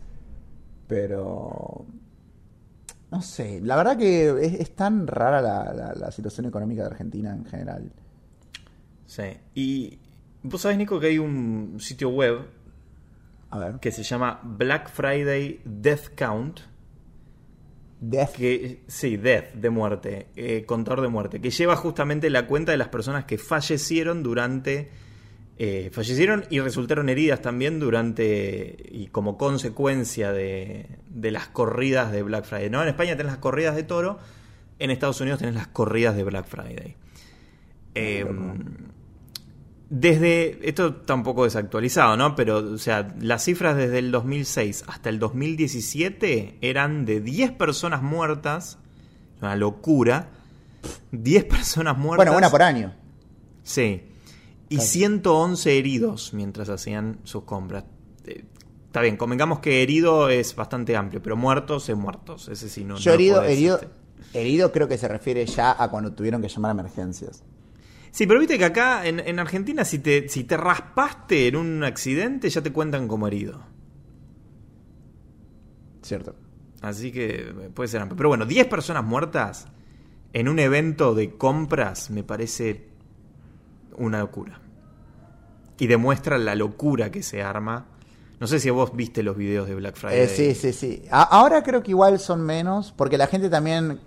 Pero. 0.87 1.85
No 3.11 3.23
sé, 3.23 3.61
la 3.63 3.77
verdad 3.77 3.97
que 3.99 4.29
es, 4.45 4.55
es 4.55 4.75
tan 4.77 5.07
rara 5.07 5.41
la, 5.41 5.73
la- 5.75 5.95
la 5.95 6.11
situación 6.13 6.47
económica 6.47 6.83
de 6.83 6.89
Argentina 6.89 7.33
en 7.33 7.45
general. 7.45 7.93
sí. 9.07 9.23
Y 9.55 9.99
vos 10.43 10.61
sabés, 10.63 10.79
Nico, 10.79 10.99
que 11.01 11.09
hay 11.09 11.19
un 11.19 11.77
sitio 11.81 12.09
web 12.11 12.47
A 13.51 13.59
ver. 13.59 13.81
que 13.81 13.91
se 13.93 14.03
llama 14.05 14.41
Black 14.45 14.89
Friday 14.91 15.61
Death 15.65 16.15
Count. 16.17 16.61
Death. 18.01 18.31
Que, 18.37 18.83
sí, 18.87 19.17
Death, 19.19 19.53
de 19.55 19.69
muerte, 19.71 20.29
eh, 20.37 20.65
contador 20.65 21.03
de 21.03 21.09
muerte, 21.09 21.41
que 21.41 21.51
lleva 21.51 21.77
justamente 21.77 22.31
la 22.31 22.47
cuenta 22.47 22.73
de 22.73 22.79
las 22.79 22.89
personas 22.89 23.25
que 23.27 23.37
fallecieron 23.37 24.23
durante, 24.23 24.91
eh, 25.63 25.91
fallecieron 25.93 26.47
y 26.49 26.59
resultaron 26.61 27.11
heridas 27.11 27.43
también 27.43 27.81
durante, 27.81 28.77
y 28.91 29.09
como 29.09 29.37
consecuencia 29.37 30.33
de, 30.33 30.87
de 31.11 31.31
las 31.31 31.49
corridas 31.49 32.13
de 32.13 32.23
Black 32.23 32.47
Friday. 32.47 32.71
¿no? 32.71 32.81
En 32.81 32.89
España 32.89 33.15
tenés 33.15 33.33
las 33.33 33.41
corridas 33.41 33.77
de 33.77 33.83
toro, 33.83 34.19
en 34.79 34.91
Estados 34.91 35.21
Unidos 35.21 35.41
tenés 35.41 35.55
las 35.55 35.67
corridas 35.67 36.17
de 36.17 36.25
Black 36.25 36.47
Friday. 36.47 36.97
Eh, 37.95 38.25
desde, 39.91 40.67
esto 40.67 40.95
tampoco 40.95 41.45
desactualizado, 41.45 42.17
¿no? 42.17 42.35
Pero, 42.37 42.57
o 42.57 42.79
sea, 42.79 43.15
las 43.21 43.45
cifras 43.45 43.77
desde 43.77 43.99
el 43.99 44.13
2006 44.13 44.85
hasta 44.87 45.11
el 45.11 45.19
2017 45.19 46.57
eran 46.63 47.05
de 47.05 47.21
10 47.21 47.53
personas 47.53 48.01
muertas, 48.01 48.79
una 49.43 49.57
locura, 49.57 50.31
10 51.13 51.45
personas 51.45 51.99
muertas. 51.99 52.25
Bueno, 52.25 52.39
una 52.39 52.49
por 52.49 52.63
año. 52.63 52.95
Sí. 53.63 54.05
Y 54.71 54.77
Está 54.77 54.87
111 54.87 55.79
heridos 55.79 56.33
mientras 56.33 56.71
hacían 56.71 57.19
sus 57.25 57.45
compras. 57.45 57.85
Eh, 58.25 58.45
Está 58.91 59.03
bien, 59.03 59.17
convengamos 59.17 59.61
que 59.61 59.85
herido 59.85 60.31
es 60.31 60.57
bastante 60.57 60.97
amplio, 60.97 61.23
pero 61.23 61.37
muertos 61.37 61.89
es 61.89 61.97
muertos. 61.97 62.49
Ese 62.49 62.69
sí 62.69 62.83
no. 62.83 62.97
Yo 62.97 63.13
no 63.13 63.15
herido, 63.15 63.45
herido, 63.45 63.81
este. 63.81 64.41
herido 64.41 64.73
creo 64.73 64.89
que 64.89 64.99
se 64.99 65.07
refiere 65.07 65.47
ya 65.47 65.81
a 65.81 65.89
cuando 65.93 66.13
tuvieron 66.13 66.43
que 66.43 66.49
llamar 66.49 66.71
a 66.71 66.73
emergencias. 66.73 67.45
Sí, 68.11 68.27
pero 68.27 68.41
viste 68.41 68.59
que 68.59 68.65
acá 68.65 69.07
en, 69.07 69.21
en 69.21 69.39
Argentina 69.39 69.85
si 69.85 70.01
te, 70.01 70.29
si 70.29 70.43
te 70.43 70.57
raspaste 70.57 71.47
en 71.47 71.55
un 71.55 71.85
accidente 71.85 72.51
ya 72.51 72.63
te 72.63 72.73
cuentan 72.73 73.07
como 73.07 73.29
herido. 73.29 73.63
¿Cierto? 76.03 76.35
Así 76.83 77.13
que 77.13 77.71
puede 77.73 77.87
ser 77.87 78.01
amplio. 78.01 78.17
Pero 78.17 78.31
bueno, 78.31 78.45
10 78.45 78.67
personas 78.67 79.05
muertas 79.05 79.69
en 80.33 80.49
un 80.49 80.59
evento 80.59 81.15
de 81.15 81.37
compras 81.37 82.11
me 82.11 82.25
parece 82.25 82.90
una 84.01 84.19
locura. 84.19 84.61
Y 85.79 85.87
demuestra 85.87 86.37
la 86.39 86.55
locura 86.55 87.11
que 87.11 87.23
se 87.23 87.43
arma. 87.43 87.87
No 88.41 88.47
sé 88.47 88.59
si 88.59 88.71
vos 88.71 88.95
viste 88.97 89.23
los 89.23 89.37
videos 89.37 89.69
de 89.69 89.75
Black 89.75 89.97
Friday. 89.97 90.21
Eh, 90.21 90.29
sí, 90.29 90.55
sí, 90.55 90.73
sí. 90.73 91.03
A- 91.11 91.23
ahora 91.23 91.63
creo 91.63 91.83
que 91.83 91.91
igual 91.93 92.19
son 92.19 92.41
menos, 92.43 92.93
porque 92.93 93.17
la 93.19 93.27
gente 93.27 93.49
también, 93.51 94.01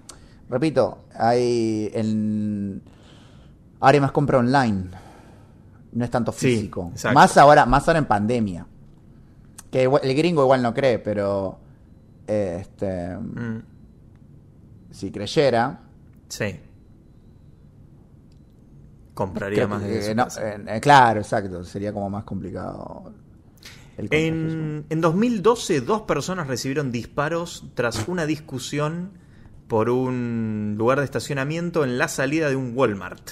repito, 0.49 1.05
hay 1.15 1.89
en 1.93 2.81
ahora 3.79 3.95
hay 3.95 4.01
más 4.01 4.11
compra 4.11 4.39
online. 4.39 4.85
No 5.93 6.03
es 6.03 6.09
tanto 6.11 6.31
Sí, 6.31 6.55
físico. 6.55 6.89
exacto. 6.91 7.13
más 7.15 7.37
ahora, 7.37 7.65
más 7.65 7.87
ahora 7.87 7.99
en 7.99 8.05
pandemia. 8.05 8.65
Que 9.71 9.83
igual- 9.83 10.01
el 10.03 10.15
gringo 10.15 10.41
igual 10.43 10.61
no 10.63 10.73
cree, 10.73 10.99
pero 10.99 11.59
este 12.27 13.15
Mm, 13.17 13.61
si 14.91 15.11
creyera, 15.11 15.79
sí. 16.29 16.59
Compraría 19.13 19.67
más 19.67 19.83
de 19.83 19.95
eh, 19.95 19.99
eso. 19.99 20.15
no, 20.15 20.27
eh, 20.39 20.63
eh, 20.67 20.79
claro, 20.81 21.19
exacto, 21.21 21.63
sería 21.63 21.93
como 21.93 22.09
más 22.09 22.23
complicado. 22.23 23.13
el. 23.97 24.07
En, 24.11 24.85
en 24.89 25.01
2012, 25.01 25.81
dos 25.81 26.01
personas 26.03 26.47
recibieron 26.47 26.91
disparos 26.91 27.65
tras 27.75 28.07
una 28.07 28.25
discusión 28.25 29.11
por 29.67 29.89
un 29.89 30.75
lugar 30.77 30.99
de 30.99 31.05
estacionamiento 31.05 31.83
en 31.83 31.97
la 31.97 32.07
salida 32.07 32.49
de 32.49 32.55
un 32.55 32.73
Walmart. 32.75 33.31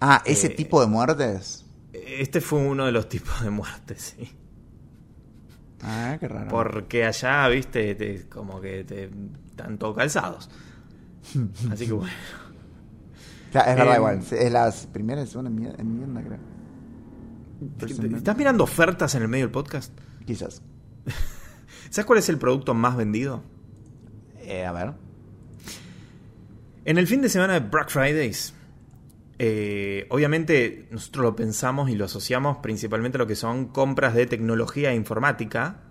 Ah, 0.00 0.22
ese 0.24 0.46
eh, 0.48 0.50
tipo 0.50 0.80
de 0.80 0.86
muertes. 0.86 1.64
Este 1.92 2.40
fue 2.40 2.60
uno 2.60 2.86
de 2.86 2.92
los 2.92 3.08
tipos 3.08 3.42
de 3.42 3.50
muertes, 3.50 4.14
sí. 4.16 4.30
Ah, 5.82 6.16
qué 6.20 6.28
raro. 6.28 6.48
Porque 6.48 7.04
allá, 7.04 7.48
viste, 7.48 7.94
te- 7.94 8.28
como 8.28 8.60
que 8.60 8.84
te, 8.84 9.10
están 9.50 9.78
todos 9.78 9.96
calzados. 9.96 10.50
Así 11.70 11.86
que 11.86 11.92
bueno. 11.92 12.12
Claro, 13.50 13.70
es 13.70 13.76
verdad, 13.76 13.94
Em, 13.94 14.00
igual. 14.00 14.18
Es 14.18 14.52
la 14.52 14.72
primera 14.92 15.22
y 15.22 15.26
segunda 15.26 15.50
enmienda, 15.50 15.76
enmienda, 15.78 16.22
creo. 16.22 16.38
Personal. 17.78 18.14
¿Estás 18.14 18.36
mirando 18.36 18.64
ofertas 18.64 19.14
en 19.14 19.22
el 19.22 19.28
medio 19.28 19.46
del 19.46 19.52
podcast? 19.52 19.92
Quizás. 20.24 20.62
¿Sabes 21.90 22.06
cuál 22.06 22.18
es 22.18 22.28
el 22.28 22.38
producto 22.38 22.74
más 22.74 22.96
vendido? 22.96 23.42
Eh, 24.38 24.64
a 24.64 24.72
ver. 24.72 24.92
En 26.84 26.98
el 26.98 27.06
fin 27.06 27.20
de 27.20 27.28
semana 27.28 27.54
de 27.54 27.60
Black 27.60 27.90
Fridays, 27.90 28.54
eh, 29.38 30.06
obviamente 30.10 30.88
nosotros 30.90 31.24
lo 31.24 31.36
pensamos 31.36 31.90
y 31.90 31.94
lo 31.94 32.06
asociamos 32.06 32.58
principalmente 32.58 33.18
a 33.18 33.20
lo 33.20 33.26
que 33.26 33.36
son 33.36 33.66
compras 33.66 34.14
de 34.14 34.26
tecnología 34.26 34.92
e 34.92 34.94
informática, 34.94 35.82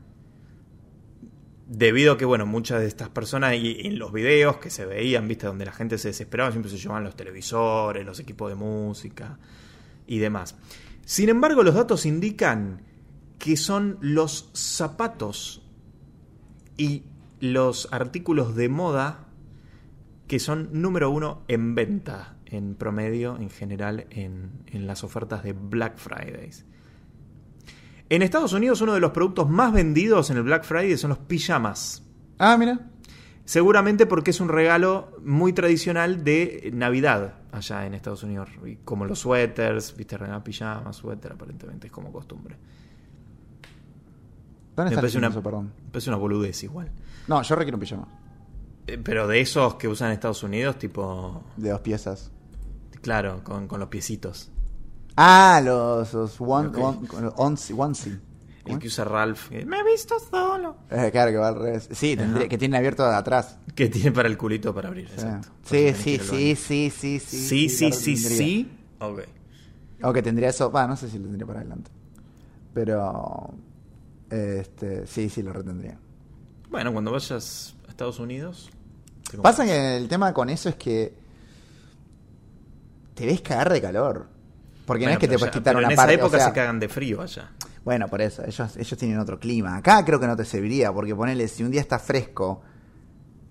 debido 1.69 2.13
a 2.13 2.17
que, 2.17 2.25
bueno, 2.25 2.47
muchas 2.47 2.81
de 2.81 2.87
estas 2.87 3.09
personas 3.09 3.53
y 3.53 3.81
en 3.85 3.99
los 3.99 4.11
videos 4.11 4.57
que 4.57 4.71
se 4.71 4.87
veían, 4.87 5.27
viste, 5.27 5.45
donde 5.45 5.65
la 5.65 5.71
gente 5.71 5.99
se 5.99 6.07
desesperaba, 6.09 6.51
siempre 6.51 6.71
se 6.71 6.77
llevaban 6.79 7.03
los 7.03 7.15
televisores, 7.15 8.03
los 8.03 8.19
equipos 8.19 8.49
de 8.49 8.55
música 8.55 9.37
y 10.07 10.17
demás. 10.17 10.55
Sin 11.05 11.29
embargo, 11.29 11.61
los 11.61 11.75
datos 11.75 12.07
indican 12.07 12.81
que 13.37 13.55
son 13.55 13.99
los 14.01 14.49
zapatos 14.53 15.61
y 16.75 17.03
los 17.39 17.87
artículos 17.91 18.55
de 18.55 18.67
moda 18.67 19.27
que 20.27 20.39
son 20.39 20.69
número 20.73 21.11
uno 21.11 21.43
en 21.47 21.75
venta 21.75 22.35
en 22.45 22.75
promedio 22.75 23.37
en 23.37 23.49
general 23.49 24.07
en, 24.09 24.63
en 24.65 24.87
las 24.87 25.03
ofertas 25.03 25.43
de 25.43 25.53
Black 25.53 25.97
Fridays. 25.97 26.65
En 28.09 28.21
Estados 28.23 28.53
Unidos 28.53 28.81
uno 28.81 28.93
de 28.93 28.99
los 28.99 29.11
productos 29.11 29.49
más 29.49 29.71
vendidos 29.71 30.29
en 30.31 30.37
el 30.37 30.43
Black 30.43 30.63
Friday 30.63 30.97
son 30.97 31.09
los 31.09 31.19
pijamas. 31.19 32.03
Ah, 32.39 32.57
mira. 32.57 32.79
Seguramente 33.45 34.05
porque 34.05 34.31
es 34.31 34.39
un 34.41 34.49
regalo 34.49 35.11
muy 35.23 35.53
tradicional 35.53 36.23
de 36.23 36.69
Navidad 36.73 37.35
allá 37.51 37.85
en 37.85 37.93
Estados 37.93 38.23
Unidos. 38.23 38.49
Y 38.65 38.75
como 38.77 39.05
los 39.05 39.19
suéteres, 39.19 39.95
viste, 39.95 40.17
regalar 40.17 40.43
pijamas, 40.43 40.95
suéter, 40.95 41.31
aparentemente 41.33 41.87
es 41.87 41.93
como 41.93 42.11
costumbre. 42.11 42.55
¿Dónde 44.75 44.91
Me 44.91 44.95
parece 44.95 45.17
una, 45.17 45.27
eso, 45.27 45.41
perdón? 45.43 45.73
me 45.85 45.91
parece 45.91 46.09
una 46.09 46.17
boludez 46.17 46.63
igual. 46.63 46.91
No, 47.27 47.41
yo 47.41 47.55
requiero 47.55 47.75
un 47.77 47.81
pijama. 47.81 48.07
Eh, 48.87 48.97
Pero 49.03 49.27
de 49.27 49.41
esos 49.41 49.75
que 49.75 49.87
usan 49.87 50.07
en 50.07 50.13
Estados 50.13 50.41
Unidos, 50.43 50.77
tipo. 50.77 51.43
De 51.57 51.69
dos 51.69 51.81
piezas. 51.81 52.31
Claro, 53.01 53.43
con, 53.43 53.67
con 53.67 53.79
los 53.79 53.89
piecitos. 53.89 54.51
Ah, 55.15 55.61
los, 55.63 56.13
los 56.13 56.39
one, 56.39 56.69
Ok. 56.69 56.77
one- 56.77 57.07
onesie- 57.35 57.75
onesie. 57.77 58.19
El 58.65 58.77
que 58.77 58.87
usa 58.87 59.03
Ralph. 59.03 59.49
que, 59.49 59.65
Me 59.65 59.79
he 59.79 59.83
visto 59.83 60.15
solo. 60.19 60.75
Eh, 60.91 61.09
claro 61.11 61.31
que 61.31 61.37
va 61.37 61.47
al 61.47 61.55
revés. 61.55 61.89
Sí, 61.91 62.15
tendría- 62.15 62.47
que 62.47 62.57
tiene 62.57 62.77
abierto 62.77 63.07
de 63.07 63.15
atrás. 63.15 63.57
Que 63.73 63.89
tiene 63.89 64.11
para 64.11 64.27
el 64.27 64.37
culito 64.37 64.73
para 64.75 64.89
abrir. 64.89 65.07
Sí, 65.07 65.13
Exacto. 65.15 65.47
Sí, 65.65 65.93
sí, 65.93 66.19
sí, 66.19 66.55
sí, 66.55 66.89
sí, 66.91 67.19
sí. 67.19 67.69
Sí, 67.69 67.91
sí, 67.91 68.15
sí. 68.17 68.71
Ok. 68.99 69.21
O 70.03 70.13
que 70.13 70.21
tendría 70.21 70.49
eso, 70.49 70.71
va, 70.71 70.85
no 70.87 70.95
sé 70.95 71.09
si 71.09 71.17
lo 71.17 71.23
tendría 71.25 71.47
para 71.47 71.59
adelante. 71.61 71.89
Pero, 72.73 73.53
este, 74.29 75.07
sí, 75.07 75.29
sí, 75.29 75.41
lo 75.41 75.51
retendría. 75.51 75.97
Bueno, 76.69 76.93
cuando 76.93 77.11
vayas 77.11 77.75
a 77.87 77.89
Estados 77.89 78.19
Unidos. 78.19 78.69
Pasa 79.41 79.65
que 79.65 79.97
el 79.97 80.07
tema 80.07 80.31
con 80.33 80.49
eso 80.49 80.69
es 80.69 80.75
que 80.75 81.13
te 83.15 83.25
ves 83.25 83.41
cagar 83.41 83.71
de 83.71 83.81
calor. 83.81 84.27
Porque 84.89 85.05
no 85.05 85.11
es 85.11 85.19
que 85.19 85.27
te 85.27 85.37
puedes 85.37 85.53
quitar 85.53 85.75
una 85.77 85.87
en 85.87 85.95
parte. 85.95 86.15
esa 86.15 86.23
o 86.23 86.25
época 86.25 86.37
sea, 86.39 86.47
se 86.47 86.53
cagan 86.53 86.79
de 86.79 86.89
frío 86.89 87.21
allá. 87.21 87.51
Bueno, 87.85 88.07
por 88.07 88.23
eso, 88.23 88.43
ellos, 88.43 88.75
ellos 88.75 88.97
tienen 88.97 89.19
otro 89.19 89.39
clima. 89.39 89.77
Acá 89.77 90.03
creo 90.03 90.19
que 90.19 90.25
no 90.25 90.35
te 90.35 90.43
serviría, 90.43 90.91
porque 90.91 91.15
ponele, 91.15 91.47
si 91.47 91.63
un 91.63 91.69
día 91.69 91.79
está 91.79 91.99
fresco, 91.99 92.63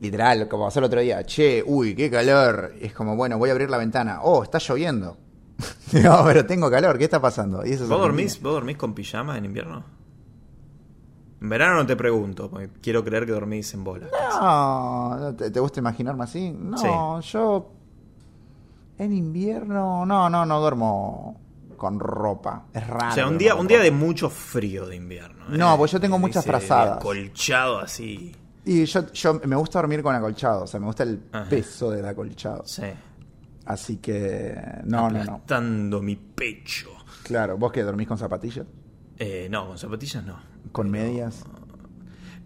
literal, 0.01 0.49
como 0.49 0.65
pasó 0.65 0.81
el 0.81 0.87
otro 0.87 1.01
día, 1.01 1.23
che, 1.23 1.63
uy, 1.65 1.95
qué 1.95 2.11
calor. 2.11 2.73
Es 2.81 2.93
como, 2.93 3.15
bueno, 3.15 3.39
voy 3.39 3.51
a 3.51 3.53
abrir 3.53 3.71
la 3.71 3.79
ventana. 3.79 4.19
Oh, 4.23 4.43
está 4.43 4.59
lloviendo. 4.59 5.17
no, 5.93 6.25
pero 6.25 6.45
tengo 6.45 6.69
calor, 6.69 6.99
¿qué 6.99 7.05
está 7.05 7.21
pasando? 7.21 7.65
Y 7.65 7.71
eso 7.71 7.85
es 7.85 7.89
¿Vos 7.89 8.01
dormís, 8.01 8.43
¿Vos 8.43 8.55
dormís 8.55 8.77
con 8.77 8.93
pijama 8.93 9.39
en 9.39 9.45
invierno? 9.45 9.85
En 11.41 11.49
verano 11.49 11.77
no 11.77 11.87
te 11.87 11.95
pregunto, 11.95 12.51
porque 12.51 12.69
quiero 12.83 13.05
creer 13.05 13.27
que 13.27 13.31
dormís 13.31 13.73
en 13.75 13.85
bola. 13.85 14.09
No, 14.41 15.17
¿no 15.21 15.37
¿te, 15.37 15.53
te 15.53 15.61
gusta 15.61 15.79
imaginarme 15.79 16.25
así? 16.25 16.51
No, 16.51 17.21
yo 17.21 17.78
en 18.99 19.13
invierno, 19.13 20.05
no, 20.05 20.29
no, 20.29 20.45
no 20.45 20.61
duermo 20.61 21.41
con 21.77 22.01
ropa. 22.01 22.65
Es 22.75 22.87
raro. 22.87 23.11
O 23.11 23.15
sea, 23.15 23.29
un 23.29 23.39
día, 23.39 23.55
un 23.55 23.67
día 23.69 23.79
de 23.81 23.91
mucho 23.91 24.29
frío 24.29 24.87
de 24.87 24.97
invierno. 24.97 25.45
No, 25.51 25.75
¿eh? 25.75 25.79
pues 25.79 25.93
yo 25.93 26.01
tengo 26.01 26.19
muchas 26.19 26.45
frazadas. 26.45 26.99
Colchado 27.03 27.79
así. 27.79 28.35
Y 28.65 28.85
yo, 28.85 29.13
yo 29.13 29.41
me 29.45 29.57
gusta 29.57 29.79
dormir 29.79 30.03
con 30.03 30.15
acolchado, 30.15 30.65
o 30.65 30.67
sea, 30.67 30.79
me 30.81 30.87
gusta 30.87 31.05
el 31.05 31.23
Ajá. 31.33 31.49
peso 31.49 31.91
del 31.91 32.05
acolchado. 32.05 32.65
Sí. 32.67 32.83
Así 33.67 33.99
que, 33.99 34.55
no, 34.85 35.09
no, 35.11 35.11
no. 35.11 35.21
Aplastando 35.35 36.03
mi 36.03 36.17
pecho. 36.17 36.91
Claro, 37.23 37.57
¿vos 37.59 37.71
que 37.73 37.83
dormís 37.83 38.09
con 38.09 38.19
zapatillas? 38.19 38.67
Eh, 39.19 39.49
no, 39.51 39.69
con 39.69 39.79
zapatillas 39.79 40.25
no. 40.25 40.39
¿Con 40.73 40.91
Pero- 40.91 41.05
medias? 41.05 41.45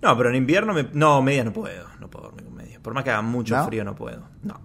No, 0.03 0.17
pero 0.17 0.31
en 0.31 0.35
invierno 0.37 0.75
me... 0.75 0.89
No, 0.93 1.23
medias 1.23 1.45
no 1.45 1.53
puedo. 1.53 1.87
No 2.01 2.11
puedo 2.11 2.25
dormir 2.27 2.45
con 2.45 2.55
medias. 2.57 2.81
Por 2.81 2.93
más 2.93 3.05
que 3.05 3.11
haga 3.11 3.23
mucho 3.23 3.57
¿No? 3.57 3.65
frío, 3.65 3.85
no 3.85 3.95
puedo. 3.95 4.23
No. 4.43 4.61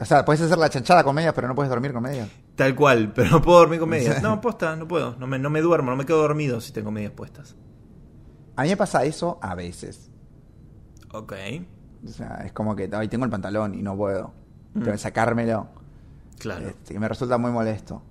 O 0.00 0.04
sea, 0.04 0.24
puedes 0.24 0.40
hacer 0.42 0.58
la 0.58 0.68
chanchada 0.70 1.02
con 1.02 1.14
medias, 1.14 1.34
pero 1.34 1.48
no 1.48 1.54
puedes 1.54 1.70
dormir 1.70 1.92
con 1.92 2.02
medias. 2.02 2.28
Tal 2.54 2.74
cual, 2.76 3.12
pero 3.12 3.30
no 3.30 3.42
puedo 3.42 3.58
dormir 3.58 3.80
con 3.80 3.88
medias. 3.88 4.22
No, 4.22 4.40
posta, 4.40 4.76
no 4.76 4.86
puedo. 4.86 5.16
No 5.16 5.26
me, 5.26 5.38
no 5.38 5.50
me 5.50 5.60
duermo, 5.60 5.90
no 5.90 5.96
me 5.96 6.06
quedo 6.06 6.18
dormido 6.22 6.60
si 6.60 6.72
tengo 6.72 6.90
medias 6.90 7.12
puestas. 7.12 7.56
A 8.56 8.62
mí 8.62 8.68
me 8.68 8.76
pasa 8.76 9.04
eso 9.04 9.38
a 9.42 9.54
veces. 9.54 10.10
Ok. 11.12 11.32
O 12.04 12.08
sea, 12.08 12.42
es 12.44 12.52
como 12.52 12.76
que 12.76 12.88
hoy 12.94 13.08
tengo 13.08 13.24
el 13.24 13.30
pantalón 13.30 13.74
y 13.74 13.82
no 13.82 13.96
puedo. 13.96 14.32
Mm. 14.74 14.80
Tengo 14.80 14.92
que 14.92 14.98
sacármelo. 14.98 15.68
Claro. 16.38 16.68
Este, 16.68 16.94
que 16.94 17.00
me 17.00 17.08
resulta 17.08 17.38
muy 17.38 17.50
molesto. 17.50 18.02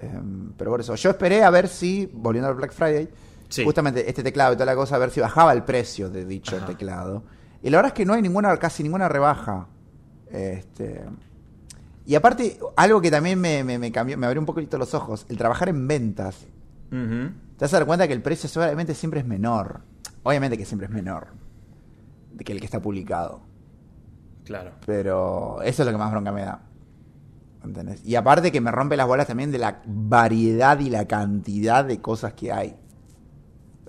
Em, 0.00 0.52
pero 0.56 0.70
por 0.70 0.80
eso, 0.80 0.94
yo 0.94 1.10
esperé 1.10 1.42
a 1.42 1.50
ver 1.50 1.68
si, 1.68 2.06
volviendo 2.12 2.48
al 2.48 2.54
Black 2.54 2.72
Friday, 2.72 3.08
Sí. 3.48 3.64
justamente 3.64 4.08
este 4.08 4.22
teclado 4.22 4.52
y 4.52 4.54
toda 4.56 4.66
la 4.66 4.76
cosa, 4.76 4.94
a 4.94 4.98
ver 4.98 5.10
si 5.10 5.20
bajaba 5.20 5.52
el 5.52 5.64
precio 5.64 6.08
de 6.08 6.24
dicho 6.24 6.56
Ajá. 6.56 6.66
teclado. 6.66 7.24
Y 7.62 7.68
la 7.70 7.78
verdad 7.78 7.88
es 7.88 7.94
que 7.94 8.06
no 8.06 8.12
hay 8.14 8.22
ninguna, 8.22 8.56
casi 8.58 8.84
ninguna 8.84 9.08
rebaja. 9.08 9.66
Este, 10.30 11.04
y 12.06 12.14
aparte, 12.14 12.58
algo 12.76 13.00
que 13.00 13.10
también 13.10 13.40
me, 13.40 13.64
me, 13.64 13.78
me 13.78 13.92
cambió, 13.92 14.16
me 14.16 14.26
abrió 14.26 14.40
un 14.40 14.46
poquito 14.46 14.78
los 14.78 14.94
ojos, 14.94 15.26
el 15.28 15.36
trabajar 15.36 15.68
en 15.68 15.86
ventas. 15.86 16.46
Te 16.90 17.64
vas 17.64 17.72
a 17.74 17.78
dar 17.78 17.86
cuenta 17.86 18.08
que 18.08 18.14
el 18.14 18.22
precio 18.22 18.48
seguramente 18.48 18.94
siempre 18.94 19.20
es 19.20 19.26
menor. 19.26 19.80
Obviamente 20.22 20.58
que 20.58 20.64
siempre 20.64 20.86
es 20.86 20.92
menor 20.92 21.28
que 22.44 22.52
el 22.52 22.60
que 22.60 22.64
está 22.64 22.80
publicado. 22.80 23.42
Claro. 24.44 24.72
Pero 24.86 25.62
eso 25.62 25.82
es 25.82 25.86
lo 25.86 25.92
que 25.92 25.98
más 25.98 26.10
bronca 26.10 26.32
me 26.32 26.42
da. 26.42 26.62
¿Entendés? 27.62 28.04
Y 28.04 28.14
aparte 28.14 28.50
que 28.50 28.60
me 28.60 28.70
rompe 28.70 28.96
las 28.96 29.06
bolas 29.06 29.26
también 29.26 29.50
de 29.50 29.58
la 29.58 29.82
variedad 29.84 30.78
y 30.80 30.88
la 30.88 31.06
cantidad 31.06 31.84
de 31.84 32.00
cosas 32.00 32.32
que 32.32 32.52
hay. 32.52 32.76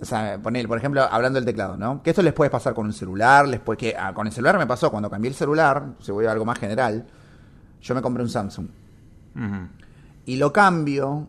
O 0.02 0.04
sea, 0.04 0.36
poner, 0.42 0.66
por 0.66 0.76
ejemplo, 0.76 1.00
hablando 1.08 1.38
del 1.38 1.46
teclado, 1.46 1.76
¿no? 1.76 2.02
Que 2.02 2.10
esto 2.10 2.22
les 2.22 2.32
puede 2.32 2.50
pasar 2.50 2.74
con 2.74 2.86
un 2.86 2.92
celular, 2.92 3.46
les 3.46 3.60
puede 3.60 3.76
que 3.78 3.96
ah, 3.96 4.12
con 4.12 4.26
el 4.26 4.32
celular 4.32 4.58
me 4.58 4.66
pasó 4.66 4.90
cuando 4.90 5.08
cambié 5.08 5.28
el 5.30 5.36
celular, 5.36 5.94
se 6.00 6.10
voy 6.10 6.26
a 6.26 6.32
algo 6.32 6.44
más 6.44 6.58
general. 6.58 7.06
Yo 7.80 7.94
me 7.94 8.02
compré 8.02 8.22
un 8.24 8.28
Samsung 8.28 8.66
y 10.26 10.36
lo 10.36 10.52
cambio 10.52 11.28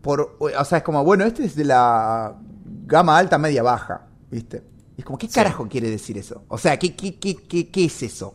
por 0.00 0.36
o 0.40 0.64
sea, 0.64 0.78
es 0.78 0.84
como, 0.84 1.04
bueno, 1.04 1.24
este 1.24 1.44
es 1.44 1.54
de 1.54 1.64
la 1.64 2.34
gama 2.86 3.16
alta 3.18 3.38
media 3.38 3.62
baja, 3.62 4.06
¿viste? 4.30 4.62
Y 4.96 5.00
es 5.00 5.04
como, 5.04 5.16
¿qué 5.18 5.28
Sí. 5.28 5.34
carajo 5.34 5.68
quiere 5.68 5.88
decir 5.90 6.18
eso? 6.18 6.42
O 6.48 6.58
sea, 6.58 6.78
¿qué 6.78 6.96
qué 6.96 7.18
qué 7.18 7.36
qué, 7.36 7.68
qué 7.70 7.84
es 7.84 8.02
eso? 8.02 8.34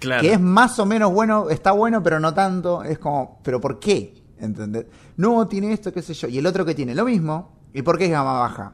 Claro. 0.00 0.20
que 0.20 0.32
es 0.34 0.40
más 0.40 0.78
o 0.80 0.84
menos 0.84 1.10
bueno, 1.12 1.48
está 1.48 1.72
bueno, 1.72 2.02
pero 2.02 2.20
no 2.20 2.34
tanto. 2.34 2.82
Es 2.82 2.98
como, 2.98 3.38
¿pero 3.42 3.58
por 3.60 3.78
qué? 3.78 4.22
¿Entendés? 4.38 4.84
No, 5.16 5.48
tiene 5.48 5.72
esto, 5.72 5.92
qué 5.92 6.02
sé 6.02 6.12
yo. 6.12 6.28
Y 6.28 6.36
el 6.38 6.46
otro 6.46 6.64
que 6.64 6.74
tiene 6.74 6.94
lo 6.94 7.04
mismo. 7.06 7.57
¿Y 7.72 7.82
por 7.82 7.98
qué 7.98 8.06
es 8.06 8.10
gama 8.10 8.40
baja? 8.40 8.72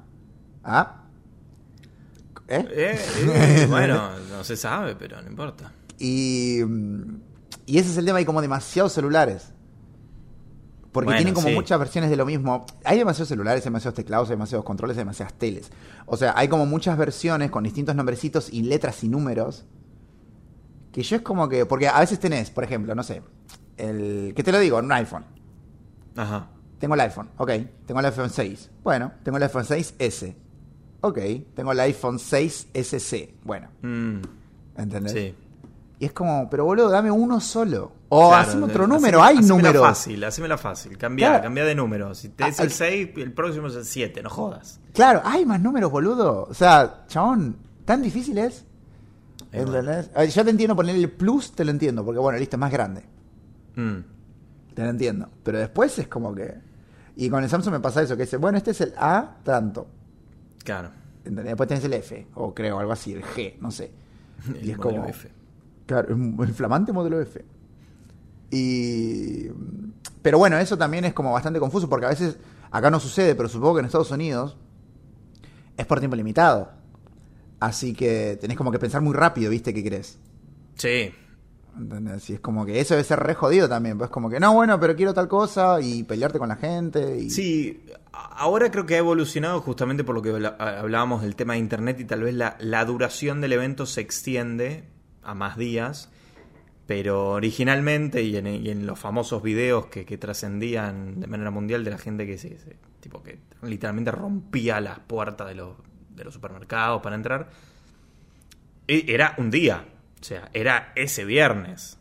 ¿Ah? 0.62 1.02
¿Eh? 2.48 2.66
Eh, 2.70 2.98
eh, 3.26 3.66
bueno, 3.70 4.10
no 4.30 4.44
se 4.44 4.56
sabe, 4.56 4.96
pero 4.96 5.20
no 5.22 5.28
importa. 5.28 5.72
Y, 5.98 6.60
mm, 6.66 7.16
y 7.66 7.78
ese 7.78 7.90
es 7.90 7.96
el 7.96 8.04
tema, 8.04 8.18
hay 8.18 8.24
como 8.24 8.42
demasiados 8.42 8.92
celulares. 8.92 9.50
Porque 10.92 11.06
Bueno, 11.06 11.18
tienen 11.18 11.34
como 11.34 11.48
sí. 11.48 11.54
muchas 11.54 11.78
versiones 11.78 12.08
de 12.08 12.16
lo 12.16 12.24
mismo. 12.24 12.66
Hay 12.84 12.98
demasiados 12.98 13.28
celulares, 13.28 13.62
hay 13.62 13.64
demasiados 13.64 13.96
teclados, 13.96 14.28
hay 14.30 14.36
demasiados 14.36 14.64
controles, 14.64 14.96
hay 14.96 15.00
demasiadas 15.00 15.34
teles. 15.34 15.72
O 16.06 16.16
sea, 16.16 16.34
hay 16.36 16.46
como 16.46 16.66
muchas 16.66 16.96
versiones 16.96 17.50
con 17.50 17.64
distintos 17.64 17.96
nombrecitos 17.96 18.52
y 18.52 18.62
letras 18.62 19.02
y 19.02 19.08
números. 19.08 19.64
Que 20.92 21.02
yo 21.02 21.16
es 21.16 21.22
como 21.22 21.48
que. 21.48 21.66
Porque 21.66 21.88
a 21.88 21.98
veces 21.98 22.20
tenés, 22.20 22.50
por 22.50 22.62
ejemplo, 22.62 22.94
no 22.94 23.02
sé. 23.02 23.22
El. 23.76 24.34
¿Qué 24.36 24.44
te 24.44 24.52
lo 24.52 24.60
digo? 24.60 24.78
Un 24.78 24.92
iPhone. 24.92 25.24
Ajá. 26.14 26.50
Tengo 26.84 26.96
el 26.96 27.00
iPhone, 27.00 27.30
ok. 27.38 27.50
Tengo 27.86 28.00
el 28.00 28.04
iPhone 28.06 28.28
6. 28.28 28.70
Bueno, 28.82 29.10
tengo 29.22 29.38
el 29.38 29.42
iPhone 29.44 29.64
6S. 29.64 30.34
Ok. 31.00 31.18
Tengo 31.54 31.72
el 31.72 31.80
iPhone 31.80 32.18
6SC. 32.18 33.36
Bueno, 33.42 33.68
Mm, 33.80 34.20
¿entendés? 34.76 35.12
sí. 35.12 35.34
Y 35.98 36.04
es 36.04 36.12
como, 36.12 36.50
pero 36.50 36.66
boludo, 36.66 36.90
dame 36.90 37.10
uno 37.10 37.40
solo. 37.40 37.90
O 38.10 38.28
Claro, 38.28 38.42
haceme 38.50 38.64
otro 38.64 38.84
haceme- 38.84 38.88
número, 38.96 39.22
hay 39.22 39.36
hacémela 39.38 39.56
números. 39.56 39.82
fácil, 39.82 40.24
hacémela 40.24 40.58
fácil. 40.58 40.98
Cambia, 40.98 41.28
Claro. 41.28 41.44
cambia 41.44 41.64
de 41.64 41.74
número. 41.74 42.14
Si 42.14 42.28
te 42.28 42.46
es 42.46 42.60
Ah, 42.60 42.64
el 42.64 42.68
el- 42.68 42.74
6, 42.74 43.10
el 43.16 43.32
próximo 43.32 43.68
es 43.68 43.76
el 43.76 43.84
7, 43.86 44.22
no 44.22 44.28
jodas. 44.28 44.78
Claro, 44.92 45.22
hay 45.24 45.46
más 45.46 45.62
números, 45.62 45.90
boludo. 45.90 46.46
O 46.50 46.52
sea, 46.52 47.04
chabón, 47.08 47.56
¿tan 47.86 48.02
difícil 48.02 48.36
es? 48.36 48.66
¿Entendés? 49.52 50.12
Ver, 50.12 50.28
Yo 50.28 50.44
te 50.44 50.50
entiendo 50.50 50.76
poner 50.76 50.96
el 50.96 51.10
plus, 51.10 51.52
te 51.52 51.64
lo 51.64 51.70
entiendo, 51.70 52.04
porque 52.04 52.18
bueno, 52.20 52.38
listo, 52.38 52.56
es 52.56 52.60
más 52.60 52.70
grande. 52.72 53.04
Mm, 53.76 54.00
Te 54.74 54.82
lo 54.82 54.90
entiendo. 54.90 55.28
Pero 55.44 55.58
después 55.60 55.96
es 56.00 56.08
como 56.08 56.34
que. 56.34 56.52
Y 57.16 57.28
con 57.30 57.42
el 57.44 57.48
Samsung 57.50 57.74
me 57.74 57.80
pasa 57.80 58.02
eso, 58.02 58.16
que 58.16 58.22
dice, 58.24 58.36
bueno, 58.38 58.58
este 58.58 58.72
es 58.72 58.80
el 58.80 58.92
A 58.96 59.36
tanto. 59.44 59.86
claro. 60.64 60.90
Después 61.24 61.66
tenés 61.68 61.82
el 61.84 61.94
F, 61.94 62.26
o 62.34 62.52
creo, 62.54 62.78
algo 62.78 62.92
así, 62.92 63.14
el 63.14 63.22
G, 63.22 63.54
no 63.58 63.70
sé. 63.70 63.90
El 64.60 64.66
Y 64.66 64.70
es 64.72 64.76
modelo 64.76 64.98
como- 65.00 65.08
F. 65.08 65.30
Claro, 65.86 66.14
el 66.44 66.52
flamante 66.52 66.92
modelo 66.92 67.18
F. 67.20 67.42
Y. 68.50 69.48
Pero 70.22 70.38
bueno, 70.38 70.58
eso 70.58 70.76
también 70.76 71.04
es 71.06 71.14
como 71.14 71.32
bastante 71.32 71.58
confuso, 71.60 71.88
porque 71.88 72.06
a 72.06 72.10
veces 72.10 72.36
acá 72.70 72.90
no 72.90 73.00
sucede, 73.00 73.34
pero 73.34 73.48
supongo 73.48 73.74
que 73.74 73.80
en 73.80 73.86
Estados 73.86 74.10
Unidos 74.10 74.56
es 75.76 75.86
por 75.86 75.98
tiempo 75.98 76.14
limitado. 76.16 76.72
Así 77.60 77.94
que 77.94 78.36
tenés 78.40 78.56
como 78.58 78.70
que 78.70 78.78
pensar 78.78 79.00
muy 79.00 79.14
rápido, 79.14 79.50
¿viste? 79.50 79.72
¿Qué 79.72 79.82
querés? 79.82 80.18
Sí. 80.76 81.12
¿Entendés? 81.76 82.30
Y 82.30 82.34
es 82.34 82.40
como 82.40 82.64
que 82.64 82.78
eso 82.80 82.94
debe 82.94 83.04
ser 83.04 83.18
re 83.20 83.34
jodido 83.34 83.68
también. 83.68 83.98
Pues 83.98 84.10
como 84.10 84.30
que, 84.30 84.38
no, 84.38 84.52
bueno, 84.54 84.78
pero 84.78 84.94
quiero 84.94 85.12
tal 85.12 85.26
cosa 85.28 85.80
y 85.80 86.04
pelearte 86.04 86.38
con 86.38 86.48
la 86.48 86.56
gente. 86.56 87.18
Y... 87.18 87.30
Sí, 87.30 87.82
ahora 88.12 88.70
creo 88.70 88.86
que 88.86 88.94
ha 88.94 88.98
evolucionado 88.98 89.60
justamente 89.60 90.04
por 90.04 90.14
lo 90.14 90.22
que 90.22 90.30
hablábamos 90.58 91.22
del 91.22 91.34
tema 91.36 91.54
de 91.54 91.58
internet 91.60 91.98
y 92.00 92.04
tal 92.04 92.22
vez 92.22 92.34
la, 92.34 92.56
la 92.60 92.84
duración 92.84 93.40
del 93.40 93.54
evento 93.54 93.86
se 93.86 94.00
extiende 94.02 94.84
a 95.22 95.34
más 95.34 95.56
días, 95.56 96.10
pero 96.86 97.30
originalmente 97.30 98.22
y 98.22 98.36
en, 98.36 98.86
los 98.86 98.98
famosos 98.98 99.42
videos 99.42 99.86
que, 99.86 100.04
que 100.04 100.18
trascendían 100.18 101.18
de 101.18 101.26
manera 101.26 101.50
mundial 101.50 101.82
de 101.82 101.90
la 101.90 101.98
gente 101.98 102.26
que 102.26 102.36
se, 102.38 102.58
se- 102.58 102.76
tipo 103.00 103.22
que 103.22 103.38
literalmente 103.62 104.10
rompía 104.10 104.80
las 104.80 104.98
puertas 105.00 105.48
de 105.48 105.54
los, 105.54 105.76
de 106.10 106.24
los 106.24 106.34
supermercados 106.34 107.00
para 107.02 107.16
entrar, 107.16 107.48
e- 108.86 109.06
era 109.08 109.34
un 109.38 109.50
día, 109.50 109.86
o 110.24 110.26
sea, 110.26 110.48
era 110.54 110.90
ese 110.96 111.26
viernes. 111.26 111.98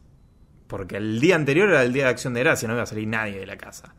Porque 0.68 0.96
el 0.96 1.20
día 1.20 1.36
anterior 1.36 1.68
era 1.68 1.84
el 1.84 1.92
día 1.92 2.06
de 2.06 2.12
acción 2.12 2.34
de 2.34 2.40
gracia, 2.40 2.70
no 2.70 2.74
iba 2.74 2.84
a 2.84 2.86
salir 2.86 3.06
nadie 3.06 3.38
de 3.38 3.46
la 3.46 3.58
casa. 3.58 3.94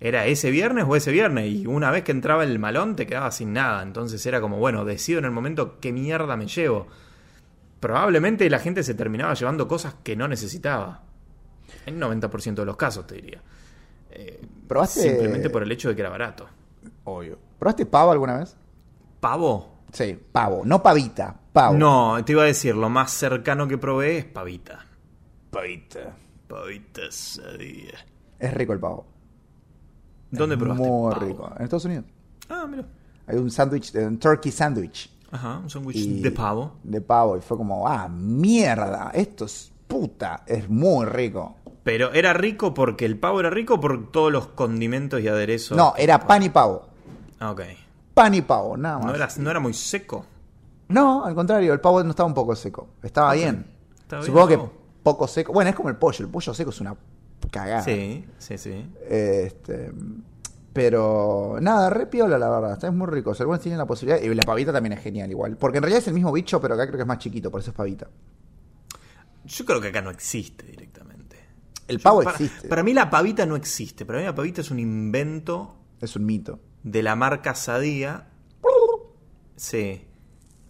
Era 0.00 0.24
ese 0.24 0.50
viernes 0.50 0.86
o 0.88 0.96
ese 0.96 1.12
viernes. 1.12 1.48
Y 1.52 1.66
una 1.66 1.90
vez 1.90 2.02
que 2.02 2.12
entraba 2.12 2.44
el 2.44 2.58
malón 2.58 2.96
te 2.96 3.06
quedabas 3.06 3.36
sin 3.36 3.52
nada. 3.52 3.82
Entonces 3.82 4.24
era 4.24 4.40
como, 4.40 4.56
bueno, 4.56 4.86
decido 4.86 5.18
en 5.18 5.26
el 5.26 5.32
momento 5.32 5.78
qué 5.80 5.92
mierda 5.92 6.34
me 6.38 6.46
llevo. 6.46 6.86
Probablemente 7.78 8.48
la 8.48 8.58
gente 8.58 8.82
se 8.82 8.94
terminaba 8.94 9.34
llevando 9.34 9.68
cosas 9.68 9.96
que 10.02 10.16
no 10.16 10.26
necesitaba. 10.28 11.02
En 11.84 12.00
90% 12.00 12.54
de 12.54 12.64
los 12.64 12.76
casos, 12.78 13.06
te 13.06 13.16
diría. 13.16 13.42
Eh, 14.10 14.40
¿Probaste- 14.66 15.02
Simplemente 15.02 15.50
por 15.50 15.62
el 15.62 15.70
hecho 15.70 15.90
de 15.90 15.94
que 15.94 16.00
era 16.00 16.10
barato. 16.10 16.48
Obvio. 17.04 17.38
¿Probaste 17.58 17.84
pavo 17.84 18.12
alguna 18.12 18.38
vez? 18.38 18.56
¿Pavo? 19.20 19.82
Sí, 19.92 20.18
pavo. 20.32 20.62
No 20.64 20.82
pavita, 20.82 21.36
pavo. 21.62 21.76
No, 21.76 22.24
te 22.24 22.32
iba 22.32 22.42
a 22.42 22.46
decir, 22.46 22.74
lo 22.74 22.88
más 22.88 23.10
cercano 23.10 23.66
que 23.66 23.78
probé 23.78 24.18
es 24.18 24.24
pavita. 24.24 24.84
pavita. 25.50 26.14
Pavita 26.46 27.02
sadía. 27.10 27.94
Es 28.38 28.54
rico 28.54 28.72
el 28.72 28.78
pavo. 28.80 29.06
¿Dónde 30.30 30.54
Es 30.54 30.58
probaste? 30.60 30.82
Muy 30.88 31.12
pavo? 31.12 31.24
rico. 31.26 31.52
En 31.56 31.62
Estados 31.64 31.84
Unidos. 31.84 32.04
Ah, 32.48 32.66
mira. 32.68 32.84
Hay 33.26 33.36
un 33.36 33.50
sándwich, 33.50 33.94
un 33.94 34.18
turkey 34.18 34.52
sandwich. 34.52 35.10
Ajá, 35.30 35.58
un 35.58 35.68
sándwich 35.68 36.06
de 36.22 36.30
pavo. 36.30 36.76
De 36.82 37.00
pavo. 37.00 37.36
Y 37.36 37.40
fue 37.40 37.56
como, 37.56 37.86
ah, 37.86 38.08
mierda. 38.08 39.10
Esto 39.12 39.44
es 39.46 39.70
puta. 39.86 40.44
Es 40.46 40.68
muy 40.68 41.04
rico. 41.06 41.56
Pero 41.82 42.12
era 42.12 42.32
rico 42.34 42.72
porque 42.74 43.04
el 43.04 43.18
pavo 43.18 43.40
era 43.40 43.50
rico 43.50 43.74
o 43.74 43.80
por 43.80 44.10
todos 44.10 44.30
los 44.32 44.48
condimentos 44.48 45.20
y 45.20 45.28
aderezos. 45.28 45.76
No, 45.76 45.94
era 45.96 46.26
pan 46.26 46.42
y 46.42 46.48
pavo. 46.50 46.86
Ah, 47.40 47.50
ok. 47.50 47.62
Pan 48.14 48.34
y 48.34 48.42
pavo, 48.42 48.76
nada 48.76 48.98
más. 48.98 49.06
No 49.06 49.14
era, 49.14 49.28
no 49.38 49.50
era 49.50 49.60
muy 49.60 49.74
seco. 49.74 50.24
No, 50.88 51.24
al 51.24 51.34
contrario, 51.34 51.72
el 51.72 51.80
pavo 51.80 52.02
no 52.02 52.10
estaba 52.10 52.26
un 52.26 52.34
poco 52.34 52.54
seco. 52.56 52.88
Estaba 53.02 53.34
bien. 53.34 53.66
Estaba 54.00 54.22
Supongo 54.22 54.48
que 54.48 54.56
pavo. 54.56 54.72
poco 55.02 55.28
seco. 55.28 55.52
Bueno, 55.52 55.70
es 55.70 55.76
como 55.76 55.88
el 55.90 55.96
pollo. 55.96 56.24
El 56.24 56.30
pollo 56.30 56.54
seco 56.54 56.70
es 56.70 56.80
una 56.80 56.96
cagada. 57.50 57.82
Sí, 57.82 58.24
sí, 58.38 58.56
sí. 58.58 58.90
Este, 59.08 59.92
pero 60.72 61.56
nada, 61.60 61.90
re 61.90 62.06
piola 62.06 62.38
la 62.38 62.48
verdad. 62.48 62.72
Está 62.72 62.90
muy 62.90 63.06
rico. 63.08 63.34
Si 63.34 63.42
algunos 63.42 63.60
tienen 63.60 63.78
la 63.78 63.86
posibilidad. 63.86 64.20
Y 64.22 64.34
la 64.34 64.42
pavita 64.44 64.72
también 64.72 64.94
es 64.94 65.00
genial 65.00 65.30
igual. 65.30 65.56
Porque 65.56 65.78
en 65.78 65.82
realidad 65.82 66.00
es 66.00 66.08
el 66.08 66.14
mismo 66.14 66.32
bicho, 66.32 66.60
pero 66.60 66.74
acá 66.74 66.86
creo 66.86 66.96
que 66.96 67.02
es 67.02 67.08
más 67.08 67.18
chiquito, 67.18 67.50
por 67.50 67.60
eso 67.60 67.70
es 67.70 67.76
pavita. 67.76 68.08
Yo 69.44 69.64
creo 69.64 69.80
que 69.80 69.88
acá 69.88 70.00
no 70.02 70.10
existe 70.10 70.66
directamente. 70.66 71.36
El 71.86 71.98
Yo- 71.98 72.02
pavo 72.02 72.18
para, 72.22 72.30
existe. 72.32 72.68
Para 72.68 72.82
mí 72.82 72.92
la 72.94 73.10
pavita 73.10 73.44
no 73.46 73.56
existe. 73.56 74.04
Para 74.06 74.18
mí 74.20 74.24
la 74.24 74.34
pavita 74.34 74.60
es 74.62 74.70
un 74.70 74.78
invento 74.78 75.74
Es 76.00 76.16
un 76.16 76.24
mito. 76.26 76.60
de 76.82 77.02
la 77.02 77.14
marca 77.16 77.54
Sadía. 77.54 78.28
Sí. 79.56 80.04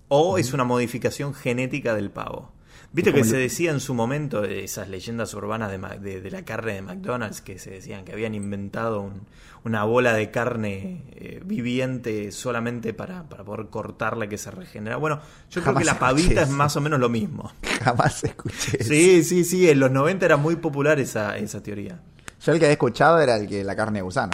O 0.09 0.39
es 0.39 0.53
una 0.53 0.65
modificación 0.65 1.35
genética 1.35 1.95
del 1.95 2.11
pavo. 2.11 2.53
Viste 2.91 3.13
que 3.13 3.23
se 3.25 3.37
decía 3.37 3.71
en 3.71 3.81
su 3.81 3.93
momento 3.93 4.45
esas 4.45 4.89
leyendas 4.89 5.35
urbanas 5.35 5.71
de, 5.71 5.77
Ma- 5.77 5.97
de- 5.97 6.23
de 6.23 6.31
la 6.31 6.47
carne 6.47 6.73
de 6.73 6.83
McDonald's 6.83 7.43
que 7.43 7.59
se 7.59 7.71
decían 7.71 8.03
que 8.07 8.13
habían 8.13 8.35
inventado 8.35 9.03
un- 9.03 9.27
una 9.65 9.85
bola 9.85 10.15
de 10.15 10.31
carne 10.31 11.03
eh, 11.15 11.43
viviente 11.45 12.33
solamente 12.33 12.95
para, 12.95 13.29
para 13.29 13.45
poder 13.45 13.67
cortarla 13.67 14.27
que 14.27 14.39
se 14.39 14.51
regenera. 14.51 14.97
Bueno, 14.97 15.21
yo 15.51 15.61
Jamás 15.61 15.63
creo 15.63 15.79
que 15.81 15.85
la 15.85 15.99
pavita 15.99 16.43
es 16.43 16.49
más 16.49 16.75
o 16.77 16.81
menos 16.81 16.99
lo 16.99 17.11
mismo. 17.11 17.53
Jamás 17.85 18.25
escuché 18.25 18.79
eso. 18.81 18.89
Sí, 18.89 19.23
sí, 19.23 19.45
sí, 19.45 19.69
en 19.69 19.81
los 19.81 19.91
90 19.91 20.25
era 20.25 20.39
muy 20.39 20.57
popular 20.57 20.99
esa, 20.99 21.37
esa 21.37 21.63
teoría. 21.63 22.01
Yo 22.43 22.53
el 22.53 22.59
que 22.59 22.65
había 22.65 22.73
escuchado 22.73 23.21
era 23.21 23.37
el 23.37 23.47
que 23.47 23.65
la 23.65 23.77
carne 23.77 23.99
de 23.99 24.03
gusano. 24.03 24.33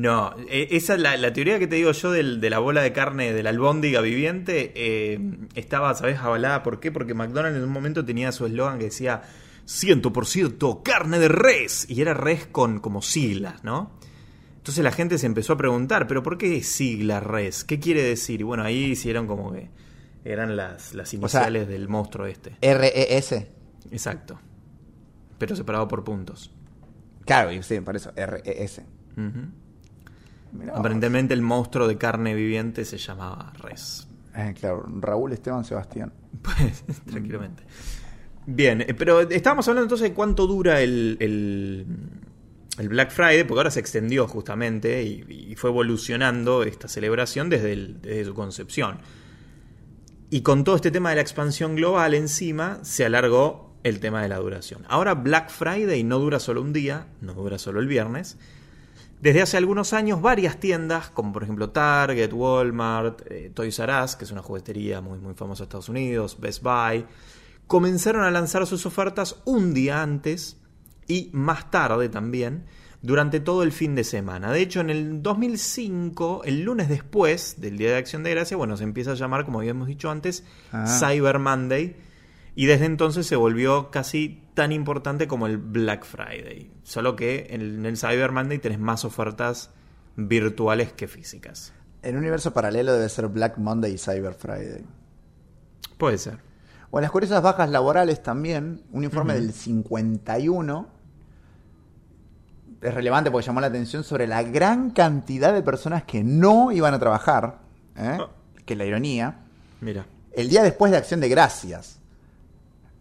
No, 0.00 0.32
eh, 0.48 0.68
esa 0.70 0.94
es 0.94 1.00
la, 1.00 1.16
la 1.16 1.32
teoría 1.32 1.58
que 1.58 1.66
te 1.66 1.74
digo 1.74 1.90
yo 1.90 2.12
del- 2.12 2.40
de 2.40 2.50
la 2.50 2.60
bola 2.60 2.82
de 2.82 2.92
carne 2.92 3.32
de 3.32 3.42
la 3.42 3.50
albóndiga 3.50 4.00
viviente. 4.00 4.72
eh, 4.76 5.18
estaba, 5.56 5.92
¿sabes? 5.94 6.18
Avalada. 6.20 6.62
¿Por 6.62 6.78
qué? 6.78 6.92
Porque 6.92 7.14
McDonald's 7.14 7.58
en 7.58 7.64
un 7.64 7.70
momento 7.72 8.04
tenía 8.04 8.30
su 8.30 8.46
eslogan 8.46 8.78
que 8.78 8.84
decía 8.84 9.22
100% 9.66 10.82
carne 10.84 11.18
de 11.18 11.28
res. 11.28 11.86
Y 11.90 12.00
era 12.00 12.14
res 12.14 12.46
con 12.46 12.78
como 12.80 13.02
siglas, 13.02 13.64
¿no? 13.64 13.90
Entonces 14.58 14.84
la 14.84 14.92
gente 14.92 15.18
se 15.18 15.26
empezó 15.26 15.54
a 15.54 15.56
preguntar, 15.56 16.06
¿pero 16.06 16.22
por 16.22 16.38
qué 16.38 16.62
sigla 16.62 17.20
res? 17.20 17.64
¿Qué 17.64 17.80
quiere 17.80 18.02
decir? 18.02 18.40
Y 18.40 18.44
bueno, 18.44 18.62
ahí 18.64 18.84
hicieron 18.92 19.26
como 19.26 19.52
que 19.52 19.70
eran 20.24 20.56
las, 20.56 20.94
las 20.94 21.12
iniciales 21.14 21.66
del 21.68 21.88
monstruo 21.88 22.26
este. 22.26 22.56
R-E-S. 22.60 23.48
Exacto. 23.90 24.38
Pero 25.38 25.56
separado 25.56 25.88
por 25.88 26.04
puntos. 26.04 26.52
Claro, 27.24 27.50
y 27.52 27.62
sí, 27.62 27.80
por 27.80 27.96
eso, 27.96 28.12
R-E-S. 28.14 28.84
Ujú. 29.16 29.40
Mirá. 30.52 30.74
Aparentemente 30.76 31.34
el 31.34 31.42
monstruo 31.42 31.86
de 31.88 31.96
carne 31.98 32.34
viviente 32.34 32.84
se 32.84 32.98
llamaba 32.98 33.52
res. 33.62 34.06
Eh, 34.34 34.54
claro, 34.58 34.86
Raúl 35.00 35.32
Esteban 35.32 35.64
Sebastián. 35.64 36.12
Pues, 36.42 36.84
tranquilamente. 37.06 37.64
Bien, 38.46 38.80
eh, 38.82 38.94
pero 38.94 39.20
estábamos 39.22 39.66
hablando 39.68 39.84
entonces 39.86 40.08
de 40.10 40.14
cuánto 40.14 40.46
dura 40.46 40.80
el, 40.80 41.16
el, 41.20 41.86
el 42.78 42.88
Black 42.88 43.10
Friday, 43.10 43.44
porque 43.44 43.58
ahora 43.60 43.70
se 43.70 43.80
extendió 43.80 44.26
justamente 44.28 45.02
y, 45.02 45.24
y 45.50 45.54
fue 45.56 45.70
evolucionando 45.70 46.62
esta 46.62 46.86
celebración 46.88 47.50
desde, 47.50 47.72
el- 47.72 48.00
desde 48.00 48.24
su 48.26 48.34
concepción. 48.34 48.98
Y 50.30 50.42
con 50.42 50.62
todo 50.64 50.76
este 50.76 50.90
tema 50.90 51.10
de 51.10 51.16
la 51.16 51.22
expansión 51.22 51.74
global 51.76 52.14
encima, 52.14 52.78
se 52.82 53.04
alargó 53.04 53.74
el 53.82 53.98
tema 54.00 54.22
de 54.22 54.28
la 54.28 54.36
duración. 54.36 54.84
Ahora 54.88 55.14
Black 55.14 55.50
Friday 55.50 56.04
no 56.04 56.18
dura 56.18 56.38
solo 56.38 56.60
un 56.62 56.72
día, 56.72 57.06
no 57.20 57.32
dura 57.34 57.58
solo 57.58 57.80
el 57.80 57.86
viernes. 57.88 58.38
Desde 59.20 59.42
hace 59.42 59.56
algunos 59.56 59.92
años, 59.92 60.22
varias 60.22 60.60
tiendas, 60.60 61.10
como 61.10 61.32
por 61.32 61.42
ejemplo 61.42 61.70
Target, 61.70 62.32
Walmart, 62.32 63.22
eh, 63.30 63.50
Toys 63.52 63.78
R 63.80 64.04
Us, 64.04 64.14
que 64.16 64.24
es 64.24 64.30
una 64.30 64.42
juguetería 64.42 65.00
muy, 65.00 65.18
muy 65.18 65.34
famosa 65.34 65.62
de 65.62 65.64
Estados 65.64 65.88
Unidos, 65.88 66.38
Best 66.40 66.62
Buy, 66.62 67.04
comenzaron 67.66 68.22
a 68.22 68.30
lanzar 68.30 68.66
sus 68.66 68.86
ofertas 68.86 69.36
un 69.44 69.74
día 69.74 70.02
antes 70.02 70.56
y 71.08 71.30
más 71.32 71.70
tarde 71.70 72.08
también, 72.08 72.64
durante 73.02 73.40
todo 73.40 73.62
el 73.62 73.72
fin 73.72 73.94
de 73.94 74.04
semana. 74.04 74.52
De 74.52 74.60
hecho, 74.60 74.80
en 74.80 74.90
el 74.90 75.22
2005, 75.22 76.42
el 76.44 76.62
lunes 76.62 76.88
después 76.88 77.60
del 77.60 77.76
Día 77.78 77.90
de 77.90 77.96
Acción 77.96 78.22
de 78.22 78.30
Gracia, 78.30 78.56
bueno, 78.56 78.76
se 78.76 78.84
empieza 78.84 79.12
a 79.12 79.14
llamar, 79.14 79.44
como 79.44 79.58
habíamos 79.60 79.88
dicho 79.88 80.10
antes, 80.10 80.44
Ah. 80.72 80.86
Cyber 80.86 81.38
Monday. 81.38 81.96
Y 82.58 82.66
desde 82.66 82.86
entonces 82.86 83.24
se 83.24 83.36
volvió 83.36 83.92
casi 83.92 84.42
tan 84.54 84.72
importante 84.72 85.28
como 85.28 85.46
el 85.46 85.58
Black 85.58 86.04
Friday. 86.04 86.72
Solo 86.82 87.14
que 87.14 87.46
en 87.50 87.86
el 87.86 87.96
Cyber 87.96 88.32
Monday 88.32 88.58
tenés 88.58 88.80
más 88.80 89.04
ofertas 89.04 89.70
virtuales 90.16 90.92
que 90.92 91.06
físicas. 91.06 91.72
En 92.02 92.16
un 92.16 92.22
universo 92.22 92.52
paralelo 92.52 92.94
debe 92.94 93.08
ser 93.10 93.28
Black 93.28 93.58
Monday 93.58 93.92
y 93.92 93.98
Cyber 93.98 94.34
Friday. 94.34 94.84
Puede 95.98 96.18
ser. 96.18 96.38
O 96.90 96.98
en 96.98 97.02
las 97.02 97.12
curiosas 97.12 97.40
bajas 97.44 97.70
laborales 97.70 98.24
también, 98.24 98.82
un 98.90 99.04
informe 99.04 99.34
del 99.34 99.52
51 99.52 100.88
es 102.82 102.92
relevante 102.92 103.30
porque 103.30 103.46
llamó 103.46 103.60
la 103.60 103.68
atención 103.68 104.02
sobre 104.02 104.26
la 104.26 104.42
gran 104.42 104.90
cantidad 104.90 105.54
de 105.54 105.62
personas 105.62 106.02
que 106.02 106.24
no 106.24 106.72
iban 106.72 106.92
a 106.92 106.98
trabajar, 106.98 107.60
¿eh? 107.94 108.18
Ah. 108.20 108.30
que 108.66 108.74
es 108.74 108.78
la 108.78 108.84
ironía, 108.84 109.44
Mira. 109.80 110.06
el 110.32 110.48
día 110.48 110.64
después 110.64 110.90
de 110.90 110.98
Acción 110.98 111.20
de 111.20 111.28
Gracias. 111.28 111.97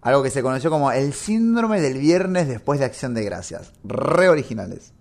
Algo 0.02 0.24
que 0.24 0.30
se 0.30 0.42
conoció 0.42 0.70
como 0.70 0.92
el 0.92 1.14
síndrome 1.14 1.82
del 1.82 1.98
viernes 1.98 2.48
después 2.48 2.80
de 2.80 2.86
Acción 2.86 3.14
de 3.14 3.24
Gracias. 3.24 3.74
Re 3.84 4.30
originales. 4.30 4.94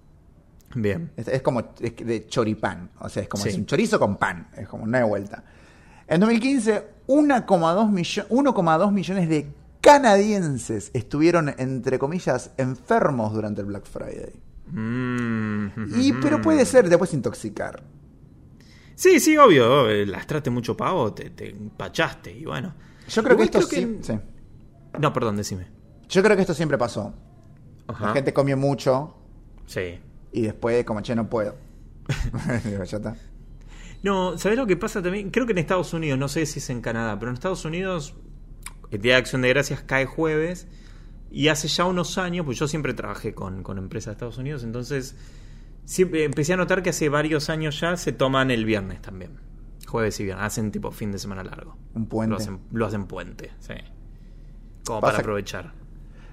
Bien. 0.74 1.10
Es, 1.16 1.28
es 1.28 1.42
como 1.42 1.60
es 1.80 1.96
de 1.96 2.26
choripán. 2.26 2.90
O 3.00 3.08
sea, 3.08 3.22
es 3.22 3.28
como 3.28 3.42
Sí. 3.44 3.50
es 3.50 3.56
un 3.56 3.66
chorizo 3.66 3.98
con 3.98 4.16
pan. 4.16 4.48
Es 4.56 4.66
como 4.68 4.86
no 4.86 4.96
hay 4.96 5.04
vuelta. 5.04 5.44
En 6.08 6.20
2015, 6.20 6.82
1,2 7.08 7.90
millo- 7.90 8.26
1,2 8.28 8.92
millones 8.92 9.28
de 9.28 9.48
canadienses 9.80 10.90
estuvieron, 10.94 11.54
entre 11.58 11.98
comillas, 11.98 12.50
enfermos 12.56 13.32
durante 13.32 13.60
el 13.60 13.66
Black 13.68 13.84
Friday. 13.86 14.32
Mm, 14.68 15.66
Y, 16.00 16.12
pero 16.14 16.40
puede 16.42 16.64
ser, 16.66 16.88
te 16.88 16.98
puedes 16.98 17.14
intoxicar. 17.14 17.82
Sí, 18.94 19.20
sí, 19.20 19.36
obvio. 19.36 19.88
eh, 19.88 20.06
Lastraste 20.06 20.50
mucho 20.50 20.76
pavo, 20.76 21.12
te, 21.12 21.30
te 21.30 21.50
empachaste 21.50 22.32
y 22.32 22.44
bueno. 22.44 22.74
Yo 23.08 23.22
creo 23.22 23.34
Igual 23.34 23.50
que 23.50 23.58
esto 23.58 23.68
creo 23.70 23.88
sí, 23.88 23.98
sí. 24.02 24.18
No, 24.98 25.12
perdón, 25.12 25.36
decime. 25.36 25.66
Yo 26.08 26.22
creo 26.22 26.36
que 26.36 26.42
esto 26.42 26.54
siempre 26.54 26.78
pasó. 26.78 27.14
Ajá. 27.88 28.06
La 28.08 28.12
gente 28.12 28.32
comió 28.32 28.56
mucho 28.56 29.14
Sí. 29.66 29.98
y 30.32 30.42
después, 30.42 30.84
como, 30.84 31.00
che, 31.00 31.14
no 31.14 31.28
puedo. 31.28 31.56
Digo, 32.64 32.84
ya 32.84 32.96
está. 32.96 33.16
No, 34.02 34.38
¿sabés 34.38 34.56
lo 34.58 34.66
que 34.66 34.76
pasa 34.76 35.02
también? 35.02 35.30
Creo 35.30 35.46
que 35.46 35.52
en 35.52 35.58
Estados 35.58 35.92
Unidos, 35.92 36.18
no 36.18 36.28
sé 36.28 36.46
si 36.46 36.58
es 36.60 36.70
en 36.70 36.80
Canadá, 36.80 37.18
pero 37.18 37.30
en 37.30 37.34
Estados 37.34 37.64
Unidos 37.64 38.14
el 38.90 39.00
Día 39.00 39.14
de 39.14 39.18
Acción 39.18 39.42
de 39.42 39.48
Gracias 39.48 39.82
cae 39.82 40.06
jueves 40.06 40.68
y 41.30 41.48
hace 41.48 41.66
ya 41.66 41.84
unos 41.86 42.18
años, 42.18 42.44
pues 42.46 42.58
yo 42.58 42.68
siempre 42.68 42.94
trabajé 42.94 43.34
con, 43.34 43.64
con 43.64 43.78
empresas 43.78 44.06
de 44.06 44.12
Estados 44.12 44.38
Unidos, 44.38 44.62
entonces 44.62 45.16
siempre 45.84 46.22
empecé 46.24 46.52
a 46.52 46.56
notar 46.56 46.82
que 46.84 46.90
hace 46.90 47.08
varios 47.08 47.50
años 47.50 47.80
ya 47.80 47.96
se 47.96 48.12
toman 48.12 48.50
el 48.52 48.64
viernes 48.64 49.02
también. 49.02 49.32
Jueves 49.88 50.20
y 50.20 50.24
viernes, 50.24 50.46
hacen 50.46 50.70
tipo 50.70 50.92
fin 50.92 51.10
de 51.10 51.18
semana 51.18 51.42
largo. 51.42 51.76
Un 51.94 52.06
puente. 52.06 52.30
Lo 52.30 52.36
hacen, 52.36 52.60
lo 52.72 52.86
hacen 52.86 53.06
puente, 53.06 53.50
sí. 53.58 53.74
Como 54.86 55.00
Pasa 55.00 55.12
para 55.14 55.20
aprovechar. 55.22 55.72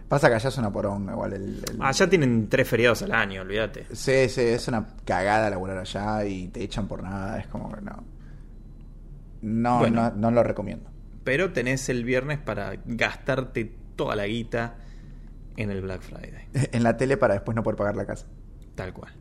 Pasa 0.07 0.29
que 0.29 0.35
allá 0.35 0.49
es 0.49 0.57
una 0.57 0.71
poronga 0.71 1.13
igual. 1.13 1.33
El, 1.33 1.43
el- 1.43 1.77
Ah, 1.81 1.91
tienen 2.09 2.47
tres 2.49 2.67
feriados 2.67 3.01
al 3.01 3.11
año, 3.13 3.41
olvídate. 3.41 3.87
Sí, 3.91 4.29
sí, 4.29 4.41
es 4.41 4.67
una 4.67 4.85
cagada 5.05 5.49
laburar 5.49 5.77
allá 5.79 6.23
y 6.25 6.49
te 6.49 6.63
echan 6.63 6.87
por 6.87 7.01
nada. 7.01 7.39
Es 7.39 7.47
como 7.47 7.71
que 7.73 7.81
no. 7.81 8.03
No, 9.41 9.79
Bueno. 9.79 10.11
no, 10.11 10.15
no 10.15 10.31
lo 10.31 10.43
recomiendo. 10.43 10.89
Pero 11.23 11.51
tenés 11.51 11.89
el 11.89 12.03
viernes 12.05 12.37
para 12.37 12.73
gastarte 12.85 13.73
toda 13.95 14.15
la 14.15 14.27
guita 14.27 14.75
en 15.57 15.71
el 15.71 15.81
Black 15.81 16.01
Friday. 16.01 16.47
En 16.71 16.83
la 16.83 16.95
tele 16.97 17.17
para 17.17 17.33
después 17.35 17.55
no 17.55 17.63
poder 17.63 17.77
pagar 17.77 17.95
la 17.95 18.05
casa. 18.05 18.27
Tal 18.75 18.93
cual. 18.93 19.13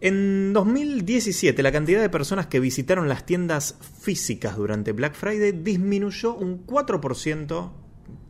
En 0.00 0.52
2017, 0.52 1.62
la 1.62 1.70
cantidad 1.70 2.00
de 2.00 2.08
personas 2.10 2.46
que 2.48 2.58
visitaron 2.60 3.08
las 3.08 3.24
tiendas 3.24 3.76
físicas 4.00 4.56
durante 4.56 4.92
Black 4.92 5.14
Friday 5.14 5.52
disminuyó 5.52 6.34
un 6.34 6.66
4%, 6.66 7.70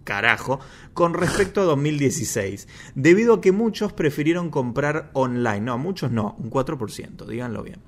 carajo, 0.05 0.61
con 0.95 1.15
respecto 1.15 1.61
a 1.61 1.65
2016, 1.65 2.69
debido 2.95 3.35
a 3.35 3.41
que 3.41 3.53
muchos 3.53 3.93
prefirieron 3.93 4.51
comprar 4.51 5.11
online. 5.13 5.61
No, 5.61 5.79
muchos 5.79 6.11
no, 6.11 6.37
un 6.39 6.51
4%, 6.51 7.27
díganlo 7.27 7.63
bien. 7.63 7.81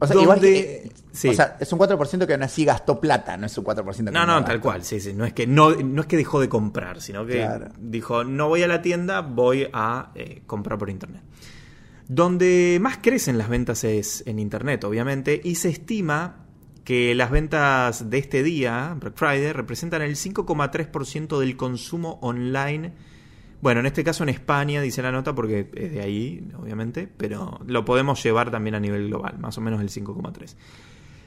O 0.00 0.06
sea, 0.06 0.14
Donde- 0.16 0.22
igual 0.24 0.40
que- 0.40 0.92
sí. 1.12 1.28
o 1.28 1.32
sea, 1.32 1.56
es 1.60 1.72
un 1.72 1.78
4% 1.78 2.26
que 2.26 2.34
aún 2.34 2.42
así 2.42 2.64
gastó 2.64 3.00
plata, 3.00 3.36
no 3.36 3.46
es 3.46 3.56
un 3.56 3.64
4% 3.64 4.10
que 4.12 4.18
No, 4.18 4.26
no, 4.26 4.44
tal 4.44 4.60
cual, 4.60 4.84
sí, 4.84 5.00
sí. 5.00 5.14
No 5.14 5.24
es 5.24 5.32
que 5.32 5.46
no, 5.46 5.70
no 5.76 6.02
es 6.02 6.06
que 6.08 6.16
dejó 6.16 6.40
de 6.40 6.48
comprar, 6.48 7.00
sino 7.00 7.24
que 7.24 7.36
Claro. 7.36 7.68
dijo, 7.78 8.24
no 8.24 8.48
voy 8.48 8.62
a 8.64 8.68
la 8.68 8.82
tienda, 8.82 9.20
voy 9.20 9.68
a 9.72 10.10
eh, 10.16 10.42
comprar 10.46 10.78
por 10.78 10.90
internet. 10.90 11.22
Donde 12.08 12.78
más 12.82 12.98
crecen 12.98 13.38
las 13.38 13.48
ventas 13.48 13.82
es 13.84 14.22
en 14.26 14.38
internet, 14.38 14.84
obviamente, 14.84 15.40
y 15.42 15.54
se 15.54 15.70
estima 15.70 16.43
que 16.84 17.14
las 17.14 17.30
ventas 17.30 18.10
de 18.10 18.18
este 18.18 18.42
día, 18.42 18.94
Black 19.00 19.14
Friday, 19.16 19.52
representan 19.52 20.02
el 20.02 20.16
5,3% 20.16 21.38
del 21.40 21.56
consumo 21.56 22.18
online. 22.20 22.92
Bueno, 23.62 23.80
en 23.80 23.86
este 23.86 24.04
caso 24.04 24.22
en 24.22 24.28
España, 24.28 24.82
dice 24.82 25.00
la 25.00 25.10
nota, 25.10 25.34
porque 25.34 25.70
es 25.74 25.92
de 25.92 26.00
ahí, 26.02 26.46
obviamente, 26.58 27.08
pero 27.16 27.58
lo 27.66 27.84
podemos 27.86 28.22
llevar 28.22 28.50
también 28.50 28.74
a 28.74 28.80
nivel 28.80 29.08
global, 29.08 29.38
más 29.38 29.56
o 29.56 29.62
menos 29.62 29.80
el 29.80 29.88
5,3%. 29.88 30.54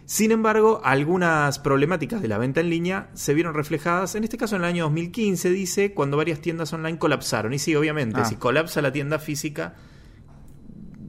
Sin 0.05 0.31
embargo, 0.31 0.79
algunas 0.85 1.59
problemáticas 1.59 2.21
de 2.21 2.29
la 2.29 2.37
venta 2.37 2.61
en 2.61 2.69
línea 2.69 3.09
se 3.13 3.33
vieron 3.33 3.53
reflejadas, 3.55 4.15
en 4.15 4.23
este 4.23 4.37
caso 4.37 4.55
en 4.55 4.61
el 4.61 4.67
año 4.69 4.83
2015, 4.85 5.49
dice, 5.49 5.93
cuando 5.93 6.15
varias 6.15 6.39
tiendas 6.39 6.71
online 6.71 6.97
colapsaron. 6.97 7.53
Y 7.53 7.59
sí, 7.59 7.75
obviamente, 7.75 8.21
Ah. 8.21 8.25
si 8.25 8.35
colapsa 8.35 8.81
la 8.81 8.93
tienda 8.93 9.19
física, 9.19 9.75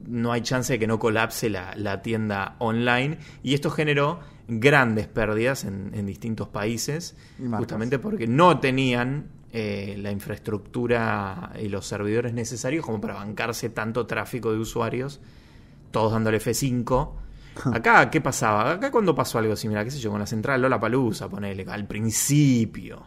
no 0.07 0.33
hay 0.33 0.41
chance 0.41 0.73
de 0.73 0.79
que 0.79 0.87
no 0.87 0.99
colapse 0.99 1.49
la, 1.49 1.73
la 1.77 2.01
tienda 2.01 2.55
online. 2.59 3.19
Y 3.41 3.53
esto 3.53 3.69
generó 3.69 4.19
grandes 4.49 5.07
pérdidas 5.07 5.63
en, 5.63 5.91
en 5.93 6.05
distintos 6.05 6.47
países, 6.47 7.15
justamente 7.57 7.99
porque 7.99 8.27
no 8.27 8.59
tenían 8.59 9.27
eh, 9.51 9.95
la 9.99 10.11
infraestructura 10.11 11.53
y 11.61 11.69
los 11.69 11.85
servidores 11.85 12.33
necesarios 12.33 12.85
como 12.85 12.99
para 12.99 13.15
bancarse 13.15 13.69
tanto 13.69 14.05
tráfico 14.05 14.51
de 14.51 14.59
usuarios, 14.59 15.21
todos 15.91 16.11
dándole 16.11 16.39
F5. 16.39 17.11
Acá, 17.73 18.09
¿qué 18.09 18.21
pasaba? 18.21 18.73
Acá 18.73 18.91
cuando 18.91 19.15
pasó 19.15 19.39
algo 19.39 19.55
similar, 19.55 19.85
qué 19.85 19.91
sé 19.91 19.99
yo, 19.99 20.11
con 20.11 20.19
la 20.19 20.27
central 20.27 20.61
Lola 20.61 20.79
Palusa, 20.79 21.29
ponele, 21.29 21.65
al 21.69 21.87
principio. 21.87 23.03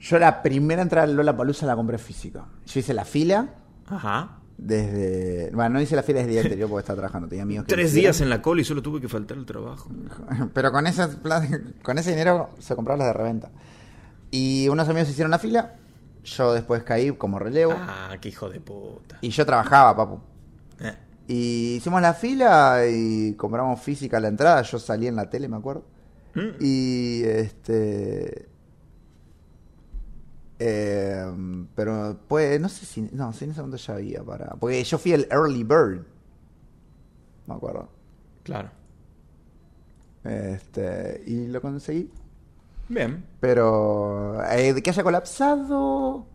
Yo 0.00 0.18
la 0.18 0.42
primera 0.42 0.82
entrada 0.82 1.06
Lola 1.06 1.36
Palusa 1.36 1.66
la 1.66 1.76
compré 1.76 1.98
física. 1.98 2.44
Yo 2.66 2.80
hice 2.80 2.92
la 2.92 3.04
fila 3.04 3.54
Ajá. 3.86 4.38
Desde. 4.66 5.50
Bueno, 5.52 5.70
no 5.70 5.80
hice 5.80 5.96
la 5.96 6.02
fila 6.02 6.18
desde 6.20 6.28
el 6.30 6.32
día 6.34 6.42
anterior 6.44 6.68
porque 6.68 6.80
estaba 6.80 6.96
trabajando. 6.98 7.28
Tenía 7.28 7.42
amigos 7.42 7.66
que 7.66 7.74
Tres 7.74 7.92
días 7.92 8.20
en 8.20 8.30
la 8.30 8.40
cola 8.42 8.60
y 8.60 8.64
solo 8.64 8.82
tuve 8.82 9.00
que 9.00 9.08
faltar 9.08 9.38
al 9.38 9.46
trabajo. 9.46 9.90
Pero 10.54 10.72
con 10.72 10.86
ese, 10.86 11.08
pla- 11.08 11.46
con 11.82 11.98
ese 11.98 12.10
dinero 12.10 12.50
se 12.58 12.74
compraron 12.74 12.98
las 13.00 13.08
de 13.08 13.12
reventa. 13.14 13.50
Y 14.30 14.68
unos 14.68 14.88
amigos 14.88 15.08
hicieron 15.10 15.30
la 15.30 15.38
fila. 15.38 15.74
Yo 16.24 16.52
después 16.54 16.82
caí 16.84 17.10
como 17.12 17.38
relevo. 17.38 17.74
Ah, 17.76 18.16
qué 18.20 18.28
hijo 18.28 18.48
de 18.48 18.60
puta. 18.60 19.18
Y 19.20 19.30
yo 19.30 19.44
trabajaba, 19.44 19.96
papu. 19.96 20.20
Eh. 20.80 20.94
Y 21.28 21.74
hicimos 21.76 22.00
la 22.00 22.14
fila 22.14 22.82
y 22.88 23.34
compramos 23.34 23.80
física 23.80 24.20
la 24.20 24.28
entrada. 24.28 24.62
Yo 24.62 24.78
salí 24.78 25.06
en 25.08 25.16
la 25.16 25.28
tele, 25.28 25.48
me 25.48 25.56
acuerdo. 25.56 25.84
Mm. 26.34 26.48
Y 26.60 27.22
este. 27.24 28.48
Eh, 30.64 31.66
pero 31.74 32.16
pues 32.28 32.60
no 32.60 32.68
sé 32.68 32.86
si. 32.86 33.02
No, 33.12 33.32
si 33.32 33.44
en 33.44 33.50
ese 33.50 33.60
momento 33.60 33.76
ya 33.78 33.94
había 33.94 34.22
para. 34.22 34.50
Porque 34.60 34.82
yo 34.84 34.98
fui 34.98 35.12
el 35.12 35.26
early 35.30 35.64
bird. 35.64 36.02
Me 37.46 37.54
acuerdo. 37.54 37.88
Claro. 38.44 38.70
Este. 40.24 41.22
Y 41.26 41.48
lo 41.48 41.60
conseguí. 41.60 42.10
Bien. 42.88 43.24
Pero. 43.40 44.42
eh, 44.50 44.72
de 44.72 44.82
que 44.82 44.90
haya 44.90 45.02
colapsado. 45.02 46.26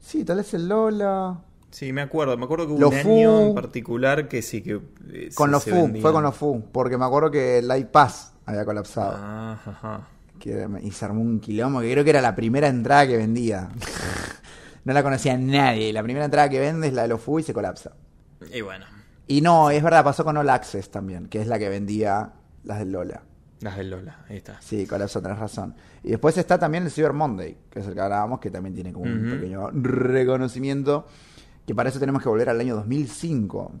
Sí, 0.00 0.24
tal 0.24 0.38
vez 0.38 0.52
el 0.54 0.68
Lola. 0.68 1.40
Sí, 1.70 1.92
me 1.92 2.00
acuerdo. 2.02 2.36
Me 2.36 2.44
acuerdo 2.44 2.66
que 2.66 2.72
hubo 2.72 2.80
Lo 2.80 2.88
un 2.88 2.94
Fu. 2.96 3.10
año 3.16 3.40
en 3.48 3.54
particular 3.54 4.28
que 4.28 4.42
sí 4.42 4.62
que. 4.62 4.80
eh, 5.12 5.28
Con 5.34 5.50
los 5.50 5.64
FU, 5.64 5.70
vendían. 5.74 6.02
fue 6.02 6.12
con 6.12 6.22
los 6.22 6.34
FU. 6.34 6.64
Porque 6.72 6.96
me 6.98 7.04
acuerdo 7.04 7.30
que 7.30 7.58
el 7.58 7.76
iPass 7.76 8.32
había 8.46 8.64
colapsado. 8.64 9.14
Ah, 9.16 9.58
ajá. 9.64 10.08
Que- 10.38 10.66
y 10.82 10.90
se 10.90 11.04
armó 11.04 11.20
un 11.20 11.40
quilombo 11.40 11.80
que 11.80 11.90
creo 11.92 12.04
que 12.04 12.10
era 12.10 12.20
la 12.22 12.34
primera 12.34 12.68
entrada 12.68 13.06
que 13.06 13.16
vendía. 13.16 13.68
no 14.84 14.92
la 14.92 15.02
conocía 15.02 15.36
nadie. 15.36 15.88
Y 15.88 15.92
la 15.92 16.02
primera 16.02 16.24
entrada 16.24 16.48
que 16.48 16.60
vende 16.60 16.88
es 16.88 16.92
la 16.94 17.02
de 17.02 17.08
los 17.08 17.20
FU 17.20 17.38
y 17.40 17.42
se 17.42 17.52
colapsa. 17.52 17.92
Y 18.52 18.60
bueno, 18.60 18.86
Y 19.26 19.40
no, 19.40 19.70
es 19.70 19.82
verdad, 19.82 20.04
pasó 20.04 20.24
con 20.24 20.36
All 20.36 20.48
Access 20.48 20.90
también, 20.90 21.26
que 21.26 21.40
es 21.40 21.46
la 21.48 21.58
que 21.58 21.68
vendía 21.68 22.32
las 22.64 22.78
del 22.78 22.92
Lola. 22.92 23.22
las 23.60 23.76
del 23.76 23.90
Lola, 23.90 24.24
ahí 24.28 24.36
está. 24.36 24.60
Sí, 24.62 24.86
colapsó, 24.86 25.20
tenés 25.20 25.38
razón. 25.38 25.74
Y 26.04 26.10
después 26.10 26.38
está 26.38 26.58
también 26.58 26.84
el 26.84 26.90
Cyber 26.90 27.12
Monday, 27.12 27.56
que 27.68 27.80
es 27.80 27.86
el 27.86 27.94
que 27.94 28.00
hablábamos, 28.00 28.38
que 28.40 28.50
también 28.50 28.74
tiene 28.74 28.92
como 28.92 29.04
un 29.06 29.28
pequeño 29.30 29.70
reconocimiento. 29.72 31.06
Que 31.66 31.74
para 31.74 31.90
eso 31.90 31.98
tenemos 31.98 32.22
que 32.22 32.28
volver 32.30 32.48
al 32.48 32.58
año 32.60 32.76
2005. 32.76 33.72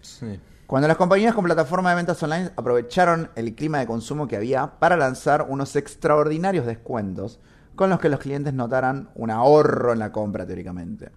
Sí. 0.00 0.38
Cuando 0.68 0.86
las 0.86 0.98
compañías 0.98 1.34
con 1.34 1.44
plataforma 1.44 1.88
de 1.88 1.96
ventas 1.96 2.22
online 2.22 2.50
aprovecharon 2.54 3.30
el 3.36 3.54
clima 3.54 3.78
de 3.78 3.86
consumo 3.86 4.28
que 4.28 4.36
había 4.36 4.78
para 4.78 4.98
lanzar 4.98 5.46
unos 5.48 5.74
extraordinarios 5.76 6.66
descuentos 6.66 7.40
con 7.74 7.88
los 7.88 7.98
que 7.98 8.10
los 8.10 8.20
clientes 8.20 8.52
notaran 8.52 9.08
un 9.14 9.30
ahorro 9.30 9.94
en 9.94 9.98
la 9.98 10.12
compra 10.12 10.46
teóricamente. 10.46 11.08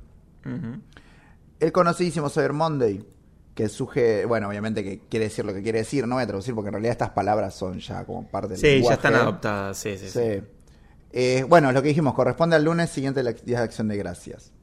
El 1.60 1.72
conocidísimo 1.74 2.30
Cyber 2.30 2.54
Monday, 2.54 3.06
que 3.54 3.68
suge, 3.68 4.26
bueno, 4.26 4.48
obviamente 4.48 4.86
que 4.86 5.02
quiere 5.10 5.26
decir 5.26 5.44
lo 5.44 5.54
que 5.54 5.62
quiere 5.62 5.80
decir, 5.80 6.08
no 6.08 6.16
voy 6.16 6.24
a 6.24 6.28
traducir 6.28 6.56
porque 6.56 6.70
en 6.70 6.76
realidad 6.76 6.94
estas 6.94 7.10
palabras 7.10 7.54
son 7.54 7.78
ya 7.82 8.06
como 8.06 8.26
parte 8.26 8.54
del 8.54 8.58
Sí, 8.58 8.82
ya 8.88 8.94
están 8.94 9.16
adoptadas, 9.16 9.76
sí, 9.76 9.98
sí, 9.98 10.08
sí. 10.08 10.20
Sí. 10.20 10.44
Eh, 11.12 11.46
bueno, 11.50 11.74
lo 11.74 11.82
que 11.82 11.90
dijimos, 11.90 12.14
corresponde 12.14 12.56
al 12.56 12.64
lunes 12.64 12.90
siguiente 12.90 13.20
al 13.20 13.36
día 13.44 13.58
de 13.58 13.64
acción 13.66 13.90
de 13.90 13.98
gracias. 13.98 14.54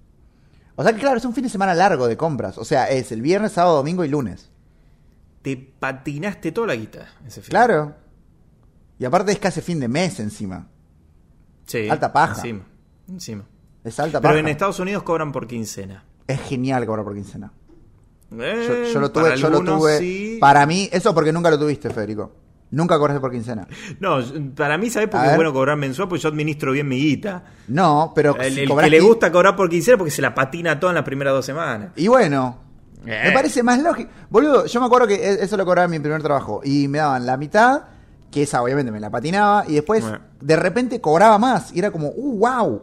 O 0.76 0.82
sea 0.82 0.94
que 0.94 1.00
claro, 1.00 1.18
es 1.18 1.26
un 1.26 1.34
fin 1.34 1.44
de 1.44 1.50
semana 1.50 1.74
largo 1.74 2.08
de 2.08 2.16
compras. 2.16 2.56
O 2.56 2.64
sea, 2.64 2.88
es 2.88 3.12
el 3.12 3.20
viernes, 3.20 3.52
sábado, 3.52 3.76
domingo 3.76 4.02
y 4.02 4.08
lunes. 4.08 4.48
Te 5.56 5.72
patinaste 5.78 6.52
toda 6.52 6.66
la 6.68 6.74
guita 6.76 7.06
ese 7.26 7.40
fin. 7.40 7.50
Claro. 7.50 7.94
Y 8.98 9.04
aparte 9.04 9.32
es 9.32 9.38
casi 9.38 9.60
fin 9.60 9.80
de 9.80 9.88
mes 9.88 10.18
encima. 10.20 10.66
Sí, 11.66 11.88
Alta 11.88 12.12
paja. 12.12 12.34
Encima. 12.36 12.64
encima. 13.08 13.44
Es 13.84 13.98
alta 14.00 14.20
Pero 14.20 14.32
paja. 14.32 14.40
en 14.40 14.48
Estados 14.48 14.78
Unidos 14.80 15.02
cobran 15.02 15.32
por 15.32 15.46
quincena. 15.46 16.04
Es 16.26 16.40
genial 16.42 16.84
cobrar 16.86 17.04
por 17.04 17.14
quincena. 17.14 17.52
Yo, 18.30 18.42
Eh, 18.44 18.90
yo 18.92 19.00
lo 19.00 19.12
para 19.12 19.28
tuve, 19.28 19.36
yo 19.40 19.48
lo 19.50 19.60
tuve. 19.64 19.98
sí. 19.98 20.38
Para 20.40 20.66
mí, 20.66 20.88
eso 20.92 21.14
porque 21.14 21.32
nunca 21.32 21.50
lo 21.50 21.58
tuviste, 21.58 21.88
Federico. 21.90 22.32
Nunca 22.70 22.98
cobraste 22.98 23.20
por 23.20 23.30
quincena. 23.30 23.66
No, 24.00 24.18
para 24.54 24.76
mí, 24.76 24.90
¿sabes 24.90 25.08
por 25.08 25.22
qué 25.22 25.28
es 25.30 25.36
bueno 25.36 25.52
cobrar 25.54 25.78
mensual? 25.78 26.08
Porque 26.08 26.22
yo 26.22 26.28
administro 26.28 26.72
bien 26.72 26.86
mi 26.86 26.98
guita. 26.98 27.44
No, 27.68 28.12
pero 28.14 28.36
El, 28.36 28.52
si 28.52 28.60
el 28.60 28.68
que 28.76 28.90
le 28.90 29.00
gusta 29.00 29.32
cobrar 29.32 29.56
por 29.56 29.70
quincena 29.70 29.96
porque 29.96 30.10
se 30.10 30.20
la 30.20 30.34
patina 30.34 30.78
toda 30.78 30.90
en 30.92 30.96
las 30.96 31.04
primeras 31.04 31.32
dos 31.32 31.46
semanas. 31.46 31.92
Y 31.96 32.08
bueno, 32.08 32.58
Eh. 33.06 33.20
me 33.26 33.32
parece 33.32 33.62
más 33.62 33.80
lógico. 33.82 34.10
Boludo, 34.30 34.66
yo 34.66 34.80
me 34.80 34.86
acuerdo 34.86 35.06
que 35.06 35.14
e- 35.14 35.42
eso 35.44 35.56
lo 35.56 35.64
cobraba 35.64 35.84
en 35.86 35.90
mi 35.92 35.98
primer 35.98 36.22
trabajo. 36.22 36.60
Y 36.64 36.88
me 36.88 36.98
daban 36.98 37.24
la 37.26 37.36
mitad, 37.36 37.82
que 38.30 38.42
esa 38.42 38.62
obviamente 38.62 38.90
me 38.92 39.00
la 39.00 39.10
patinaba. 39.10 39.64
Y 39.68 39.74
después, 39.74 40.02
Bueno. 40.02 40.18
de 40.40 40.56
repente, 40.56 41.00
cobraba 41.00 41.38
más. 41.38 41.72
Y 41.74 41.78
era 41.78 41.90
como, 41.90 42.08
uh, 42.08 42.38
wow. 42.38 42.82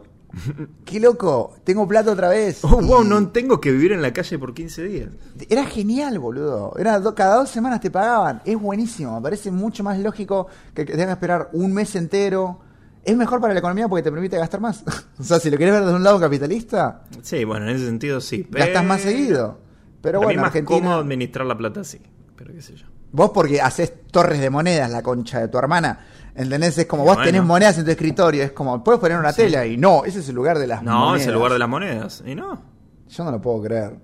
Qué 0.83 0.99
loco, 0.99 1.55
tengo 1.63 1.87
plata 1.87 2.11
otra 2.11 2.27
vez. 2.27 2.59
Oh, 2.65 2.81
Y 2.81 2.85
wow, 2.85 3.03
no 3.05 3.29
tengo 3.29 3.61
que 3.61 3.71
vivir 3.71 3.93
en 3.93 4.01
la 4.01 4.11
calle 4.11 4.37
por 4.37 4.53
15 4.53 4.83
días. 4.83 5.09
Era 5.49 5.63
genial, 5.65 6.19
boludo. 6.19 6.73
Era 6.77 6.99
do- 6.99 7.15
cada 7.15 7.35
dos 7.37 7.49
semanas 7.49 7.79
te 7.79 7.89
pagaban. 7.89 8.41
Es 8.43 8.59
buenísimo. 8.59 9.15
Me 9.15 9.21
parece 9.21 9.49
mucho 9.49 9.81
más 9.83 9.97
lógico 9.99 10.47
que, 10.73 10.83
que 10.85 10.91
tengas 10.91 11.07
que 11.07 11.13
esperar 11.13 11.49
un 11.53 11.73
mes 11.73 11.95
entero. 11.95 12.59
Es 13.05 13.15
mejor 13.15 13.39
para 13.39 13.53
la 13.53 13.59
economía 13.59 13.87
porque 13.87 14.03
te 14.03 14.11
permite 14.11 14.37
gastar 14.37 14.59
más. 14.59 14.83
o 15.19 15.23
sea, 15.23 15.39
si 15.39 15.49
lo 15.49 15.57
querés 15.57 15.73
ver 15.75 15.83
desde 15.83 15.95
un 15.95 16.03
lado 16.03 16.19
capitalista, 16.19 17.03
Sí, 17.21 17.45
bueno, 17.45 17.69
en 17.69 17.75
ese 17.77 17.85
sentido 17.85 18.19
sí. 18.19 18.45
gastas 18.51 18.83
más 18.83 19.01
pero- 19.01 19.11
seguido. 19.17 19.64
Pero 20.05 20.19
Para 20.19 20.29
mí 20.29 20.35
bueno, 20.35 20.39
es 20.39 20.41
más 20.41 20.47
Argentina. 20.47 20.79
cómodo 20.79 20.99
administrar 21.01 21.45
la 21.45 21.57
plata 21.57 21.81
así. 21.81 21.99
Pero 22.37 22.53
qué 22.53 22.61
sé 22.61 22.75
yo. 22.75 22.85
Vos 23.11 23.31
porque 23.33 23.59
haces 23.61 23.93
torres 24.11 24.39
de 24.39 24.49
monedas, 24.49 24.89
la 24.89 25.01
concha 25.01 25.39
de 25.39 25.47
tu 25.49 25.57
hermana. 25.57 25.99
¿Entendés? 26.35 26.77
Es 26.77 26.85
como 26.85 27.03
vos 27.03 27.15
bueno. 27.15 27.25
tenés 27.31 27.43
monedas 27.43 27.77
en 27.77 27.85
tu 27.85 27.91
escritorio. 27.91 28.43
Es 28.43 28.51
como, 28.51 28.83
puedes 28.83 28.99
poner 28.99 29.17
una 29.17 29.31
tela 29.33 29.65
y 29.65 29.77
no, 29.77 30.03
ese 30.05 30.19
es 30.19 30.29
el 30.29 30.35
lugar 30.35 30.59
de 30.59 30.67
las 30.67 30.83
No, 30.83 30.99
monedas. 30.99 31.21
es 31.21 31.27
el 31.27 31.33
lugar 31.33 31.51
de 31.53 31.59
las 31.59 31.69
monedas. 31.69 32.23
Y 32.25 32.35
no. 32.35 32.61
Yo 33.07 33.23
no 33.23 33.31
lo 33.31 33.41
puedo 33.41 33.61
creer. 33.63 33.95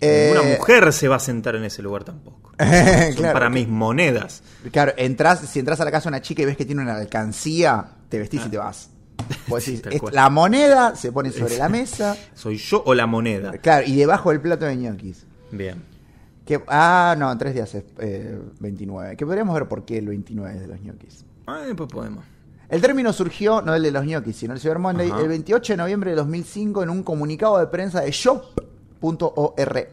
Eh, 0.00 0.32
Ninguna 0.34 0.56
mujer 0.58 0.92
se 0.92 1.08
va 1.08 1.16
a 1.16 1.20
sentar 1.20 1.54
en 1.56 1.64
ese 1.64 1.82
lugar 1.82 2.04
tampoco. 2.04 2.52
Son 2.58 3.14
claro, 3.14 3.32
para 3.32 3.50
mis 3.50 3.68
monedas. 3.68 4.42
Claro, 4.70 4.92
entras, 4.96 5.40
si 5.40 5.58
entras 5.58 5.80
a 5.80 5.84
la 5.84 5.90
casa 5.90 6.04
de 6.04 6.16
una 6.16 6.22
chica 6.22 6.42
y 6.42 6.44
ves 6.44 6.56
que 6.56 6.64
tiene 6.64 6.82
una 6.82 6.94
alcancía, 6.96 7.84
te 8.08 8.18
vestís 8.18 8.46
y 8.46 8.48
te 8.48 8.58
vas. 8.58 8.90
Vos 9.46 9.64
decís, 9.64 9.82
tal 9.82 9.92
"Es- 9.92 10.00
cual. 10.00 10.14
la 10.14 10.28
moneda 10.30 10.94
se 10.96 11.12
pone 11.12 11.30
sobre 11.32 11.56
la 11.58 11.68
mesa. 11.68 12.16
¿Soy 12.34 12.56
yo 12.56 12.82
o 12.86 12.94
la 12.94 13.06
moneda? 13.06 13.52
Claro, 13.58 13.84
y 13.86 13.96
debajo 13.96 14.30
del 14.30 14.40
plato 14.40 14.64
de 14.64 14.76
ñoquis. 14.76 15.24
Bien. 15.50 15.82
Que, 16.44 16.60
ah, 16.68 17.14
no, 17.18 17.36
tres 17.38 17.54
días 17.54 17.74
es 17.74 17.84
eh, 17.98 18.38
29. 18.60 19.16
Que 19.16 19.24
podríamos 19.24 19.54
ver 19.54 19.68
por 19.68 19.84
qué 19.84 19.98
el 19.98 20.08
29 20.08 20.54
es 20.54 20.60
de 20.60 20.66
los 20.66 20.80
ñoquis. 20.80 21.24
Ah, 21.46 21.60
después 21.66 21.88
podemos. 21.90 22.24
El 22.68 22.80
término 22.80 23.12
surgió, 23.12 23.60
no 23.60 23.74
el 23.74 23.82
de 23.82 23.90
los 23.90 24.04
ñoquis, 24.04 24.34
sino 24.36 24.54
el 24.54 24.60
Cyber 24.60 24.78
Monday, 24.78 25.10
Ajá. 25.10 25.20
el 25.20 25.28
28 25.28 25.74
de 25.74 25.76
noviembre 25.76 26.10
de 26.10 26.16
2005 26.16 26.82
en 26.82 26.90
un 26.90 27.02
comunicado 27.02 27.58
de 27.58 27.66
prensa 27.66 28.00
de 28.00 28.10
Shop 28.10 28.42
Monday.org, 29.02 29.88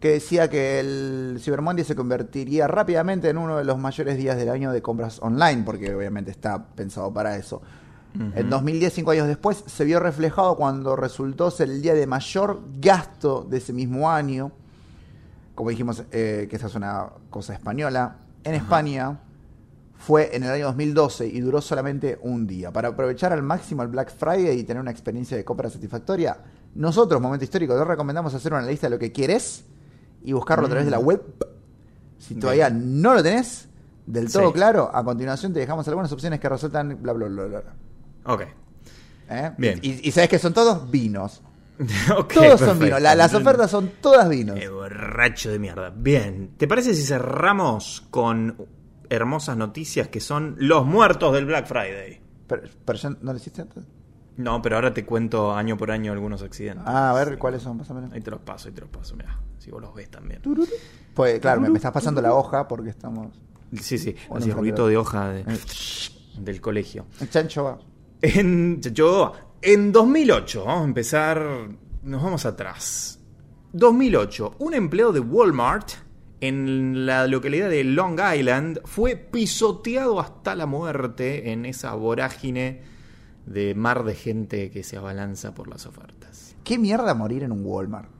que 0.00 0.08
decía 0.10 0.48
que 0.48 0.78
el 0.78 1.38
Cyber 1.40 1.60
Monday 1.62 1.84
se 1.84 1.96
convertiría 1.96 2.68
rápidamente 2.68 3.28
en 3.28 3.38
uno 3.38 3.58
de 3.58 3.64
los 3.64 3.76
mayores 3.78 4.16
días 4.16 4.36
del 4.36 4.50
año 4.50 4.70
de 4.70 4.80
compras 4.82 5.18
online, 5.20 5.62
porque 5.64 5.92
obviamente 5.94 6.30
está 6.30 6.64
pensado 6.68 7.12
para 7.12 7.36
eso. 7.36 7.60
En 8.14 8.50
2010, 8.50 8.92
cinco 8.92 9.10
años 9.12 9.28
después, 9.28 9.62
se 9.66 9.84
vio 9.84 10.00
reflejado 10.00 10.56
cuando 10.56 10.96
resultó 10.96 11.50
ser 11.50 11.70
el 11.70 11.82
día 11.82 11.94
de 11.94 12.06
mayor 12.06 12.60
gasto 12.80 13.46
de 13.48 13.58
ese 13.58 13.72
mismo 13.72 14.10
año. 14.10 14.50
Como 15.54 15.70
dijimos, 15.70 16.02
eh, 16.10 16.46
que 16.48 16.56
esta 16.56 16.68
es 16.68 16.74
una 16.74 17.10
cosa 17.30 17.54
española. 17.54 18.16
En 18.44 18.54
España 18.54 19.20
fue 19.98 20.34
en 20.34 20.44
el 20.44 20.50
año 20.50 20.66
2012 20.66 21.26
y 21.26 21.40
duró 21.40 21.60
solamente 21.60 22.18
un 22.22 22.46
día. 22.46 22.72
Para 22.72 22.88
aprovechar 22.88 23.32
al 23.32 23.42
máximo 23.42 23.82
el 23.82 23.88
Black 23.88 24.12
Friday 24.16 24.58
y 24.58 24.64
tener 24.64 24.80
una 24.80 24.90
experiencia 24.90 25.36
de 25.36 25.44
compra 25.44 25.68
satisfactoria, 25.68 26.38
nosotros, 26.74 27.20
Momento 27.20 27.44
Histórico, 27.44 27.76
te 27.76 27.84
recomendamos 27.84 28.32
hacer 28.34 28.52
una 28.52 28.62
lista 28.62 28.86
de 28.86 28.90
lo 28.90 28.98
que 28.98 29.12
quieres 29.12 29.64
y 30.22 30.32
buscarlo 30.32 30.66
a 30.66 30.68
través 30.68 30.86
de 30.86 30.90
la 30.92 30.98
web. 31.00 31.22
Si 32.18 32.34
todavía 32.34 32.70
no 32.70 33.14
lo 33.14 33.22
tenés 33.22 33.68
del 34.06 34.32
todo 34.32 34.48
Sí. 34.48 34.54
claro, 34.54 34.90
a 34.92 35.04
continuación 35.04 35.52
te 35.52 35.60
dejamos 35.60 35.86
algunas 35.88 36.10
opciones 36.12 36.40
que 36.40 36.48
resultan 36.48 36.98
bla 37.02 37.12
bla 37.12 37.26
bla 37.26 37.44
bla. 37.46 37.62
Ok. 38.28 38.42
¿Eh? 39.30 39.52
Bien. 39.58 39.78
Y, 39.82 40.08
y 40.08 40.12
sabes 40.12 40.30
que 40.30 40.38
son 40.38 40.52
todos 40.54 40.90
vinos. 40.90 41.42
Todos 42.34 42.58
son 42.60 42.78
vinos. 42.78 43.00
La- 43.00 43.14
las 43.14 43.32
ofertas 43.34 43.70
son 43.70 43.90
todas 44.00 44.28
vinos. 44.28 44.58
Eh, 44.58 44.68
borracho 44.68 45.50
de 45.50 45.58
mierda. 45.60 45.90
Bien. 45.90 46.50
¿Te 46.56 46.66
parece 46.66 46.92
si 46.94 47.04
cerramos 47.04 48.04
con 48.10 48.56
hermosas 49.10 49.56
noticias 49.56 50.08
que 50.08 50.20
son 50.20 50.56
los 50.58 50.84
muertos 50.86 51.32
del 51.34 51.44
Black 51.46 51.66
Friday? 51.66 52.20
Pero, 52.48 52.62
pero 52.84 52.98
ya 52.98 53.10
no 53.10 53.32
lo 53.32 53.36
hiciste 53.36 53.62
antes. 53.62 53.84
No, 54.38 54.60
pero 54.62 54.76
ahora 54.76 54.92
te 54.94 55.04
cuento 55.04 55.54
año 55.54 55.76
por 55.76 55.90
año 55.90 56.10
algunos 56.12 56.42
accidentes. 56.42 56.84
Ah, 56.86 57.10
a 57.10 57.14
ver 57.14 57.38
cuáles 57.38 57.62
son, 57.62 57.76
más 57.76 57.90
o 57.90 57.94
menos. 57.94 58.12
Ahí 58.12 58.20
te 58.22 58.30
los 58.30 58.40
paso, 58.40 58.68
ahí 58.68 58.74
te 58.74 58.80
los 58.80 58.90
paso, 58.90 59.14
mira. 59.16 59.38
Si 59.58 59.70
vos 59.70 59.80
los 59.82 59.94
ves 59.94 60.10
también. 60.10 60.40
Pues 61.14 61.38
claro, 61.40 61.60
me, 61.60 61.68
me 61.70 61.78
estás 61.78 61.92
pasando 61.92 62.20
la 62.22 62.32
hoja 62.34 62.66
porque 62.66 62.90
estamos. 62.90 63.36
Sí, 63.80 63.98
sí. 63.98 64.14
Así, 64.34 64.50
ruido 64.50 64.86
de 64.88 64.96
hoja 64.96 65.28
de- 65.30 65.40
Eh. 65.42 65.58
del 66.38 66.60
colegio. 66.60 67.06
El 67.20 67.30
chancho 67.30 67.64
va. 67.64 67.78
En, 68.20 68.80
yo, 68.80 69.32
en 69.62 69.92
2008, 69.92 70.64
vamos 70.64 70.82
a 70.82 70.84
empezar, 70.84 71.68
nos 72.02 72.22
vamos 72.22 72.46
atrás. 72.46 73.20
2008, 73.72 74.56
un 74.58 74.74
empleado 74.74 75.12
de 75.12 75.20
Walmart 75.20 75.90
en 76.40 77.06
la 77.06 77.26
localidad 77.26 77.68
de 77.68 77.84
Long 77.84 78.20
Island 78.36 78.80
fue 78.84 79.16
pisoteado 79.16 80.20
hasta 80.20 80.54
la 80.54 80.66
muerte 80.66 81.52
en 81.52 81.64
esa 81.64 81.94
vorágine 81.94 82.82
de 83.46 83.74
mar 83.74 84.04
de 84.04 84.14
gente 84.14 84.70
que 84.70 84.82
se 84.82 84.96
abalanza 84.96 85.54
por 85.54 85.68
las 85.68 85.86
ofertas. 85.86 86.56
¿Qué 86.64 86.78
mierda 86.78 87.14
morir 87.14 87.44
en 87.44 87.52
un 87.52 87.64
Walmart? 87.64 88.10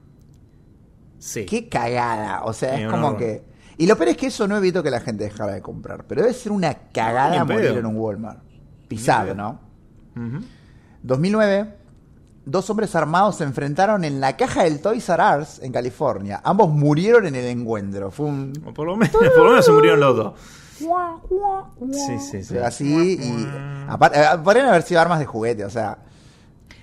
Sí. 1.18 1.44
Qué 1.44 1.68
cagada. 1.68 2.44
O 2.44 2.52
sea, 2.52 2.80
es 2.80 2.90
como 2.90 3.16
que. 3.16 3.42
Y 3.76 3.86
lo 3.86 3.96
peor 3.96 4.10
es 4.10 4.16
que 4.16 4.26
eso 4.26 4.48
no 4.48 4.56
evitó 4.56 4.82
que 4.82 4.90
la 4.90 5.00
gente 5.00 5.24
dejara 5.24 5.52
de 5.52 5.62
comprar. 5.62 6.06
Pero 6.06 6.22
debe 6.22 6.34
ser 6.34 6.52
una 6.52 6.74
cagada 6.74 7.44
morir 7.44 7.78
en 7.78 7.86
un 7.86 7.96
Walmart. 7.96 8.40
Pisado, 8.88 9.34
pedo. 9.34 9.67
¿No? 10.18 10.38
Ujú. 10.38 10.44
2009. 11.02 11.74
Dos 12.44 12.70
hombres 12.70 12.94
armados 12.94 13.36
se 13.36 13.44
enfrentaron 13.44 14.04
en 14.04 14.20
la 14.20 14.36
caja 14.36 14.64
del 14.64 14.80
Toys 14.80 15.06
R 15.10 15.22
Us 15.38 15.58
en 15.62 15.70
California. 15.70 16.40
Ambos 16.42 16.70
murieron 16.70 17.26
en 17.26 17.34
el 17.34 17.44
encuentro. 17.46 18.10
Fue 18.10 18.26
un. 18.26 18.52
O 18.64 18.72
por, 18.72 18.86
lo 18.86 18.96
menos, 18.96 19.12
por 19.36 19.44
lo 19.44 19.50
menos 19.50 19.64
se 19.66 19.72
murieron 19.72 20.00
los 20.00 20.16
dos. 20.16 20.34
Sí, 21.92 22.18
sí, 22.18 22.44
sí. 22.44 22.56
Así 22.56 23.18
y. 23.20 23.48
aparte, 23.88 24.20
eh, 24.20 24.24
podrían 24.42 24.66
haber 24.66 24.82
sido 24.82 25.00
armas 25.00 25.18
de 25.18 25.26
juguete, 25.26 25.64
o 25.64 25.70
sea. 25.70 25.98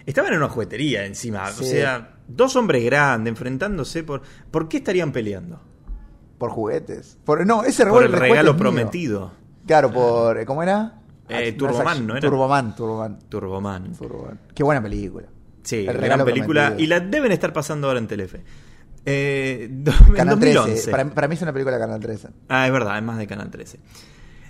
Estaban 0.06 0.34
en 0.34 0.38
una 0.38 0.50
juguetería 0.50 1.06
encima. 1.06 1.50
Sí. 1.50 1.64
O 1.64 1.68
sea, 1.68 2.12
dos 2.28 2.56
hombres 2.56 2.84
grandes 2.86 3.32
enfrentándose 3.32 4.04
por. 4.04 4.22
¿Por 4.52 4.68
qué 4.68 4.78
estarían 4.78 5.12
peleando? 5.12 5.62
Por 6.38 6.52
juguetes. 6.52 7.18
Por, 7.26 7.44
no, 7.48 7.64
ese 7.64 7.88
Por 7.88 8.04
el 8.04 8.12
regalo 8.12 8.54
mío. 8.54 8.60
prometido. 8.60 9.32
Claro, 9.66 9.92
por. 9.92 10.46
¿Cómo 10.46 10.62
era? 10.62 11.00
Eh, 11.30 11.54
Turboman, 11.54 12.06
¿no 12.08 12.14
era? 12.16 12.22
Turboman, 12.30 12.76
Turboman. 12.76 13.20
Turboman. 13.30 13.94
Turboman. 13.94 14.40
Qué 14.54 14.64
buena 14.64 14.82
película. 14.82 15.28
Sí, 15.64 15.84
gran 15.86 16.24
película. 16.26 16.76
Y 16.78 16.88
la 16.88 17.00
deben 17.00 17.32
estar 17.32 17.52
pasando 17.52 17.88
ahora 17.88 18.00
en 18.00 18.08
Telefe. 18.08 18.44
Eh, 19.06 19.68
do- 19.72 19.92
en 20.08 20.14
Canal 20.14 20.40
2011. 20.40 20.72
13. 20.72 20.92
Para, 20.92 21.06
para 21.10 21.28
mí 21.28 21.36
es 21.36 21.42
una 21.42 21.54
película 21.54 21.76
de 21.78 21.82
Canal 21.82 22.00
13. 22.00 22.30
Ah, 22.50 22.66
es 22.68 22.72
verdad, 22.72 22.98
es 22.98 23.04
más 23.04 23.18
de 23.18 23.28
Canal 23.28 23.50
13. 23.50 23.80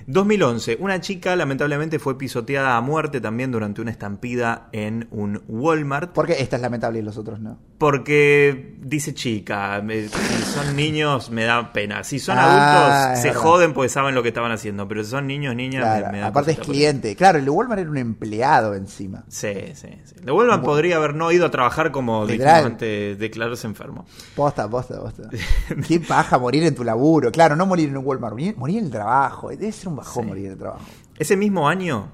2011. 0.07 0.77
Una 0.79 1.01
chica 1.01 1.35
lamentablemente 1.35 1.97
fue 1.99 2.17
pisoteada 2.17 2.77
a 2.77 2.81
muerte 2.81 3.19
también 3.21 3.51
durante 3.51 3.81
una 3.81 3.91
estampida 3.91 4.69
en 4.71 5.07
un 5.11 5.41
Walmart. 5.47 6.11
Porque 6.13 6.33
esta 6.41 6.55
es 6.57 6.61
lamentable 6.61 6.99
y 6.99 7.01
los 7.01 7.17
otros 7.17 7.39
no. 7.39 7.57
Porque 7.77 8.75
dice 8.81 9.13
chica, 9.13 9.81
me- 9.83 10.07
si 10.07 10.43
son 10.43 10.75
niños 10.75 11.29
me 11.31 11.43
da 11.45 11.73
pena. 11.73 12.03
Si 12.03 12.19
son 12.19 12.37
Ah, 12.37 12.43
adultos 12.43 13.19
se 13.21 13.27
verdad. 13.29 13.41
joden 13.41 13.73
porque 13.73 13.89
saben 13.89 14.13
lo 14.15 14.21
que 14.21 14.29
estaban 14.29 14.51
haciendo. 14.51 14.87
Pero 14.87 15.03
si 15.03 15.09
son 15.09 15.27
niños, 15.27 15.55
niñas, 15.55 15.83
Claro, 15.83 16.05
me, 16.07 16.11
me 16.13 16.19
da 16.19 16.27
aparte 16.27 16.51
es 16.51 16.59
cliente. 16.59 17.15
Claro, 17.15 17.39
el 17.39 17.45
de 17.45 17.51
Walmart 17.51 17.81
era 17.81 17.89
un 17.89 17.97
empleado 17.97 18.75
encima. 18.75 19.23
Sí, 19.27 19.53
sí, 19.73 19.87
sí. 20.03 20.15
De 20.23 20.31
Walmart 20.31 20.63
podría 20.63 20.97
haber 20.97 21.15
no 21.15 21.31
ido 21.31 21.45
a 21.45 21.51
trabajar 21.51 21.91
como 21.91 22.23
antes, 22.25 23.17
declararse 23.17 23.67
enfermo. 23.67 24.05
Posta, 24.35 24.69
posta, 24.69 24.99
posta. 25.01 25.23
Qué 25.87 25.99
paja 25.99 26.37
morir 26.37 26.63
en 26.63 26.75
tu 26.75 26.83
laburo. 26.83 27.31
Claro, 27.31 27.55
no 27.55 27.65
morir 27.65 27.89
en 27.89 27.97
un 27.97 28.05
Walmart, 28.05 28.33
morir, 28.33 28.55
morir 28.57 28.77
en 28.79 28.85
el 28.85 28.91
trabajo. 28.91 29.49
Debe 29.49 29.71
ser 29.71 29.89
un 29.89 29.94
bajón 29.95 30.23
Sí. 30.23 30.29
morir 30.29 30.47
el 30.51 30.57
trabajo. 30.57 30.85
Ese 31.17 31.37
mismo 31.37 31.67
año, 31.69 32.11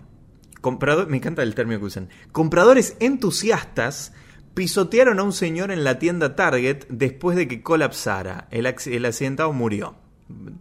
comprador, 0.62 1.08
me 1.08 1.18
encanta 1.18 1.44
el 1.44 1.56
término 1.56 1.80
que 1.80 1.86
usan, 1.86 2.10
compradores 2.32 2.96
entusiastas 3.00 4.14
pisotearon 4.54 5.20
a 5.20 5.24
un 5.24 5.32
señor 5.34 5.72
en 5.72 5.84
la 5.84 5.98
tienda 5.98 6.36
Target 6.36 6.86
después 6.90 7.38
de 7.38 7.48
que 7.48 7.62
colapsara. 7.62 8.48
El, 8.52 8.66
acc- 8.66 8.92
el 8.94 9.06
accidentado 9.06 9.54
murió. 9.54 9.96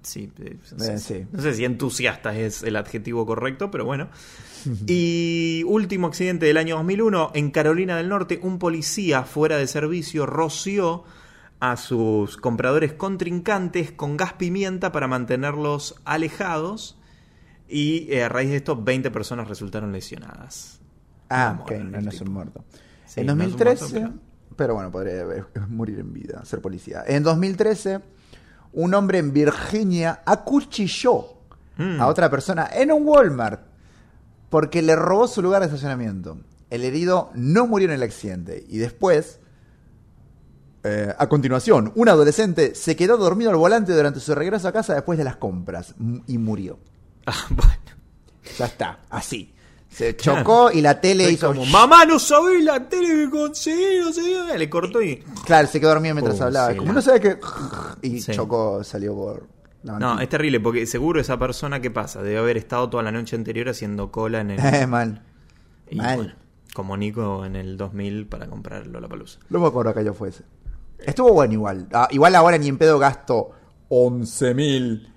Sí, 0.03 0.33
eh, 0.41 0.57
no 0.73 0.79
sé, 0.85 0.93
Eh, 0.95 0.99
sí. 0.99 1.27
no 1.33 1.43
sé 1.43 1.55
si 1.55 1.65
entusiastas 1.65 2.37
es 2.37 2.63
el 2.63 2.77
adjetivo 2.77 3.25
correcto, 3.27 3.71
pero 3.71 3.85
bueno. 3.85 4.09
Y 4.87 5.63
último 5.67 6.07
accidente 6.09 6.47
del 6.47 6.57
año 6.57 6.77
2001, 6.77 7.31
en 7.35 7.51
Carolina 7.51 7.97
del 7.97 8.09
Norte, 8.09 8.39
un 8.43 8.59
policía 8.59 9.23
fuera 9.25 9.57
de 9.57 9.67
servicio 9.67 10.27
roció 10.27 11.05
a 11.61 11.77
sus 11.77 12.37
compradores 12.37 12.93
contrincantes 12.93 13.91
con 13.93 14.17
gas 14.17 14.33
pimienta 14.35 14.93
para 14.93 15.09
mantenerlos 15.09 15.97
alejados 16.05 16.97
y 17.71 18.07
eh, 18.13 18.25
a 18.25 18.29
raíz 18.29 18.51
de 18.51 18.57
esto 18.57 18.77
20 18.81 19.11
personas 19.11 19.49
resultaron 19.49 19.93
lesionadas. 19.93 20.81
Ah, 21.29 21.55
No 21.57 21.63
ok, 21.63 21.71
no, 21.73 21.77
el 21.99 22.05
no 22.05 22.11
es 22.11 22.19
tipo. 22.19 22.25
un 22.25 22.33
muerto. 22.33 22.65
Sí, 23.07 23.21
en 23.21 23.27
no 23.27 23.33
es 23.33 23.39
un 23.39 23.45
2013, 23.53 24.01
muerto, 24.01 24.19
pero... 24.57 24.75
bueno, 24.75 24.91
podría 24.91 25.25
morir 25.69 25.99
en 26.01 26.13
vida, 26.13 26.45
ser 26.45 26.61
policía. 26.61 27.03
En 27.07 27.23
2013, 27.23 28.01
un 28.73 28.95
hombre 28.95 29.19
en 29.19 29.33
Virginia 29.33 30.23
acuchilló 30.25 31.39
Mm. 31.79 31.99
a 32.01 32.09
otra 32.09 32.29
persona 32.29 32.69
en 32.75 32.93
un 32.93 33.07
Walmart 33.07 33.63
porque 34.51 34.83
le 34.83 34.97
robó 34.97 35.27
su 35.29 35.41
lugar 35.41 35.61
de 35.63 35.67
estacionamiento. 35.69 36.39
El 36.69 36.85
herido 36.85 37.31
no 37.35 37.67
murió 37.67 37.89
en 37.89 37.95
el 37.95 38.03
accidente 38.03 38.65
y 38.69 38.77
después, 38.79 39.39
eh, 40.83 41.15
a 41.17 41.29
continuación, 41.29 41.93
un 41.95 42.09
adolescente 42.09 42.75
se 42.75 42.97
quedó 42.97 43.17
dormido 43.17 43.51
al 43.51 43.57
volante 43.57 43.95
durante 43.95 44.21
su 44.21 44.35
regreso 44.35 44.69
a 44.69 44.73
casa 44.73 44.93
después 44.95 45.17
de 45.17 45.25
las 45.25 45.37
compras 45.37 45.95
y 46.27 46.37
murió. 46.39 46.79
Ah, 47.27 47.47
bueno. 47.51 47.73
Ya 48.59 48.67
está, 48.67 48.99
así. 49.11 49.53
Se 49.89 50.17
chocó 50.17 50.71
y 50.73 50.81
la 50.81 51.01
tele 51.01 51.31
hizo 51.31 51.49
como, 51.49 51.67
mamá, 51.67 52.05
no 52.05 52.19
sabés 52.19 52.63
la 52.63 52.89
tele 52.89 53.09
que 53.25 53.31
conseguí, 53.31 53.99
no 54.01 54.13
sé 54.13 54.23
qué". 54.23 54.59
Le 54.59 54.71
cortó 54.71 55.03
y... 55.03 55.17
Claro, 55.45 55.67
se 55.67 55.81
quedó 55.81 55.91
dormido 55.91 56.15
mientras 56.15 56.41
Oh, 56.41 56.45
hablaba. 56.45 56.75
Como 56.77 56.89
la- 56.89 56.93
no 56.95 57.03
sabe 57.03 57.21
que. 57.21 57.39
Y 58.03 58.21
Sí. 58.21 58.33
chocó, 58.33 58.85
salió 58.85 59.15
por 59.15 59.49
la 59.83 59.99
No, 59.99 60.21
es 60.21 60.29
terrible 60.29 60.61
porque 60.61 60.87
seguro 60.87 61.21
esa 61.21 61.39
persona, 61.39 61.81
¿qué 61.81 61.91
pasa? 61.91 62.23
Debe 62.23 62.39
haber 62.39 62.57
estado 62.57 62.89
toda 62.89 63.03
la 63.03 63.11
noche 63.11 63.35
anterior 63.35 63.69
haciendo 63.69 64.11
cola 64.13 64.41
en 64.41 64.53
el... 64.53 64.61
Eh, 64.65 64.87
mal. 64.87 65.23
y, 65.91 65.97
mal. 65.97 66.17
bueno, 66.17 66.33
como 66.73 66.97
Nico 66.97 67.45
en 67.45 67.57
el 67.57 67.77
2000 67.77 68.27
para 68.29 68.47
comprar 68.47 68.87
Lollapalooza. 68.87 69.41
No 69.49 69.59
me 69.59 69.67
acuerdo 69.67 69.93
que 69.93 70.05
yo 70.05 70.15
fuese. 70.15 70.45
Estuvo 71.01 71.33
bueno 71.33 71.53
igual. 71.55 71.89
Ah, 71.93 72.07
igual 72.13 72.37
ahora 72.37 72.59
ni 72.59 72.69
en 72.69 72.79
pedo 72.79 72.99
gasto 72.99 73.51
11 73.89 74.55
mil 74.55 75.13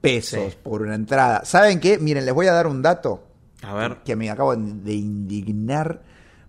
pesos 0.00 0.52
Sí. 0.52 0.58
por 0.62 0.82
una 0.82 0.94
entrada. 0.94 1.44
¿Saben 1.44 1.80
qué? 1.80 1.98
Miren, 1.98 2.24
les 2.24 2.34
voy 2.34 2.46
a 2.46 2.52
dar 2.52 2.66
un 2.66 2.82
dato 2.82 3.24
A 3.62 3.74
ver. 3.74 3.98
que 4.04 4.16
me 4.16 4.30
acabo 4.30 4.54
de 4.56 4.94
indignar 4.94 6.02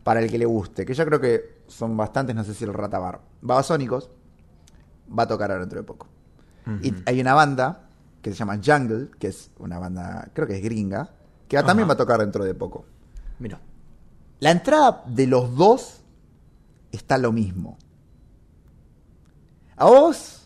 para 0.03 0.21
el 0.21 0.29
que 0.31 0.37
le 0.37 0.45
guste. 0.45 0.85
Que 0.85 0.93
yo 0.93 1.05
creo 1.05 1.19
que 1.19 1.61
son 1.67 1.95
bastantes, 1.97 2.35
no 2.35 2.43
sé 2.43 2.53
si 2.53 2.63
el 2.63 2.73
ratabar. 2.73 3.21
Babasónicos 3.41 4.09
va 5.17 5.23
a 5.23 5.27
tocar 5.27 5.51
ahora 5.51 5.61
dentro 5.61 5.79
de 5.79 5.83
poco. 5.85 6.07
Y 6.81 6.93
hay 7.05 7.19
una 7.19 7.33
banda 7.33 7.89
que 8.21 8.29
se 8.31 8.35
llama 8.37 8.59
Jungle, 8.63 9.09
que 9.19 9.27
es 9.27 9.49
una 9.57 9.79
banda, 9.79 10.29
creo 10.33 10.47
que 10.47 10.55
es 10.57 10.63
gringa, 10.63 11.09
que 11.47 11.61
también 11.63 11.89
va 11.89 11.93
a 11.93 11.97
tocar 11.97 12.19
dentro 12.19 12.43
de 12.45 12.53
poco. 12.53 12.85
Mira. 13.39 13.59
La 14.39 14.51
entrada 14.51 15.03
de 15.07 15.27
los 15.27 15.55
dos 15.55 16.01
está 16.91 17.17
lo 17.17 17.31
mismo. 17.31 17.77
¿A 19.75 19.85
vos, 19.85 20.40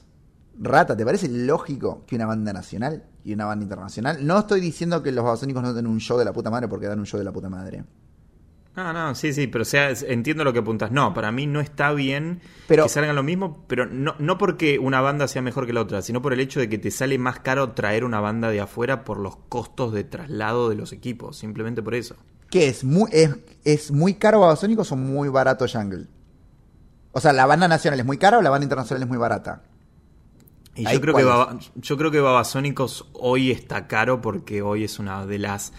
Rata, 0.57 0.95
te 0.95 1.03
parece 1.05 1.27
lógico 1.27 2.03
que 2.07 2.15
una 2.15 2.25
banda 2.25 2.53
nacional 2.53 3.03
y 3.23 3.33
una 3.33 3.45
banda 3.45 3.63
internacional? 3.63 4.25
No 4.25 4.39
estoy 4.39 4.61
diciendo 4.61 5.03
que 5.03 5.11
los 5.11 5.23
babasónicos 5.23 5.61
no 5.63 5.73
den 5.73 5.87
un 5.87 5.99
show 5.99 6.17
de 6.17 6.25
la 6.25 6.33
puta 6.33 6.49
madre 6.49 6.67
porque 6.67 6.87
dan 6.87 6.99
un 6.99 7.05
show 7.05 7.17
de 7.17 7.25
la 7.25 7.33
puta 7.33 7.49
madre. 7.49 7.83
No, 8.75 8.91
no, 8.91 9.15
sí, 9.15 9.31
sí, 9.33 9.47
pero 9.47 9.61
o 9.61 9.65
sea, 9.65 9.89
entiendo 9.91 10.43
lo 10.43 10.51
que 10.51 10.59
apuntas. 10.59 10.91
No, 10.91 11.13
para 11.13 11.31
mí 11.31 11.47
no 11.47 11.61
está 11.61 11.93
bien 11.93 12.41
Pero- 12.67 12.83
que 12.83 12.89
salgan 12.89 13.15
lo 13.15 13.23
mismo, 13.23 13.63
pero 13.67 13.85
no, 13.85 14.15
no 14.19 14.37
porque 14.37 14.79
una 14.79 14.99
banda 15.01 15.27
sea 15.29 15.41
mejor 15.41 15.65
que 15.65 15.71
la 15.73 15.81
otra, 15.81 16.01
sino 16.01 16.21
por 16.21 16.33
el 16.33 16.41
hecho 16.41 16.59
de 16.59 16.67
que 16.67 16.77
te 16.77 16.91
sale 16.91 17.17
más 17.17 17.39
caro 17.39 17.71
traer 17.71 18.03
una 18.03 18.19
banda 18.19 18.49
de 18.49 18.59
afuera 18.59 19.03
por 19.05 19.17
los 19.17 19.37
costos 19.49 19.93
de 19.93 20.03
traslado 20.03 20.67
de 20.69 20.75
los 20.75 20.91
equipos, 20.91 21.37
simplemente 21.37 21.81
por 21.81 21.95
eso. 21.95 22.15
¿Qué 22.49 22.67
es? 22.67 22.83
Muy, 22.83 23.09
es, 23.13 23.35
¿Es 23.63 23.91
muy 23.91 24.15
caro 24.15 24.41
Babasónicos 24.41 24.91
o 24.91 24.95
muy 24.97 25.29
barato 25.29 25.65
Jungle? 25.71 26.07
O 27.13 27.21
sea, 27.21 27.31
¿la 27.31 27.45
banda 27.45 27.67
nacional 27.69 27.99
es 28.01 28.05
muy 28.05 28.17
cara 28.17 28.37
o 28.37 28.41
la 28.41 28.49
banda 28.49 28.65
internacional 28.65 29.03
es 29.03 29.07
muy 29.09 29.17
barata? 29.17 29.63
Y 30.75 30.83
yo 30.83 30.99
creo, 31.01 31.15
que 31.15 31.23
¿cuál 31.23 31.25
Baba- 31.25 31.59
yo 31.75 31.97
creo 31.97 32.11
que 32.11 32.19
Babasónicos 32.19 33.09
hoy 33.13 33.51
está 33.51 33.87
caro 33.87 34.21
porque 34.21 34.61
hoy 34.61 34.83
es 34.83 34.99
una 34.99 35.25
de 35.25 35.39
las, 35.39 35.71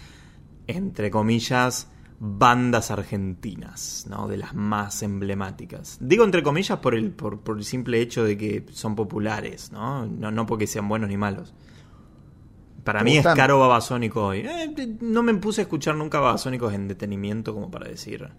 entre 0.65 1.11
comillas, 1.11 1.89
bandas 2.19 2.89
argentinas, 2.89 4.05
¿no? 4.09 4.27
De 4.27 4.37
las 4.37 4.55
más 4.55 5.03
emblemáticas. 5.03 5.97
Digo 6.01 6.23
entre 6.23 6.41
comillas 6.41 6.79
por 6.79 6.95
el, 6.95 7.11
por, 7.11 7.41
por 7.41 7.57
el 7.59 7.63
simple 7.63 8.01
hecho 8.01 8.23
de 8.23 8.37
que 8.37 8.65
son 8.71 8.95
populares, 8.95 9.71
¿no? 9.71 10.07
No, 10.07 10.31
no 10.31 10.45
porque 10.47 10.65
sean 10.65 10.89
buenos 10.89 11.09
ni 11.09 11.17
malos. 11.17 11.53
Para 12.83 12.99
¿Te 12.99 13.05
mí 13.05 13.15
gustan? 13.15 13.33
es 13.33 13.37
caro 13.37 13.59
Babasónico 13.59 14.25
hoy. 14.27 14.39
Eh, 14.39 14.97
no 15.01 15.21
me 15.21 15.33
puse 15.35 15.61
a 15.61 15.63
escuchar 15.63 15.95
nunca 15.95 16.19
Babasónicos 16.19 16.73
en 16.73 16.87
detenimiento 16.87 17.53
como 17.53 17.69
para 17.69 17.87
decir. 17.87 18.29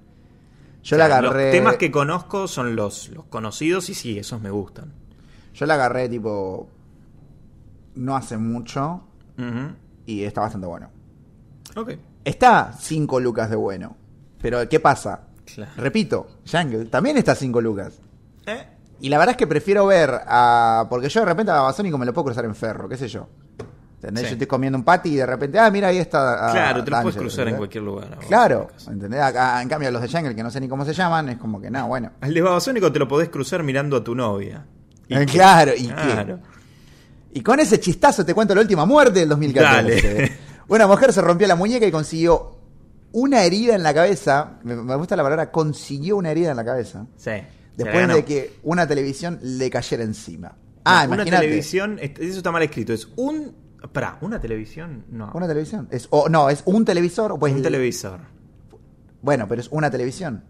Yo 0.82 0.96
O 0.96 0.98
la 0.98 1.04
agarré. 1.04 1.28
Los 1.44 1.52
temas 1.52 1.76
que 1.76 1.90
conozco 1.90 2.48
son 2.48 2.74
los, 2.74 3.10
los 3.10 3.26
conocidos 3.26 3.90
y 3.90 3.94
sí, 3.94 4.18
esos 4.18 4.40
me 4.40 4.50
gustan. 4.50 4.92
Yo 5.58 5.66
la 5.66 5.74
agarré 5.74 6.08
tipo. 6.08 6.68
No 7.96 8.14
hace 8.16 8.36
mucho 8.38 9.02
y 10.06 10.22
está 10.22 10.40
bastante 10.42 10.66
bueno. 10.68 10.88
Ok. 11.76 11.92
Está 12.24 12.72
5 12.78 13.18
lucas 13.20 13.50
de 13.50 13.56
bueno. 13.56 13.96
Pero 14.40 14.68
¿qué 14.68 14.78
pasa? 14.78 15.22
Claro. 15.44 15.72
Repito, 15.76 16.26
Jungle 16.50 16.84
también 16.86 17.16
está 17.16 17.34
5 17.34 17.60
lucas. 17.60 18.00
Eh, 18.46 18.66
Y 19.00 19.08
la 19.08 19.18
verdad 19.18 19.32
es 19.32 19.36
que 19.36 19.46
prefiero 19.48 19.86
ver 19.86 20.10
a. 20.26 20.86
Porque 20.88 21.08
yo 21.08 21.20
de 21.20 21.26
repente 21.26 21.50
a 21.50 21.56
Babasónico 21.56 21.98
me 21.98 22.06
lo 22.06 22.12
puedo 22.12 22.26
cruzar 22.26 22.44
en 22.44 22.54
ferro, 22.54 22.88
qué 22.88 22.96
sé 22.96 23.08
yo. 23.08 23.28
¿Entendés? 23.96 24.22
Sí. 24.24 24.28
Yo 24.30 24.32
estoy 24.34 24.46
comiendo 24.46 24.78
un 24.78 24.84
patty 24.84 25.08
y 25.10 25.16
de 25.16 25.26
repente, 25.26 25.58
ah, 25.58 25.68
mira, 25.72 25.88
ahí 25.88 25.98
está. 25.98 26.48
ah, 26.48 26.52
Claro, 26.52 26.84
te 26.84 26.90
lo 26.92 27.02
puedes 27.02 27.16
cruzar 27.16 27.48
en 27.48 27.56
cualquier 27.56 27.82
lugar. 27.82 28.14
a 28.14 28.16
Claro. 28.18 28.68
¿entendés? 28.88 29.20
Acá, 29.20 29.60
en 29.60 29.68
cambio, 29.68 29.90
los 29.90 30.00
de 30.02 30.08
Jungle, 30.08 30.36
que 30.36 30.42
no 30.44 30.50
sé 30.52 30.60
ni 30.60 30.68
cómo 30.68 30.84
se 30.84 30.92
llaman, 30.94 31.28
es 31.30 31.38
como 31.38 31.60
que, 31.60 31.68
no, 31.68 31.88
bueno. 31.88 32.12
Al 32.20 32.32
de 32.32 32.40
Babasónico 32.42 32.92
te 32.92 33.00
lo 33.00 33.08
podés 33.08 33.28
cruzar 33.28 33.64
mirando 33.64 33.96
a 33.96 34.04
tu 34.04 34.14
novia. 34.14 34.64
¿Y 35.08 35.16
qué? 35.16 35.26
claro, 35.26 35.72
¿y 35.76 35.86
qué? 35.86 35.94
Claro. 35.94 36.38
Y 37.32 37.40
con 37.40 37.60
ese 37.60 37.78
chistazo 37.80 38.24
te 38.24 38.34
cuento 38.34 38.54
la 38.54 38.60
última 38.62 38.84
muerte 38.84 39.20
del 39.20 39.28
2014. 39.28 40.14
Dale. 40.14 40.32
Una 40.68 40.86
mujer 40.86 41.12
se 41.12 41.20
rompió 41.20 41.46
la 41.46 41.56
muñeca 41.56 41.86
y 41.86 41.90
consiguió 41.90 42.56
una 43.12 43.42
herida 43.42 43.74
en 43.74 43.82
la 43.82 43.94
cabeza. 43.94 44.58
Me, 44.64 44.76
me 44.76 44.94
gusta 44.96 45.16
la 45.16 45.22
palabra, 45.22 45.50
consiguió 45.50 46.16
una 46.16 46.30
herida 46.30 46.50
en 46.50 46.56
la 46.56 46.64
cabeza. 46.64 47.06
Sí. 47.16 47.30
Después 47.76 48.08
de 48.08 48.24
que 48.24 48.58
una 48.64 48.86
televisión 48.86 49.38
le 49.40 49.70
cayera 49.70 50.02
encima. 50.02 50.56
Ah, 50.84 51.06
No, 51.06 51.14
una 51.14 51.24
televisión, 51.24 51.98
eso 52.00 52.38
está 52.38 52.50
mal 52.50 52.62
escrito. 52.62 52.92
Es 52.92 53.08
un. 53.16 53.54
Pará, 53.92 54.18
¿una 54.20 54.40
televisión? 54.40 55.04
No. 55.08 55.30
¿Una 55.32 55.46
televisión? 55.46 55.86
Es, 55.90 56.08
o, 56.10 56.28
no, 56.28 56.50
es 56.50 56.62
un 56.64 56.84
televisor 56.84 57.32
o 57.32 57.38
pues 57.38 57.54
un 57.54 57.62
televisor. 57.62 58.20
Bueno, 59.22 59.46
pero 59.48 59.60
es 59.60 59.68
una 59.70 59.90
televisión. 59.90 60.44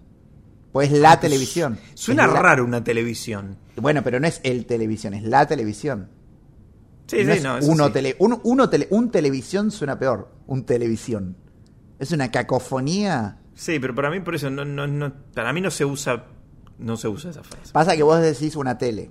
Pues 0.73 0.93
la 0.93 1.19
televisión. 1.19 1.79
Suena 1.95 2.27
la- 2.27 2.41
raro 2.41 2.64
una 2.64 2.85
televisión. 2.85 3.57
Bueno, 3.77 4.03
pero 4.05 4.21
no 4.21 4.27
es 4.27 4.41
el 4.45 4.66
televisión, 4.66 5.14
es 5.14 5.23
la 5.25 5.47
televisión. 5.47 6.09
Sí, 7.07 7.25
no 7.25 7.33
sí, 7.33 7.39
es 7.39 7.43
no. 7.45 7.59
uno 7.62 7.87
sí. 7.87 7.93
tele, 7.95 8.16
un, 8.19 8.39
uno 8.45 8.69
tele- 8.69 8.87
un 8.91 9.11
televisión 9.11 9.71
suena 9.71 9.99
peor. 9.99 10.31
Un 10.47 10.64
televisión. 10.64 11.37
Es 11.99 12.12
una 12.12 12.31
cacofonía. 12.31 13.39
Sí, 13.55 13.79
pero 13.79 13.95
para 13.95 14.11
mí 14.11 14.21
por 14.21 14.35
eso 14.35 14.51
no, 14.51 14.64
no, 14.64 14.87
no, 14.87 15.12
para 15.35 15.53
mí 15.53 15.61
no 15.61 15.71
se 15.71 15.85
usa 15.85 16.27
no 16.79 16.97
se 16.97 17.09
usa 17.09 17.31
esa 17.31 17.43
frase. 17.43 17.73
Pasa 17.73 17.97
que 17.97 18.03
vos 18.05 18.21
decís 18.21 18.55
una 18.55 18.79
tele. 18.79 19.11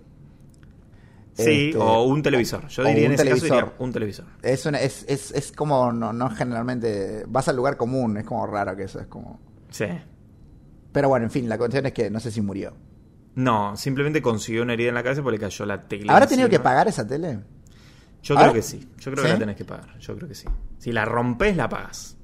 Sí, 1.34 1.68
Este, 1.68 1.78
o 1.78 2.04
un 2.04 2.24
televisor. 2.24 2.68
Yo 2.68 2.84
diría 2.84 3.02
un 3.02 3.06
en 3.08 3.12
ese 3.14 3.24
caso 3.30 3.36
televisor. 3.36 3.58
diría 3.66 3.74
un 3.80 3.92
televisor. 3.92 4.26
Es, 4.42 4.66
una, 4.66 4.80
es, 4.82 5.06
es, 5.08 5.32
es 5.32 5.52
como, 5.52 5.92
no, 5.92 6.14
no 6.14 6.30
generalmente, 6.32 7.26
vas 7.28 7.48
al 7.48 7.56
lugar 7.58 7.78
común, 7.78 8.18
es 8.18 8.26
como 8.26 8.48
raro 8.48 8.76
que 8.76 8.84
eso, 8.84 9.00
es 9.00 9.08
como... 9.08 9.40
Sí. 9.70 9.86
Pero 10.92 11.10
bueno, 11.10 11.26
en 11.26 11.32
fin, 11.32 11.48
la 11.50 11.58
cuestión 11.58 11.86
es 11.86 11.94
que 11.94 12.10
no 12.10 12.20
sé 12.20 12.32
si 12.32 12.42
murió. 12.42 12.74
No, 13.36 13.78
simplemente 13.78 14.22
consiguió 14.22 14.64
una 14.64 14.74
herida 14.74 14.90
en 14.90 14.96
la 14.96 15.04
cabeza 15.04 15.22
porque 15.22 15.40
cayó 15.40 15.66
la 15.66 15.88
tele. 15.88 16.12
¿Habrá 16.12 16.26
tenido 16.28 16.50
que 16.50 16.60
pagar 16.60 16.88
esa 16.88 17.06
tele? 17.06 17.40
Yo 18.24 18.36
creo 18.36 18.54
que 18.54 18.62
sí. 18.62 18.88
Yo 18.98 19.12
creo 19.12 19.24
¿Sí? 19.24 19.28
que 19.28 19.34
la 19.34 19.40
tenés 19.40 19.56
que 19.56 19.66
pagar. 19.66 19.98
Yo 20.00 20.16
creo 20.16 20.28
que 20.28 20.36
sí. 20.36 20.48
Si 20.80 20.92
la 20.92 21.06
rompes, 21.06 21.56
la 21.56 21.70
pagas. 21.70 22.18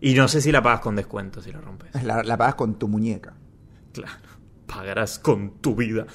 Y 0.00 0.14
no 0.14 0.28
sé 0.28 0.40
si 0.40 0.52
la 0.52 0.62
pagas 0.62 0.80
con 0.80 0.94
descuento 0.94 1.40
si 1.40 1.52
la 1.52 1.60
rompes. 1.60 1.90
La, 2.04 2.22
la 2.22 2.36
pagas 2.36 2.54
con 2.56 2.78
tu 2.78 2.86
muñeca. 2.88 3.34
Claro. 3.92 4.28
Pagarás 4.66 5.18
con 5.18 5.58
tu 5.60 5.74
vida. 5.74 6.06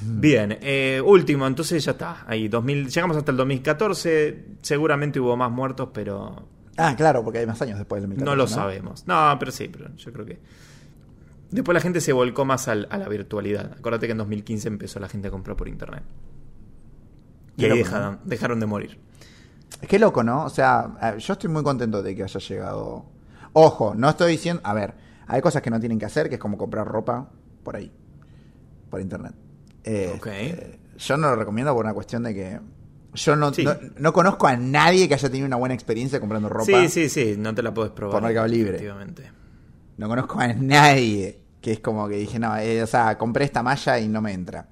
Bien, 0.00 0.58
eh, 0.60 1.02
último, 1.04 1.46
entonces 1.46 1.84
ya 1.84 1.92
está. 1.92 2.24
Ahí, 2.26 2.48
2000, 2.48 2.88
llegamos 2.90 3.16
hasta 3.16 3.30
el 3.30 3.36
2014. 3.36 4.46
Seguramente 4.62 5.20
hubo 5.20 5.36
más 5.36 5.50
muertos, 5.50 5.88
pero 5.92 6.48
Ah, 6.76 6.94
claro, 6.96 7.24
porque 7.24 7.38
hay 7.38 7.46
más 7.46 7.60
años 7.62 7.78
después 7.78 8.02
del 8.02 8.10
2014, 8.10 8.24
no 8.30 8.36
lo 8.36 8.46
sabemos. 8.46 9.06
No, 9.06 9.36
pero 9.38 9.50
sí, 9.50 9.68
pero 9.68 9.94
yo 9.96 10.12
creo 10.12 10.26
que. 10.26 10.38
Después 11.50 11.74
la 11.74 11.80
gente 11.80 12.00
se 12.00 12.12
volcó 12.12 12.44
más 12.44 12.68
al- 12.68 12.88
a 12.90 12.98
la 12.98 13.08
virtualidad. 13.08 13.72
Acuérdate 13.78 14.06
que 14.06 14.12
en 14.12 14.18
2015 14.18 14.68
empezó 14.68 14.98
la 15.00 15.08
gente 15.08 15.28
a 15.28 15.30
comprar 15.30 15.56
por 15.56 15.68
internet. 15.68 16.02
Y 17.56 17.60
Qué 17.60 17.64
ahí 17.66 17.70
loco, 17.78 17.84
dejaron, 17.84 18.18
dejaron 18.24 18.60
de 18.60 18.66
morir. 18.66 18.98
Es 19.80 19.88
que 19.88 19.98
loco, 19.98 20.22
¿no? 20.22 20.44
O 20.44 20.50
sea, 20.50 20.96
eh, 21.02 21.18
yo 21.18 21.32
estoy 21.34 21.50
muy 21.50 21.62
contento 21.62 22.02
de 22.02 22.14
que 22.14 22.22
haya 22.24 22.40
llegado. 22.40 23.06
Ojo, 23.52 23.94
no 23.94 24.08
estoy 24.10 24.32
diciendo. 24.32 24.60
A 24.64 24.74
ver, 24.74 24.94
hay 25.26 25.40
cosas 25.40 25.62
que 25.62 25.70
no 25.70 25.80
tienen 25.80 25.98
que 25.98 26.04
hacer, 26.06 26.28
que 26.28 26.34
es 26.34 26.40
como 26.40 26.58
comprar 26.58 26.86
ropa 26.86 27.30
por 27.62 27.76
ahí, 27.76 27.90
por 28.90 29.00
internet. 29.00 29.32
Eh, 29.84 30.12
Ok. 30.16 30.26
eh, 30.26 30.78
yo 30.98 31.16
no 31.16 31.28
lo 31.30 31.36
recomiendo 31.36 31.72
por 31.74 31.84
una 31.84 31.94
cuestión 31.94 32.22
de 32.24 32.34
que. 32.34 32.60
Yo 33.14 33.34
no, 33.34 33.52
Sí. 33.54 33.64
no, 33.64 33.74
no 33.98 34.12
conozco 34.12 34.46
a 34.46 34.56
nadie 34.56 35.08
que 35.08 35.14
haya 35.14 35.28
tenido 35.30 35.46
una 35.46 35.56
buena 35.56 35.74
experiencia 35.74 36.20
comprando 36.20 36.50
ropa. 36.50 36.66
Sí, 36.66 36.88
sí, 36.88 37.08
sí, 37.08 37.36
no 37.38 37.54
te 37.54 37.62
la 37.62 37.72
puedes 37.72 37.92
probar. 37.92 38.12
Por 38.20 38.22
Mercado 38.22 38.46
Libre. 38.46 38.70
Efectivamente. 38.76 39.30
No 39.96 40.08
conozco 40.08 40.38
a 40.40 40.48
nadie 40.48 41.46
que 41.66 41.72
es 41.72 41.80
como 41.80 42.06
que 42.06 42.14
dije, 42.14 42.38
no, 42.38 42.56
eh, 42.56 42.80
o 42.80 42.86
sea, 42.86 43.18
compré 43.18 43.44
esta 43.44 43.60
malla 43.60 43.98
y 43.98 44.06
no 44.06 44.22
me 44.22 44.32
entra. 44.32 44.68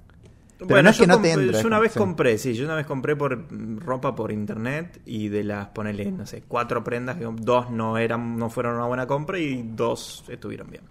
Pero 0.57 0.69
bueno, 0.69 0.83
no 0.83 0.89
es 0.91 0.97
yo, 0.97 1.03
que 1.03 1.07
no 1.07 1.21
te 1.21 1.31
entra, 1.33 1.59
yo 1.59 1.67
una 1.67 1.79
vez 1.79 1.91
sí. 1.91 1.99
compré, 1.99 2.37
sí, 2.37 2.53
yo 2.53 2.63
una 2.63 2.75
vez 2.75 2.85
compré 2.85 3.17
por 3.17 3.51
mm, 3.51 3.79
ropa 3.79 4.15
por 4.15 4.31
internet 4.31 5.01
y 5.05 5.27
de 5.27 5.43
las, 5.43 5.67
ponele, 5.67 6.09
no 6.13 6.25
sé, 6.25 6.43
cuatro 6.47 6.85
prendas, 6.85 7.17
que 7.17 7.25
dos 7.25 7.69
no 7.69 7.97
eran, 7.97 8.37
no 8.37 8.49
fueron 8.49 8.75
una 8.75 8.85
buena 8.85 9.07
compra 9.07 9.37
y 9.37 9.61
dos 9.75 10.23
estuvieron 10.29 10.69
bien. 10.69 10.83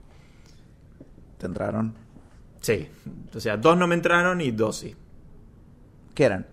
¿Te 1.38 1.46
entraron? 1.46 1.94
Sí, 2.60 2.86
o 3.34 3.40
sea, 3.40 3.56
dos 3.56 3.78
no 3.78 3.86
me 3.86 3.94
entraron 3.94 4.42
y 4.42 4.50
dos 4.50 4.76
sí. 4.76 4.94
¿Qué 6.14 6.24
eran? 6.24 6.46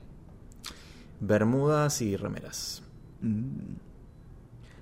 Bermudas 1.20 2.02
y 2.02 2.16
remeras. 2.16 2.84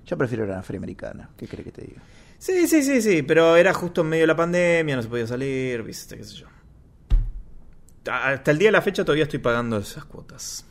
Yo 0.06 0.16
prefiero 0.16 0.46
la 0.46 0.60
afroamericana. 0.60 1.32
¿Qué 1.36 1.48
crees 1.48 1.66
que 1.66 1.72
te 1.72 1.82
diga? 1.82 2.02
Sí, 2.40 2.68
sí, 2.68 2.82
sí, 2.84 3.02
sí, 3.02 3.22
pero 3.22 3.56
era 3.58 3.74
justo 3.74 4.02
en 4.02 4.08
medio 4.10 4.24
de 4.24 4.28
la 4.28 4.36
pandemia, 4.36 4.96
no 4.96 5.04
se 5.04 5.10
podía 5.10 5.28
salir, 5.28 5.84
viste, 5.84 6.18
qué 6.18 6.24
sé 6.24 6.36
yo. 6.36 6.48
Hasta 8.12 8.52
el 8.52 8.58
día 8.58 8.70
de 8.70 8.72
la 8.72 8.82
fecha 8.82 9.04
todavía 9.04 9.26
estoy 9.26 9.40
pagando 9.40 9.78
esas 9.78 10.06
cuotas. 10.06 10.66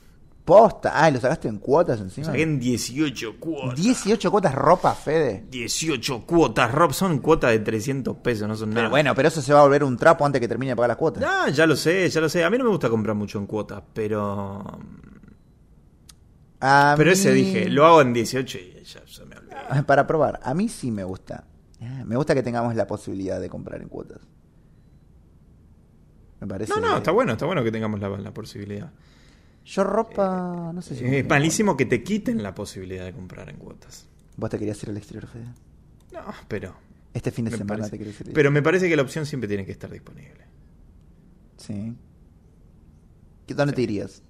Posta. 0.45 0.93
Ah, 0.95 1.11
¿y 1.11 1.13
lo 1.13 1.21
sacaste 1.21 1.47
en 1.47 1.59
cuotas 1.59 2.01
encima? 2.01 2.29
Saqué 2.29 2.41
en 2.41 2.59
18 2.59 3.39
cuotas. 3.39 3.77
18 3.79 4.31
cuotas 4.31 4.55
ropa, 4.55 4.95
Fede. 4.95 5.45
18 5.51 6.25
cuotas, 6.25 6.73
Rob, 6.73 6.95
son 6.95 7.19
cuotas 7.19 7.51
de 7.51 7.59
300 7.59 8.17
pesos, 8.17 8.49
no 8.49 8.57
son 8.57 8.71
nada. 8.71 8.81
Pero 8.81 8.91
bueno, 8.91 9.15
pero 9.15 9.29
eso 9.29 9.43
se 9.43 9.53
va 9.53 9.61
a 9.61 9.65
volver 9.65 9.85
un 9.85 9.99
trapo 9.99 10.25
antes 10.25 10.41
que 10.41 10.49
termine 10.49 10.73
de 10.73 10.77
pagar 10.77 10.89
las 10.89 10.97
cuotas. 10.97 11.23
Ah, 11.27 11.51
ya 11.51 11.67
lo 11.67 11.77
sé, 11.77 12.09
ya 12.09 12.23
lo 12.23 12.31
sé. 12.31 12.43
A 12.45 12.49
mí 12.51 12.57
no 12.57 12.65
me 12.65 12.71
gusta 12.71 12.89
comprar 12.89 13.15
mucho 13.15 13.39
en 13.39 13.47
cuotas, 13.47 13.83
pero. 13.93 14.65
A 16.61 16.95
Pero 16.97 17.09
mí- 17.09 17.13
ese 17.13 17.31
dije, 17.33 17.69
lo 17.69 17.85
hago 17.87 18.01
en 18.01 18.15
18 18.15 18.59
y 18.59 18.83
ya 18.85 19.01
se 19.07 19.25
me 19.27 19.37
olvidó. 19.37 19.55
Ah, 19.69 19.83
Para 19.87 20.07
probar. 20.07 20.41
A 20.43 20.55
mí 20.55 20.69
sí 20.71 20.91
me 20.91 21.05
gusta. 21.05 21.45
Ah, 21.81 22.05
Me 22.07 22.17
gusta 22.17 22.35
que 22.35 22.43
tengamos 22.43 22.75
la 22.75 22.87
posibilidad 22.87 23.41
de 23.41 23.49
comprar 23.49 23.81
en 23.83 23.89
cuotas. 23.89 24.21
Me 26.41 26.47
parece. 26.47 26.73
No, 26.73 26.81
no, 26.81 26.97
está 26.99 27.11
bueno, 27.11 27.33
está 27.33 27.47
bueno 27.47 27.65
que 27.65 27.73
tengamos 27.73 28.01
la, 28.01 28.09
la 28.11 28.33
posibilidad. 28.33 28.93
Yo 29.65 29.85
ropa. 29.85 30.71
No 30.73 30.81
sé 30.83 30.95
si. 30.97 31.05
Es 31.05 31.29
malísimo 31.29 31.77
que 31.77 31.85
te 31.85 32.03
quiten 32.03 32.43
la 32.43 32.55
posibilidad 32.55 33.05
de 33.05 33.13
comprar 33.13 33.49
en 33.51 33.57
cuotas. 33.57 34.07
¿Vos 34.37 34.51
te 34.51 34.59
querías 34.59 34.81
ir 34.83 34.91
al 34.91 34.97
exterior, 34.97 35.27
Fede? 35.27 35.47
No, 36.13 36.21
pero. 36.47 36.75
Este 37.13 37.31
fin 37.33 37.47
de 37.47 37.51
semana 37.53 37.69
parece- 37.83 37.91
te 37.91 37.99
querías 37.99 38.21
ir. 38.21 38.33
Pero 38.33 38.51
me 38.51 38.63
parece 38.63 38.89
que 38.89 38.95
la 38.97 39.03
opción 39.03 39.27
siempre 39.27 39.49
tiene 39.49 39.65
que 39.67 39.73
estar 39.73 39.91
disponible. 39.91 40.45
Sí. 41.57 41.97
¿Qué- 43.47 43.55
¿Dónde 43.55 43.73
te 43.73 43.83
irías? 43.83 44.23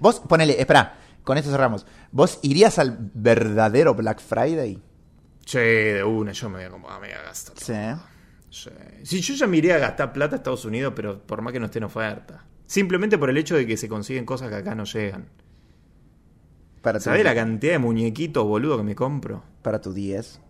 Vos, 0.00 0.20
ponele, 0.20 0.58
espera, 0.60 0.98
con 1.22 1.36
esto 1.36 1.50
cerramos. 1.50 1.86
¿Vos 2.10 2.38
irías 2.42 2.78
al 2.78 3.10
verdadero 3.14 3.94
Black 3.94 4.20
Friday? 4.20 4.82
Che, 5.46 5.58
de 5.94 6.04
una, 6.04 6.32
yo 6.32 6.50
me 6.50 6.56
voy 6.56 6.64
a, 6.64 6.70
comprar- 6.70 7.00
me 7.00 7.06
voy 7.06 7.16
a 7.16 7.22
gastar. 7.22 7.56
Sí. 7.58 8.02
Sí. 8.50 8.70
Si 9.04 9.20
yo 9.22 9.34
ya 9.34 9.46
me 9.46 9.56
iría 9.58 9.76
a 9.76 9.78
gastar 9.78 10.12
plata 10.12 10.34
a 10.34 10.38
Estados 10.38 10.64
Unidos, 10.64 10.92
pero 10.94 11.22
por 11.22 11.40
más 11.40 11.52
que 11.52 11.60
no 11.60 11.66
esté 11.66 11.78
en 11.78 11.84
oferta. 11.84 12.44
Simplemente 12.66 13.16
por 13.16 13.30
el 13.30 13.36
hecho 13.38 13.54
de 13.56 13.64
que 13.66 13.76
se 13.76 13.88
consiguen 13.88 14.26
cosas 14.26 14.48
que 14.50 14.56
acá 14.56 14.74
no 14.74 14.84
llegan. 14.84 15.28
Para 16.82 17.00
¿Sabés 17.00 17.24
la 17.24 17.34
cantidad 17.34 17.72
de 17.74 17.78
muñequitos, 17.78 18.44
boludo, 18.44 18.76
que 18.76 18.82
me 18.84 18.94
compro? 18.94 19.42
para 19.62 19.80
tu 19.80 19.92
10. 19.92 20.40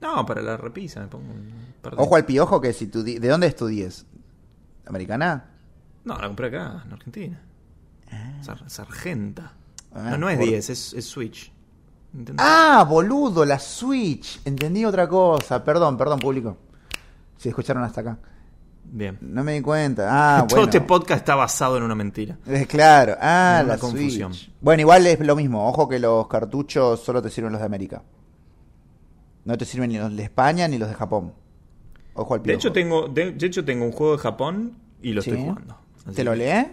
No, 0.00 0.24
para 0.26 0.40
la 0.42 0.56
repisa 0.56 1.00
me 1.00 1.06
pongo 1.08 1.32
un 1.32 1.52
Ojo 1.96 2.14
al 2.16 2.24
piojo 2.24 2.60
que 2.60 2.72
si 2.72 2.86
tu 2.88 3.02
¿De 3.02 3.18
dónde 3.28 3.46
es 3.48 3.56
tu 3.56 3.66
10? 3.66 4.06
¿Americana? 4.86 5.50
No, 6.04 6.16
la 6.18 6.26
compré 6.26 6.48
acá, 6.48 6.82
en 6.86 6.92
Argentina. 6.92 7.40
Sar- 8.42 8.68
Sargenta. 8.70 9.52
Ah, 9.92 10.10
no, 10.12 10.18
no 10.18 10.28
es 10.30 10.38
por- 10.38 10.46
10, 10.46 10.70
es, 10.70 10.92
es 10.94 11.04
Switch. 11.06 11.52
Nintendo 12.14 12.42
Ah, 12.44 12.86
boludo, 12.88 13.44
la 13.44 13.58
Switch. 13.58 14.40
Entendí 14.44 14.84
otra 14.84 15.08
cosa. 15.08 15.62
Perdón, 15.64 15.96
perdón, 15.98 16.18
público. 16.20 16.56
Si 17.36 17.48
escucharon 17.48 17.82
hasta 17.82 18.00
acá. 18.00 18.18
Bien. 18.84 19.18
No 19.20 19.42
me 19.42 19.52
di 19.54 19.60
cuenta. 19.60 20.06
Ah, 20.08 20.46
Todo 20.46 20.56
bueno. 20.58 20.64
este 20.70 20.80
podcast 20.82 21.18
está 21.20 21.34
basado 21.34 21.76
en 21.76 21.82
una 21.82 21.94
mentira. 21.94 22.38
Eh, 22.46 22.66
Claro, 22.66 23.16
ah, 23.20 23.64
la 23.66 23.76
confusión. 23.78 24.32
Switch. 24.32 24.52
Bueno, 24.60 24.82
igual 24.82 25.06
es 25.06 25.18
lo 25.20 25.34
mismo. 25.34 25.66
Ojo 25.68 25.88
que 25.88 25.98
los 25.98 26.28
cartuchos 26.28 27.00
solo 27.00 27.20
te 27.20 27.30
sirven 27.30 27.50
los 27.52 27.60
de 27.60 27.66
América. 27.66 28.02
No 29.44 29.58
te 29.58 29.64
sirven 29.64 29.90
ni 29.90 29.98
los 29.98 30.14
de 30.16 30.22
España 30.22 30.68
ni 30.68 30.78
los 30.78 30.88
de 30.88 30.94
Japón. 30.94 31.32
Ojo 32.14 32.34
al 32.34 32.40
De 32.40 32.44
piojo. 32.44 32.58
hecho, 32.58 32.72
tengo, 32.72 33.08
de, 33.08 33.32
de 33.32 33.46
hecho, 33.46 33.64
tengo 33.64 33.84
un 33.84 33.92
juego 33.92 34.12
de 34.12 34.18
Japón 34.18 34.78
y 35.02 35.12
lo 35.12 35.20
Sí. 35.22 35.30
estoy 35.30 35.44
jugando. 35.44 35.76
Así 36.06 36.14
¿Te 36.16 36.24
lo 36.24 36.34
lees? 36.34 36.66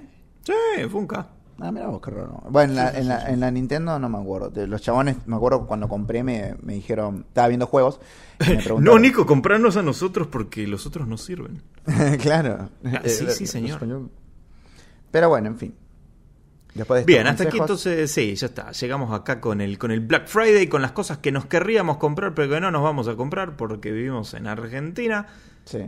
Sí, 0.44 0.54
Funka. 0.90 1.28
Ah, 1.64 1.72
mira 1.72 1.88
vos, 1.88 2.02
qué 2.02 2.10
raro. 2.10 2.42
Bueno, 2.50 2.72
en 2.74 2.76
la, 2.76 2.90
en, 2.98 3.08
la, 3.08 3.30
en 3.30 3.40
la 3.40 3.52
Nintendo 3.52 4.00
no 4.00 4.10
me 4.10 4.18
acuerdo. 4.18 4.50
De 4.50 4.66
Los 4.66 4.82
chabones, 4.82 5.18
me 5.28 5.36
acuerdo 5.36 5.68
cuando 5.68 5.88
compré, 5.88 6.24
me, 6.24 6.56
me 6.64 6.74
dijeron, 6.74 7.26
estaba 7.28 7.50
viendo 7.50 7.68
juegos. 7.68 8.00
y 8.40 8.50
me 8.50 8.64
No, 8.82 8.98
Nico, 8.98 9.28
comprarnos 9.28 9.78
a 9.78 9.84
nosotros 9.84 10.28
porque 10.28 10.66
los 10.68 10.88
otros 10.88 11.08
no 11.08 11.18
sirven. 11.18 11.62
claro. 12.22 12.70
Ah, 12.84 13.02
sí, 13.06 13.26
Eh, 13.26 13.32
sí, 13.32 13.46
señor. 13.46 13.80
Pero 15.12 15.30
bueno, 15.30 15.48
en 15.50 15.58
fin. 15.58 15.76
Después 16.74 17.02
de 17.02 17.06
Bien, 17.06 17.28
hasta 17.28 17.44
aquí 17.44 17.58
entonces, 17.58 18.10
sí, 18.12 18.34
ya 18.34 18.48
está. 18.48 18.72
Llegamos 18.72 19.14
acá 19.14 19.42
con 19.42 19.60
el, 19.62 19.78
con 19.78 19.92
el 19.92 20.00
Black 20.00 20.28
Friday, 20.28 20.68
con 20.68 20.82
las 20.82 20.94
cosas 20.94 21.18
que 21.18 21.32
nos 21.32 21.46
querríamos 21.46 21.98
comprar, 21.98 22.34
pero 22.34 22.50
que 22.50 22.62
no 22.62 22.72
nos 22.72 22.82
vamos 22.82 23.08
a 23.08 23.16
comprar 23.16 23.56
porque 23.58 23.92
vivimos 23.92 24.34
en 24.34 24.48
Argentina. 24.48 25.28
Sí. 25.66 25.80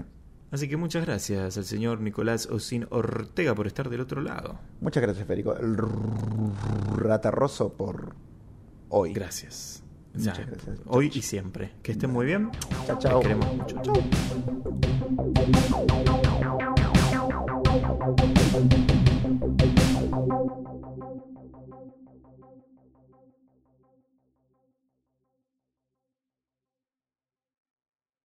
Así 0.53 0.69
que 0.69 0.77
muchas 0.77 1.03
gracias 1.03 1.57
al 1.57 1.65
señor 1.65 1.99
Nicolás 1.99 2.45
Osín 2.45 2.85
Ortega 2.91 3.55
por 3.55 3.65
estar 3.65 3.89
del 3.89 4.01
otro 4.01 4.21
lado. 4.21 4.59
Muchas 4.81 5.01
gracias, 5.01 5.25
Federico. 5.25 5.57
El 5.57 5.75
ratarroso 6.95 7.73
por 7.73 8.13
hoy. 8.89 9.13
Gracias. 9.13 9.81
Muchas 10.13 10.37
Ya, 10.37 10.45
gracias. 10.45 10.79
Hoy 10.85 11.09
y 11.11 11.23
siempre. 11.23 11.71
Que 11.81 11.93
estén 11.93 12.11
muy 12.11 12.27
bien. 12.27 12.51
Chao, 12.85 12.99
chao. 12.99 13.19
Queremos 13.21 13.51
mucho. 13.51 13.81
Chau. 13.81 13.95